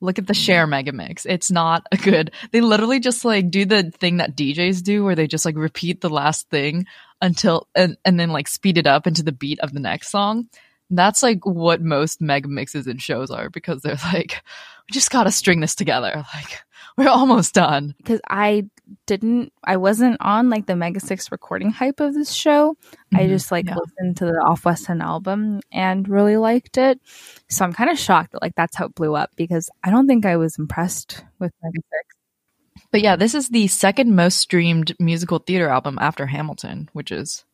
look 0.00 0.20
at 0.20 0.28
the 0.28 0.34
Cher 0.34 0.68
mega 0.68 0.92
mix. 0.92 1.26
It's 1.26 1.50
not 1.50 1.84
a 1.90 1.96
good. 1.96 2.30
They 2.52 2.60
literally 2.60 3.00
just 3.00 3.24
like 3.24 3.50
do 3.50 3.64
the 3.64 3.90
thing 3.90 4.18
that 4.18 4.36
DJs 4.36 4.84
do, 4.84 5.04
where 5.04 5.16
they 5.16 5.26
just 5.26 5.44
like 5.44 5.56
repeat 5.56 6.00
the 6.00 6.10
last 6.10 6.48
thing 6.48 6.86
until 7.20 7.66
and 7.74 7.96
and 8.04 8.20
then 8.20 8.30
like 8.30 8.46
speed 8.46 8.78
it 8.78 8.86
up 8.86 9.08
into 9.08 9.24
the 9.24 9.32
beat 9.32 9.58
of 9.60 9.72
the 9.72 9.80
next 9.80 10.10
song. 10.10 10.48
That's 10.90 11.24
like 11.24 11.44
what 11.44 11.82
most 11.82 12.20
mega 12.20 12.46
mixes 12.46 12.86
and 12.86 13.02
shows 13.02 13.32
are 13.32 13.50
because 13.50 13.82
they're 13.82 13.98
like, 14.12 14.42
we 14.88 14.92
just 14.92 15.10
gotta 15.10 15.32
string 15.32 15.58
this 15.58 15.74
together. 15.74 16.24
Like, 16.34 16.60
we're 16.96 17.08
almost 17.08 17.54
done. 17.54 17.94
because 17.98 18.20
I 18.28 18.68
didn't, 19.06 19.52
I 19.64 19.76
wasn't 19.76 20.16
on 20.20 20.50
like 20.50 20.66
the 20.66 20.76
Mega 20.76 21.00
Six 21.00 21.30
recording 21.32 21.70
hype 21.70 22.00
of 22.00 22.14
this 22.14 22.32
show. 22.32 22.76
I 23.14 23.20
Mhm, 23.24 23.28
just 23.28 23.50
like 23.52 23.66
yeah. 23.66 23.76
listened 23.76 24.16
to 24.18 24.26
the 24.26 24.38
Off 24.46 24.64
West 24.64 24.88
End 24.90 25.02
album 25.02 25.60
and 25.72 26.08
really 26.08 26.36
liked 26.36 26.78
it. 26.78 27.00
So 27.48 27.64
I'm 27.64 27.72
kind 27.72 27.90
of 27.90 27.98
shocked 27.98 28.32
that 28.32 28.42
like 28.42 28.54
that's 28.56 28.76
how 28.76 28.86
it 28.86 28.94
blew 28.94 29.14
up 29.14 29.30
because 29.36 29.70
I 29.84 29.90
don't 29.90 30.06
think 30.06 30.26
I 30.26 30.36
was 30.36 30.58
impressed 30.58 31.24
with 31.38 31.52
Mega 31.62 31.78
Six. 31.78 32.84
But 32.92 33.02
yeah, 33.02 33.16
this 33.16 33.34
is 33.34 33.48
the 33.48 33.66
second 33.68 34.14
most 34.16 34.38
streamed 34.38 34.94
musical 34.98 35.38
theater 35.38 35.68
album 35.68 35.98
after 36.00 36.26
Hamilton, 36.26 36.88
which 36.92 37.12
is 37.12 37.44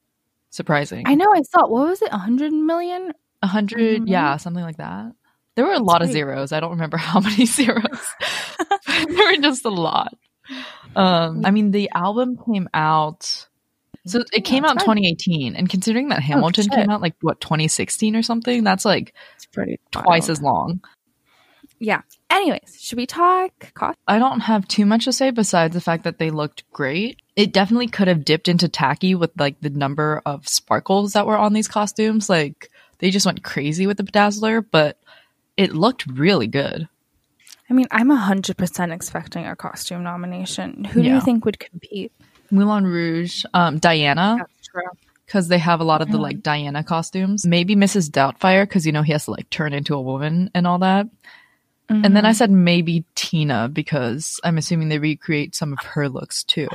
surprising. 0.50 1.06
I 1.06 1.14
know 1.14 1.26
I 1.34 1.42
thought, 1.42 1.70
what 1.70 1.88
was 1.88 2.00
it, 2.02 2.10
100 2.10 2.52
million? 2.52 3.12
A 3.42 3.46
100 3.46 4.02
Mhm. 4.02 4.08
yeah, 4.08 4.36
something 4.38 4.62
like 4.62 4.78
that. 4.78 5.12
There 5.54 5.64
were 5.66 5.72
a 5.74 5.78
lot 5.78 6.00
of 6.02 6.08
great. 6.08 6.12
zeros. 6.14 6.52
I 6.52 6.60
don't 6.60 6.70
remember 6.72 6.96
how 6.98 7.20
many 7.20 7.44
zeros. 7.46 8.06
there 8.86 9.26
were 9.26 9.36
just 9.42 9.64
a 9.64 9.70
lot. 9.70 10.14
Um, 10.94 11.42
I 11.44 11.50
mean, 11.50 11.70
the 11.72 11.90
album 11.94 12.38
came 12.52 12.68
out. 12.72 13.46
So 14.06 14.22
it 14.32 14.44
came 14.44 14.62
Yeah, 14.62 14.70
out 14.70 14.76
in 14.76 14.80
2018, 14.82 15.56
and 15.56 15.68
considering 15.68 16.08
that 16.10 16.22
Hamilton 16.22 16.64
shit. 16.64 16.72
came 16.72 16.90
out 16.90 17.00
like 17.00 17.14
what 17.22 17.40
2016 17.40 18.14
or 18.14 18.22
something, 18.22 18.62
that's 18.62 18.84
like 18.84 19.12
It's 19.34 19.46
pretty 19.46 19.78
twice 19.90 20.28
wild. 20.28 20.30
as 20.30 20.42
long. 20.42 20.80
Yeah. 21.78 22.02
Anyways, 22.30 22.78
should 22.80 22.96
we 22.98 23.06
talk 23.06 23.50
cost? 23.74 23.98
I 24.06 24.18
don't 24.18 24.40
have 24.40 24.66
too 24.68 24.86
much 24.86 25.04
to 25.04 25.12
say 25.12 25.30
besides 25.30 25.74
the 25.74 25.80
fact 25.80 26.04
that 26.04 26.18
they 26.18 26.30
looked 26.30 26.64
great. 26.72 27.20
It 27.34 27.52
definitely 27.52 27.88
could 27.88 28.08
have 28.08 28.24
dipped 28.24 28.48
into 28.48 28.68
tacky 28.68 29.14
with 29.14 29.30
like 29.38 29.60
the 29.60 29.70
number 29.70 30.22
of 30.24 30.48
sparkles 30.48 31.12
that 31.12 31.26
were 31.26 31.36
on 31.36 31.52
these 31.52 31.68
costumes. 31.68 32.30
Like 32.30 32.70
they 32.98 33.10
just 33.10 33.26
went 33.26 33.42
crazy 33.44 33.86
with 33.86 33.96
the 33.98 34.04
bedazzler, 34.04 34.64
but 34.70 34.98
it 35.56 35.74
looked 35.74 36.06
really 36.06 36.46
good. 36.46 36.88
I 37.68 37.74
mean, 37.74 37.86
I'm 37.90 38.08
100% 38.10 38.92
expecting 38.92 39.46
a 39.46 39.56
costume 39.56 40.02
nomination. 40.04 40.84
Who 40.84 41.02
do 41.02 41.08
you 41.08 41.20
think 41.20 41.44
would 41.44 41.58
compete? 41.58 42.12
Moulin 42.50 42.84
Rouge, 42.86 43.44
um, 43.54 43.78
Diana, 43.78 44.36
That's 44.38 44.68
true. 44.68 44.82
because 45.26 45.48
they 45.48 45.58
have 45.58 45.80
a 45.80 45.84
lot 45.84 46.00
of 46.00 46.10
the 46.10 46.18
like 46.18 46.42
Diana 46.42 46.84
costumes. 46.84 47.44
Maybe 47.44 47.74
Mrs. 47.74 48.08
Doubtfire, 48.08 48.62
because 48.62 48.86
you 48.86 48.92
know 48.92 49.02
he 49.02 49.10
has 49.12 49.24
to 49.24 49.32
like 49.32 49.50
turn 49.50 49.72
into 49.72 49.94
a 49.94 50.00
woman 50.00 50.50
and 50.54 50.66
all 50.66 50.78
that. 50.78 51.06
And 51.88 52.16
then 52.16 52.26
I 52.26 52.32
said 52.32 52.50
maybe 52.50 53.04
Tina 53.14 53.68
because 53.68 54.40
I'm 54.42 54.58
assuming 54.58 54.88
they 54.88 54.98
recreate 54.98 55.54
some 55.54 55.72
of 55.72 55.78
her 55.84 56.08
looks 56.08 56.42
too. 56.42 56.66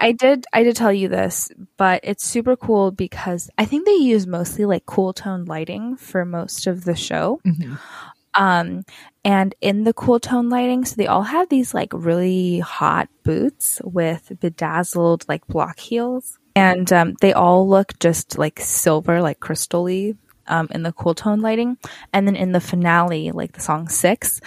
I 0.00 0.12
did 0.12 0.46
I 0.54 0.62
did 0.62 0.74
tell 0.76 0.92
you 0.92 1.08
this, 1.08 1.50
but 1.76 2.00
it's 2.02 2.24
super 2.26 2.56
cool 2.56 2.90
because 2.90 3.50
I 3.58 3.64
think 3.66 3.84
they 3.84 3.92
use 3.94 4.26
mostly 4.26 4.64
like 4.64 4.86
cool 4.86 5.12
tone 5.12 5.44
lighting 5.44 5.96
for 5.96 6.24
most 6.24 6.66
of 6.66 6.84
the 6.84 6.94
show. 6.96 7.40
Mhm. 7.46 7.78
Um 8.34 8.84
and 9.28 9.54
in 9.60 9.84
the 9.84 9.92
cool 9.92 10.18
tone 10.18 10.48
lighting, 10.48 10.86
so 10.86 10.94
they 10.96 11.06
all 11.06 11.22
have 11.22 11.50
these 11.50 11.74
like 11.74 11.92
really 11.92 12.60
hot 12.60 13.10
boots 13.24 13.78
with 13.84 14.32
bedazzled 14.40 15.26
like 15.28 15.46
block 15.48 15.78
heels. 15.78 16.38
And 16.56 16.90
um, 16.94 17.14
they 17.20 17.34
all 17.34 17.68
look 17.68 17.98
just 17.98 18.38
like 18.38 18.58
silver, 18.58 19.20
like 19.20 19.38
crystally 19.38 20.16
um, 20.46 20.68
in 20.70 20.82
the 20.82 20.92
cool 20.94 21.14
tone 21.14 21.40
lighting. 21.42 21.76
And 22.14 22.26
then 22.26 22.36
in 22.36 22.52
the 22.52 22.60
finale, 22.60 23.30
like 23.32 23.52
the 23.52 23.60
song 23.60 23.90
six, 23.90 24.40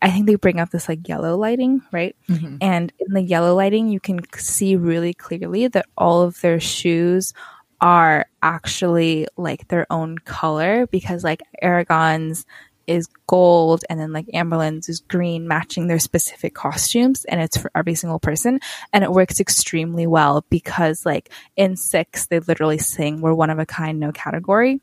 I 0.00 0.08
think 0.08 0.26
they 0.26 0.36
bring 0.36 0.60
up 0.60 0.70
this 0.70 0.88
like 0.88 1.08
yellow 1.08 1.36
lighting, 1.36 1.82
right? 1.90 2.14
Mhm. 2.28 2.58
And 2.60 2.92
in 3.00 3.14
the 3.14 3.22
yellow 3.22 3.56
lighting, 3.56 3.88
you 3.88 3.98
can 3.98 4.20
see 4.36 4.76
really 4.76 5.14
clearly 5.14 5.66
that 5.66 5.86
all 5.96 6.22
of 6.22 6.40
their 6.42 6.60
shoes 6.60 7.34
are 7.80 8.26
actually 8.42 9.26
like 9.36 9.66
their 9.68 9.86
own 9.90 10.18
color 10.18 10.86
because 10.86 11.24
like 11.24 11.42
Aragon's 11.60 12.46
is 12.88 13.06
gold 13.26 13.84
and 13.88 14.00
then 14.00 14.12
like 14.12 14.26
Anne 14.32 14.48
Boleyn's 14.48 14.88
is 14.88 15.00
green, 15.00 15.46
matching 15.46 15.86
their 15.86 15.98
specific 15.98 16.54
costumes. 16.54 17.24
And 17.26 17.40
it's 17.40 17.56
for 17.56 17.70
every 17.74 17.94
single 17.94 18.18
person. 18.18 18.60
And 18.92 19.04
it 19.04 19.12
works 19.12 19.38
extremely 19.38 20.06
well 20.06 20.44
because 20.48 21.04
like 21.04 21.30
in 21.54 21.76
six, 21.76 22.26
they 22.26 22.40
literally 22.40 22.78
sing, 22.78 23.20
we're 23.20 23.34
one 23.34 23.50
of 23.50 23.58
a 23.58 23.66
kind, 23.66 24.00
no 24.00 24.10
category. 24.10 24.80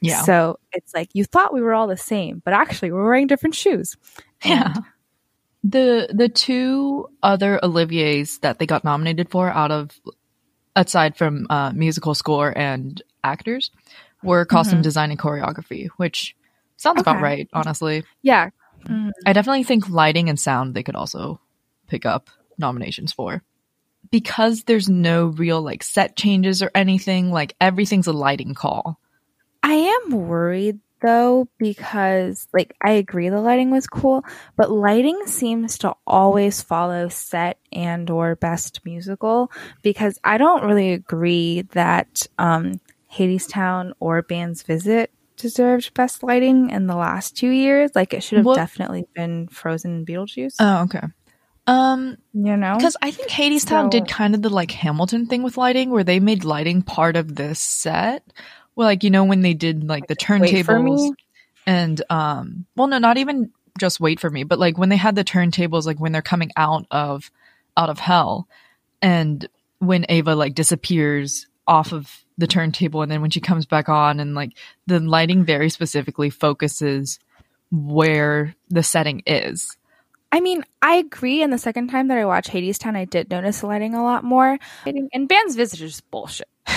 Yeah. 0.00 0.22
So 0.22 0.60
it's 0.72 0.94
like 0.94 1.10
you 1.12 1.24
thought 1.24 1.52
we 1.52 1.60
were 1.60 1.74
all 1.74 1.88
the 1.88 1.96
same, 1.96 2.40
but 2.44 2.54
actually 2.54 2.92
we're 2.92 3.04
wearing 3.04 3.26
different 3.26 3.56
shoes. 3.56 3.96
Yeah. 4.44 4.74
The 5.64 6.08
the 6.14 6.28
two 6.28 7.08
other 7.20 7.58
Olivier's 7.64 8.38
that 8.38 8.60
they 8.60 8.66
got 8.66 8.84
nominated 8.84 9.28
for 9.28 9.50
out 9.50 9.72
of 9.72 9.90
aside 10.76 11.16
from 11.16 11.48
uh, 11.50 11.72
musical 11.72 12.14
score 12.14 12.56
and 12.56 13.02
actors 13.24 13.72
were 14.22 14.44
costume 14.44 14.82
design 14.82 15.10
and 15.10 15.18
choreography, 15.18 15.88
which 15.96 16.36
sounds 16.78 17.00
about 17.00 17.20
right, 17.20 17.46
honestly. 17.52 18.04
Yeah. 18.22 18.50
I 19.26 19.32
definitely 19.34 19.64
think 19.64 19.90
lighting 19.90 20.30
and 20.30 20.40
sound 20.40 20.74
they 20.74 20.82
could 20.82 20.96
also 20.96 21.40
pick 21.88 22.06
up 22.06 22.30
nominations 22.56 23.12
for. 23.12 23.42
Because 24.10 24.62
there's 24.62 24.88
no 24.88 25.26
real 25.26 25.60
like 25.60 25.82
set 25.82 26.16
changes 26.16 26.62
or 26.62 26.70
anything, 26.74 27.30
like 27.30 27.54
everything's 27.60 28.06
a 28.06 28.12
lighting 28.12 28.54
call. 28.54 28.98
I 29.62 29.74
am 29.74 30.26
worried 30.26 30.78
though 31.00 31.48
because 31.58 32.48
like 32.54 32.74
I 32.82 32.92
agree 32.92 33.28
the 33.28 33.40
lighting 33.40 33.70
was 33.70 33.86
cool, 33.86 34.24
but 34.56 34.70
lighting 34.70 35.26
seems 35.26 35.78
to 35.78 35.94
always 36.06 36.62
follow 36.62 37.08
set 37.08 37.58
and 37.70 38.08
or 38.08 38.36
best 38.36 38.80
musical 38.84 39.50
because 39.82 40.18
I 40.24 40.38
don't 40.38 40.64
really 40.64 40.92
agree 40.92 41.62
that 41.72 42.26
um 42.38 42.80
Hadestown 43.12 43.92
or 44.00 44.22
Band's 44.22 44.62
Visit 44.62 45.10
deserved 45.38 45.94
best 45.94 46.22
lighting 46.22 46.70
in 46.70 46.86
the 46.86 46.96
last 46.96 47.36
two 47.36 47.48
years. 47.48 47.90
Like 47.94 48.12
it 48.12 48.22
should 48.22 48.38
have 48.44 48.54
definitely 48.54 49.06
been 49.14 49.48
Frozen 49.48 49.92
and 49.92 50.06
Beetlejuice. 50.06 50.56
Oh, 50.60 50.82
okay. 50.84 51.06
Um, 51.66 52.16
you 52.32 52.56
know? 52.56 52.76
Because 52.76 52.96
I 53.02 53.10
think 53.10 53.28
Hadestown 53.28 53.84
So- 53.84 53.90
did 53.90 54.08
kind 54.08 54.34
of 54.34 54.42
the 54.42 54.48
like 54.50 54.70
Hamilton 54.70 55.26
thing 55.26 55.42
with 55.42 55.56
lighting, 55.56 55.90
where 55.90 56.04
they 56.04 56.20
made 56.20 56.44
lighting 56.44 56.82
part 56.82 57.16
of 57.16 57.34
this 57.34 57.60
set. 57.60 58.22
Well, 58.74 58.86
like 58.86 59.02
you 59.02 59.10
know 59.10 59.24
when 59.24 59.42
they 59.42 59.54
did 59.54 59.84
like 59.84 60.06
the 60.06 60.14
turntables 60.16 61.12
and 61.66 62.00
um, 62.10 62.64
well, 62.76 62.86
no, 62.86 62.98
not 62.98 63.18
even 63.18 63.50
just 63.78 64.00
wait 64.00 64.18
for 64.20 64.30
me, 64.30 64.44
but 64.44 64.58
like 64.58 64.78
when 64.78 64.88
they 64.88 64.96
had 64.96 65.14
the 65.14 65.24
turntables, 65.24 65.84
like 65.84 66.00
when 66.00 66.12
they're 66.12 66.22
coming 66.22 66.50
out 66.56 66.86
of 66.90 67.30
out 67.76 67.90
of 67.90 67.98
hell, 67.98 68.48
and 69.02 69.46
when 69.78 70.06
Ava 70.08 70.34
like 70.34 70.54
disappears 70.54 71.46
off 71.68 71.92
of 71.92 72.24
the 72.36 72.46
turntable, 72.48 73.02
and 73.02 73.10
then 73.12 73.20
when 73.20 73.30
she 73.30 73.40
comes 73.40 73.66
back 73.66 73.88
on, 73.88 74.18
and 74.18 74.34
like 74.34 74.52
the 74.86 74.98
lighting 74.98 75.44
very 75.44 75.70
specifically 75.70 76.30
focuses 76.30 77.20
where 77.70 78.54
the 78.70 78.82
setting 78.82 79.22
is. 79.26 79.76
I 80.32 80.40
mean, 80.40 80.64
I 80.82 80.96
agree. 80.96 81.42
And 81.42 81.52
the 81.52 81.58
second 81.58 81.88
time 81.88 82.08
that 82.08 82.18
I 82.18 82.24
watched 82.24 82.50
Hadestown, 82.50 82.96
I 82.96 83.04
did 83.06 83.30
notice 83.30 83.60
the 83.60 83.66
lighting 83.66 83.94
a 83.94 84.02
lot 84.02 84.24
more. 84.24 84.58
And 84.84 85.28
Band's 85.28 85.54
Visit 85.56 85.80
is 85.80 86.00
bullshit. 86.00 86.48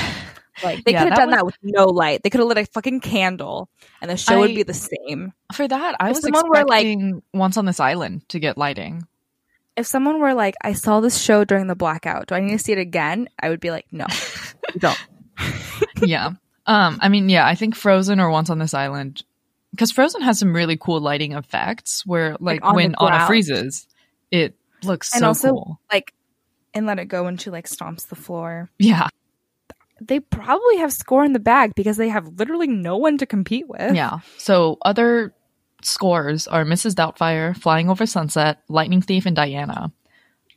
Like 0.63 0.83
they 0.83 0.91
Yeah, 0.91 1.05
could 1.05 1.13
have 1.13 1.17
done 1.17 1.29
was- 1.29 1.35
that 1.37 1.45
with 1.45 1.57
no 1.63 1.85
light. 1.87 2.21
They 2.21 2.29
could 2.29 2.37
have 2.39 2.47
lit 2.47 2.57
a 2.59 2.65
fucking 2.65 2.99
candle, 2.99 3.67
and 3.99 4.11
the 4.11 4.17
show 4.17 4.39
would 4.41 4.53
be 4.53 4.61
the 4.61 4.75
same. 4.75 5.33
For 5.53 5.67
that, 5.67 5.95
I 5.99 6.09
If 6.11 6.17
was 6.17 6.23
someone 6.23 6.49
were, 6.49 6.65
like- 6.65 7.23
Once 7.33 7.57
on 7.57 7.65
This 7.65 7.79
Island 7.79 8.29
to 8.29 8.39
get 8.39 8.59
lighting. 8.59 9.07
If 9.75 9.87
someone 9.87 10.19
were 10.19 10.35
like, 10.35 10.53
"I 10.61 10.73
saw 10.73 10.99
this 10.99 11.19
show 11.19 11.45
during 11.45 11.65
the 11.65 11.75
blackout. 11.75 12.27
Do 12.27 12.35
I 12.35 12.41
need 12.41 12.51
to 12.51 12.59
see 12.59 12.73
it 12.73 12.77
again?" 12.77 13.27
I 13.41 13.49
would 13.49 13.59
be 13.61 13.71
like, 13.71 13.87
"No, 13.91 14.05
don't." 14.77 14.99
yeah. 16.03 16.31
Um, 16.67 16.99
I 17.01 17.09
mean, 17.09 17.29
yeah, 17.29 17.45
I 17.45 17.55
think 17.55 17.75
Frozen 17.75 18.19
or 18.19 18.29
Once 18.29 18.49
on 18.49 18.59
This 18.59 18.73
Island, 18.73 19.23
because 19.71 19.91
Frozen 19.91 20.21
has 20.21 20.37
some 20.39 20.53
really 20.55 20.77
cool 20.77 21.01
lighting 21.01 21.33
effects 21.33 22.05
where, 22.05 22.37
like, 22.39 22.63
on 22.63 22.75
when 22.75 22.95
Anna 22.99 23.25
freezes, 23.27 23.87
it 24.29 24.55
looks 24.83 25.13
and 25.13 25.21
so 25.21 25.27
also 25.27 25.49
cool. 25.51 25.79
like, 25.91 26.13
and 26.73 26.85
let 26.85 26.99
it 26.99 27.05
go 27.05 27.23
when 27.23 27.37
she 27.37 27.49
like 27.49 27.67
stomps 27.67 28.07
the 28.07 28.15
floor. 28.15 28.69
Yeah, 28.79 29.07
They 29.99 30.19
probably 30.19 30.77
have 30.77 30.93
score 30.93 31.23
in 31.25 31.33
the 31.33 31.39
bag 31.39 31.73
because 31.75 31.97
they 31.97 32.09
have 32.09 32.39
literally 32.39 32.67
no 32.67 32.97
one 32.97 33.17
to 33.19 33.25
compete 33.25 33.67
with. 33.67 33.95
yeah. 33.95 34.19
So 34.37 34.77
other 34.83 35.33
scores 35.83 36.47
are 36.47 36.63
Mrs. 36.63 36.93
Doubtfire, 36.95 37.55
Flying 37.57 37.89
Over 37.89 38.05
Sunset, 38.05 38.59
Lightning 38.69 39.01
Thief, 39.01 39.25
and 39.25 39.35
Diana. 39.35 39.91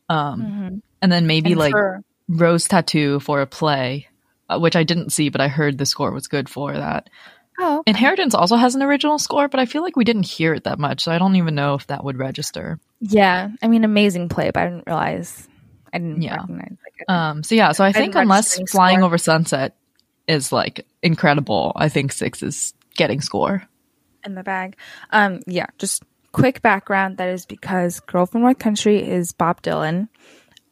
Um, 0.08 0.42
Mhm. 0.42 0.82
and 1.02 1.10
then 1.12 1.26
maybe 1.26 1.52
And 1.52 1.58
like 1.58 1.72
for- 1.72 2.02
Rose 2.28 2.66
Tattoo 2.68 3.20
for 3.20 3.40
a 3.40 3.46
play, 3.46 4.08
uh, 4.48 4.58
which 4.58 4.76
I 4.76 4.82
didn't 4.84 5.10
see, 5.10 5.28
but 5.28 5.40
I 5.40 5.48
heard 5.48 5.78
the 5.78 5.86
score 5.86 6.10
was 6.12 6.26
good 6.28 6.48
for 6.48 6.72
that. 6.72 7.10
oh, 7.58 7.82
Inheritance 7.86 8.34
also 8.34 8.56
has 8.56 8.74
an 8.74 8.82
original 8.82 9.18
score, 9.18 9.48
but 9.48 9.60
I 9.60 9.66
feel 9.66 9.82
like 9.82 9.96
we 9.96 10.04
didn't 10.04 10.26
hear 10.26 10.54
it 10.54 10.64
that 10.64 10.78
much, 10.78 11.02
so 11.04 11.12
I 11.12 11.18
don't 11.18 11.36
even 11.36 11.54
know 11.54 11.74
if 11.74 11.86
that 11.88 12.02
would 12.04 12.18
register. 12.18 12.78
yeah. 13.00 13.50
I 13.62 13.68
mean, 13.68 13.84
amazing 13.84 14.28
play, 14.28 14.50
but 14.50 14.62
I 14.62 14.64
didn't 14.70 14.84
realize. 14.86 15.48
I 15.92 15.98
didn't 15.98 16.22
Yeah. 16.22 16.36
recognize. 16.40 16.76
Um, 17.08 17.42
so 17.42 17.54
yeah, 17.54 17.72
so 17.72 17.84
I 17.84 17.92
think 17.92 18.14
unless 18.14 18.58
Flying 18.70 18.98
score. 18.98 19.06
Over 19.06 19.18
Sunset 19.18 19.76
is 20.26 20.50
like 20.52 20.86
incredible, 21.02 21.72
I 21.76 21.88
think 21.88 22.12
six 22.12 22.42
is 22.42 22.72
getting 22.96 23.20
score. 23.20 23.62
in 24.24 24.34
the 24.34 24.42
bag. 24.42 24.76
Um, 25.10 25.40
yeah, 25.46 25.66
just 25.78 26.02
quick 26.32 26.62
background. 26.62 27.18
That 27.18 27.28
is 27.28 27.44
because 27.46 28.00
Girl 28.00 28.24
from 28.26 28.40
North 28.40 28.58
Country 28.58 29.06
is 29.06 29.32
Bob 29.32 29.60
Dylan. 29.62 30.08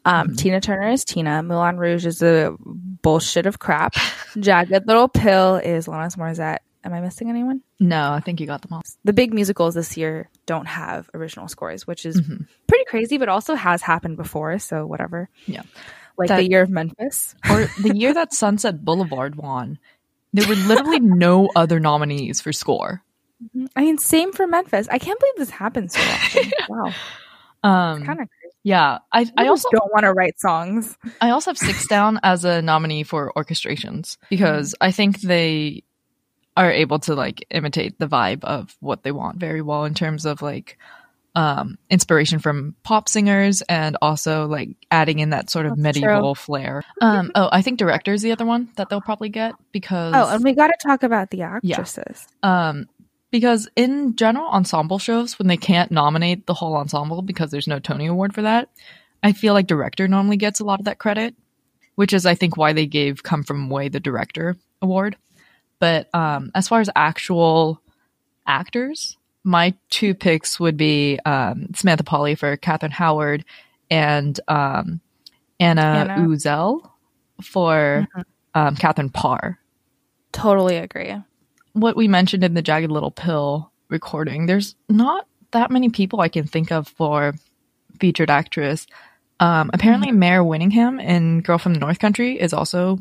Um, 0.05 0.27
Mm-hmm. 0.27 0.35
Tina 0.35 0.61
Turner 0.61 0.89
is 0.89 1.05
Tina. 1.05 1.41
Moulin 1.43 1.77
Rouge 1.77 2.05
is 2.05 2.21
a 2.21 2.55
bullshit 2.59 3.45
of 3.45 3.59
crap. 3.59 3.95
Jagged 4.37 4.85
Little 4.87 5.07
Pill 5.07 5.55
is 5.55 5.87
Alanis 5.87 6.17
Morissette. 6.17 6.59
Am 6.85 6.93
I 6.93 6.99
missing 6.99 7.29
anyone? 7.29 7.61
No, 7.79 8.11
I 8.11 8.19
think 8.19 8.41
you 8.41 8.45
got 8.47 8.61
them 8.61 8.73
all. 8.73 8.81
The 9.05 9.13
big 9.13 9.33
musicals 9.33 9.73
this 9.75 9.95
year 9.95 10.29
don't 10.45 10.65
have 10.67 11.09
original 11.13 11.47
scores, 11.47 11.87
which 11.87 12.05
is 12.05 12.19
Mm-hmm. 12.19 12.43
pretty 12.67 12.83
crazy, 12.85 13.17
but 13.17 13.29
also 13.29 13.55
has 13.55 13.81
happened 13.81 14.17
before. 14.17 14.59
So 14.59 14.85
whatever. 14.85 15.29
Yeah. 15.45 15.61
Like 16.17 16.27
That- 16.27 16.37
the 16.37 16.49
year 16.49 16.61
of 16.63 16.69
Memphis. 16.69 17.35
Or 17.49 17.67
the 17.81 17.95
year 17.95 18.13
that 18.13 18.33
Sunset 18.33 18.83
Boulevard 18.83 19.35
won, 19.35 19.79
there 20.33 20.47
were 20.47 20.55
literally 20.55 20.99
no 21.01 21.49
other 21.55 21.79
nominees 21.79 22.41
for 22.41 22.51
score. 22.51 23.01
I 23.75 23.81
mean, 23.81 23.97
same 23.97 24.33
for 24.33 24.45
Memphis. 24.47 24.87
I 24.91 24.99
can't 24.99 25.19
believe 25.19 25.35
this 25.37 25.49
happens 25.49 25.93
so 25.95 26.01
often. 26.01 26.51
wow, 26.69 26.93
Um, 27.63 28.05
kind 28.05 28.19
of. 28.21 28.27
Yeah, 28.63 28.99
I, 29.11 29.21
I 29.21 29.45
I 29.45 29.47
also 29.47 29.69
don't 29.71 29.91
want 29.91 30.03
to 30.03 30.13
write 30.13 30.39
songs. 30.39 30.97
I 31.19 31.31
also 31.31 31.51
have 31.51 31.57
six 31.57 31.87
down 31.87 32.19
as 32.23 32.45
a 32.45 32.61
nominee 32.61 33.03
for 33.03 33.31
orchestrations 33.35 34.17
because 34.29 34.73
I 34.79 34.91
think 34.91 35.21
they 35.21 35.83
are 36.55 36.71
able 36.71 36.99
to 36.99 37.15
like 37.15 37.45
imitate 37.49 37.99
the 37.99 38.07
vibe 38.07 38.43
of 38.43 38.75
what 38.79 39.03
they 39.03 39.11
want 39.11 39.37
very 39.37 39.61
well 39.61 39.85
in 39.85 39.93
terms 39.93 40.25
of 40.25 40.41
like 40.41 40.77
um 41.35 41.79
inspiration 41.89 42.37
from 42.37 42.75
pop 42.83 43.09
singers 43.09 43.63
and 43.63 43.97
also 44.03 44.45
like 44.45 44.69
adding 44.91 45.17
in 45.17 45.31
that 45.31 45.49
sort 45.49 45.65
of 45.65 45.71
That's 45.71 45.81
medieval 45.81 46.35
flair. 46.35 46.83
Um 47.01 47.31
oh, 47.33 47.49
I 47.51 47.63
think 47.63 47.79
director 47.79 48.13
is 48.13 48.21
the 48.21 48.31
other 48.31 48.45
one 48.45 48.69
that 48.75 48.89
they'll 48.89 49.01
probably 49.01 49.29
get 49.29 49.55
because 49.71 50.13
Oh, 50.15 50.29
and 50.33 50.43
we 50.43 50.53
got 50.53 50.67
to 50.67 50.77
talk 50.85 51.01
about 51.01 51.31
the 51.31 51.41
actresses. 51.41 52.27
um 52.43 52.87
because 53.33 53.67
in 53.75 54.15
general 54.15 54.45
ensemble 54.45 54.99
shows 54.99 55.39
when 55.39 55.47
they 55.47 55.57
can't 55.57 55.89
nominate 55.91 56.45
the 56.45 56.53
whole 56.53 56.75
ensemble 56.75 57.23
because 57.23 57.49
there's 57.49 57.67
no 57.67 57.79
Tony 57.79 58.05
award 58.05 58.31
for 58.35 58.43
that, 58.43 58.69
I 59.23 59.31
feel 59.33 59.55
like 59.55 59.65
director 59.65 60.07
normally 60.07 60.37
gets 60.37 60.59
a 60.59 60.63
lot 60.63 60.77
of 60.79 60.85
that 60.85 60.99
credit, 60.99 61.33
which 61.95 62.13
is 62.13 62.27
I 62.27 62.35
think 62.35 62.57
why 62.57 62.73
they 62.73 62.85
gave 62.85 63.23
Come 63.23 63.41
From 63.43 63.71
Away 63.71 63.89
the 63.89 63.99
director 63.99 64.55
award. 64.83 65.17
But 65.79 66.13
um 66.13 66.51
as 66.53 66.67
far 66.67 66.79
as 66.79 66.91
actual 66.95 67.81
actors, 68.45 69.17
my 69.43 69.73
two 69.89 70.13
picks 70.13 70.59
would 70.59 70.77
be 70.77 71.19
um 71.25 71.73
Samantha 71.73 72.03
Pauly 72.03 72.37
for 72.37 72.55
Catherine 72.55 72.91
Howard 72.91 73.45
and 73.89 74.39
um 74.47 75.01
Anna, 75.59 75.81
Anna. 75.81 76.15
Uzel 76.17 76.87
for 77.41 78.07
Mm-hmm. 78.15 78.21
um 78.53 78.75
Catherine 78.75 79.09
Parr 79.09 79.57
Totally 80.31 80.77
agree. 80.77 81.15
What 81.73 81.95
we 81.95 82.07
mentioned 82.07 82.43
in 82.43 82.53
the 82.53 82.61
Jagged 82.61 82.91
Little 82.91 83.11
Pill 83.11 83.71
recording, 83.89 84.45
there's 84.45 84.75
not 84.89 85.27
that 85.51 85.71
many 85.71 85.89
people 85.89 86.21
I 86.21 86.29
can 86.29 86.47
think 86.47 86.71
of 86.71 86.87
for 86.87 87.33
featured 87.99 88.29
actress. 88.29 88.87
Um, 89.39 89.69
apparently, 89.73 90.09
Mm-hmm. 90.09 90.19
Mare 90.19 90.43
Winningham 90.43 91.03
in 91.03 91.41
Girl 91.41 91.57
from 91.57 91.73
the 91.73 91.79
North 91.79 91.99
Country 91.99 92.39
is 92.39 92.53
also 92.53 92.99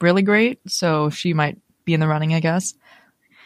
really 0.00 0.22
great, 0.22 0.58
so 0.66 1.10
she 1.10 1.34
might 1.34 1.58
be 1.84 1.94
in 1.94 2.00
the 2.00 2.08
running, 2.08 2.34
I 2.34 2.40
guess. 2.40 2.74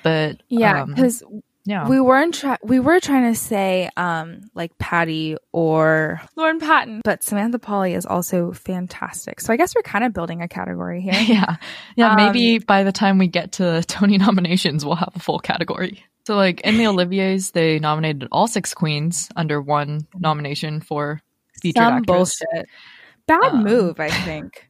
But 0.02 0.42
Yeah, 0.48 0.82
um, 0.82 0.94
because 0.94 1.22
yeah, 1.64 1.86
we 1.88 2.00
weren't 2.00 2.34
try- 2.34 2.56
we 2.62 2.80
were 2.80 2.98
trying 3.00 3.32
to 3.32 3.38
say 3.38 3.90
um 3.96 4.40
like 4.54 4.76
Patty 4.78 5.36
or 5.52 6.20
Lauren 6.36 6.60
Patten, 6.60 7.00
but 7.04 7.22
Samantha 7.22 7.58
Pauly 7.58 7.94
is 7.96 8.06
also 8.06 8.52
fantastic. 8.52 9.40
So 9.40 9.52
I 9.52 9.56
guess 9.56 9.74
we're 9.74 9.82
kind 9.82 10.04
of 10.04 10.12
building 10.12 10.40
a 10.42 10.48
category 10.48 11.00
here. 11.02 11.12
yeah, 11.26 11.56
yeah. 11.96 12.10
Um, 12.10 12.16
maybe 12.16 12.58
by 12.58 12.84
the 12.84 12.92
time 12.92 13.18
we 13.18 13.26
get 13.26 13.52
to 13.52 13.82
Tony 13.84 14.16
nominations, 14.26 14.84
we'll 14.84 14.94
have 14.96 15.12
a 15.14 15.18
full 15.20 15.38
category. 15.40 16.04
So, 16.26 16.36
like 16.36 16.60
in 16.62 16.76
the 16.76 16.86
Olivier's, 16.86 17.52
they 17.52 17.78
nominated 17.78 18.28
all 18.32 18.46
six 18.48 18.74
queens 18.74 19.28
under 19.34 19.60
one 19.62 20.06
nomination 20.14 20.80
for 20.80 21.20
featured 21.62 21.82
Some 21.82 21.92
actress. 21.94 22.40
bullshit. 22.50 22.66
Bad 23.26 23.52
Um, 23.52 23.64
move, 23.64 23.98
I 24.00 24.10
think. 24.10 24.67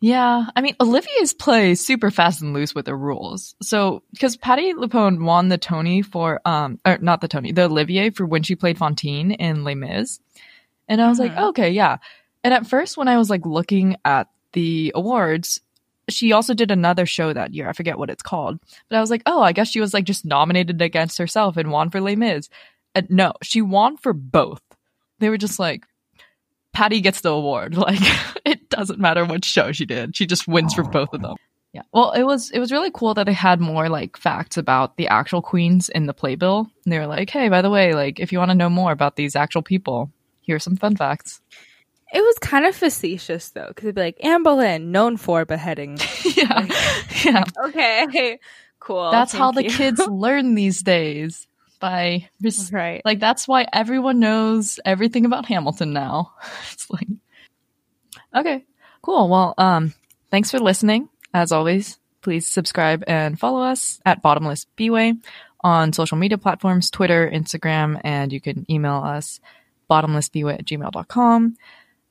Yeah, 0.00 0.44
I 0.54 0.60
mean, 0.60 0.76
Olivier's 0.80 1.32
play 1.32 1.74
super 1.74 2.12
fast 2.12 2.40
and 2.40 2.52
loose 2.52 2.72
with 2.72 2.86
the 2.86 2.94
rules. 2.94 3.56
So, 3.60 4.04
because 4.12 4.36
Patti 4.36 4.72
LuPone 4.72 5.24
won 5.24 5.48
the 5.48 5.58
Tony 5.58 6.02
for, 6.02 6.40
um, 6.44 6.78
or 6.86 6.98
not 6.98 7.20
the 7.20 7.26
Tony, 7.26 7.50
the 7.50 7.64
Olivier 7.64 8.10
for 8.10 8.24
when 8.24 8.44
she 8.44 8.54
played 8.54 8.78
Fantine 8.78 9.32
in 9.32 9.64
Les 9.64 9.74
Mis. 9.74 10.20
And 10.86 11.02
I 11.02 11.08
was 11.08 11.18
like, 11.18 11.36
okay, 11.36 11.70
yeah. 11.70 11.96
And 12.44 12.54
at 12.54 12.66
first, 12.66 12.96
when 12.96 13.08
I 13.08 13.18
was 13.18 13.28
like 13.28 13.44
looking 13.44 13.96
at 14.04 14.28
the 14.52 14.92
awards, 14.94 15.60
she 16.08 16.32
also 16.32 16.54
did 16.54 16.70
another 16.70 17.04
show 17.04 17.32
that 17.32 17.52
year. 17.52 17.68
I 17.68 17.72
forget 17.72 17.98
what 17.98 18.08
it's 18.08 18.22
called. 18.22 18.60
But 18.88 18.96
I 18.96 19.00
was 19.00 19.10
like, 19.10 19.22
oh, 19.26 19.42
I 19.42 19.52
guess 19.52 19.68
she 19.68 19.80
was 19.80 19.92
like 19.92 20.04
just 20.04 20.24
nominated 20.24 20.80
against 20.80 21.18
herself 21.18 21.56
and 21.56 21.70
won 21.70 21.90
for 21.90 22.00
Les 22.00 22.16
Mis. 22.16 22.48
And 22.94 23.10
no, 23.10 23.34
she 23.42 23.62
won 23.62 23.96
for 23.96 24.12
both. 24.12 24.62
They 25.18 25.28
were 25.28 25.36
just 25.36 25.58
like, 25.58 25.84
Patti 26.78 27.00
gets 27.00 27.22
the 27.22 27.30
award. 27.30 27.76
Like 27.88 27.98
it 28.44 28.70
doesn't 28.70 29.00
matter 29.00 29.24
what 29.24 29.44
show 29.44 29.72
she 29.72 29.84
did. 29.84 30.14
She 30.14 30.26
just 30.26 30.46
wins 30.46 30.74
for 30.74 30.84
both 30.84 31.12
of 31.12 31.22
them. 31.22 31.36
Yeah. 31.72 31.82
Well, 31.92 32.12
it 32.12 32.22
was 32.22 32.50
it 32.50 32.60
was 32.60 32.70
really 32.70 32.90
cool 32.92 33.14
that 33.14 33.26
they 33.26 33.32
had 33.32 33.60
more 33.60 33.88
like 33.88 34.16
facts 34.16 34.56
about 34.56 34.96
the 34.96 35.08
actual 35.08 35.42
queens 35.42 35.88
in 35.88 36.06
the 36.06 36.14
playbill. 36.14 36.70
And 36.84 36.92
they 36.92 36.98
were 36.98 37.06
like, 37.06 37.30
"Hey, 37.30 37.48
by 37.48 37.62
the 37.62 37.70
way, 37.70 37.94
like 37.94 38.20
if 38.20 38.30
you 38.32 38.38
want 38.38 38.50
to 38.52 38.54
know 38.54 38.70
more 38.70 38.92
about 38.92 39.16
these 39.16 39.34
actual 39.34 39.62
people, 39.62 40.10
here's 40.42 40.62
some 40.62 40.76
fun 40.76 40.94
facts." 40.96 41.40
It 42.12 42.20
was 42.20 42.38
kind 42.38 42.64
of 42.64 42.76
facetious 42.76 43.50
though, 43.50 43.68
because 43.68 43.84
it'd 43.84 43.96
be 43.96 44.02
like 44.02 44.24
Anne 44.24 44.44
Boleyn, 44.44 44.92
known 44.92 45.16
for 45.16 45.44
beheading. 45.44 45.98
yeah. 46.36 46.66
yeah. 47.24 47.44
okay, 47.66 48.38
cool. 48.78 49.10
That's 49.10 49.32
how 49.32 49.50
the 49.50 49.64
kids 49.64 50.00
learn 50.08 50.54
these 50.54 50.82
days 50.82 51.48
by 51.78 52.28
res- 52.40 52.72
right. 52.72 53.02
like 53.04 53.20
that's 53.20 53.46
why 53.48 53.66
everyone 53.72 54.20
knows 54.20 54.80
everything 54.84 55.24
about 55.24 55.46
Hamilton 55.46 55.92
now. 55.92 56.32
It's 56.72 56.90
like 56.90 57.08
Okay, 58.34 58.64
cool. 59.02 59.28
Well, 59.28 59.54
um 59.58 59.94
thanks 60.30 60.50
for 60.50 60.58
listening. 60.58 61.08
As 61.34 61.52
always, 61.52 61.98
please 62.22 62.46
subscribe 62.46 63.04
and 63.06 63.38
follow 63.38 63.62
us 63.62 64.00
at 64.04 64.22
Bottomless 64.22 64.66
Bway 64.76 65.18
on 65.60 65.92
social 65.92 66.16
media 66.18 66.38
platforms, 66.38 66.90
Twitter, 66.90 67.30
Instagram, 67.30 68.00
and 68.04 68.32
you 68.32 68.40
can 68.40 68.64
email 68.70 69.02
us 69.02 69.40
bottomlessbway 69.90 70.54
at 70.54 70.64
gmail.com 70.64 71.56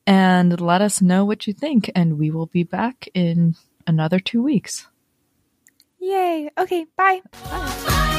and 0.06 0.62
let 0.62 0.82
us 0.82 1.02
know 1.02 1.26
what 1.26 1.48
you 1.48 1.54
think 1.54 1.92
and 1.96 2.18
we 2.18 2.32
will 2.32 2.48
be 2.48 2.64
back 2.64 3.08
in 3.14 3.56
another 3.86 4.20
two 4.20 4.42
weeks. 4.42 4.88
Yay. 6.00 6.50
Okay, 6.58 6.86
bye. 6.96 7.22
Bye. 7.50 8.14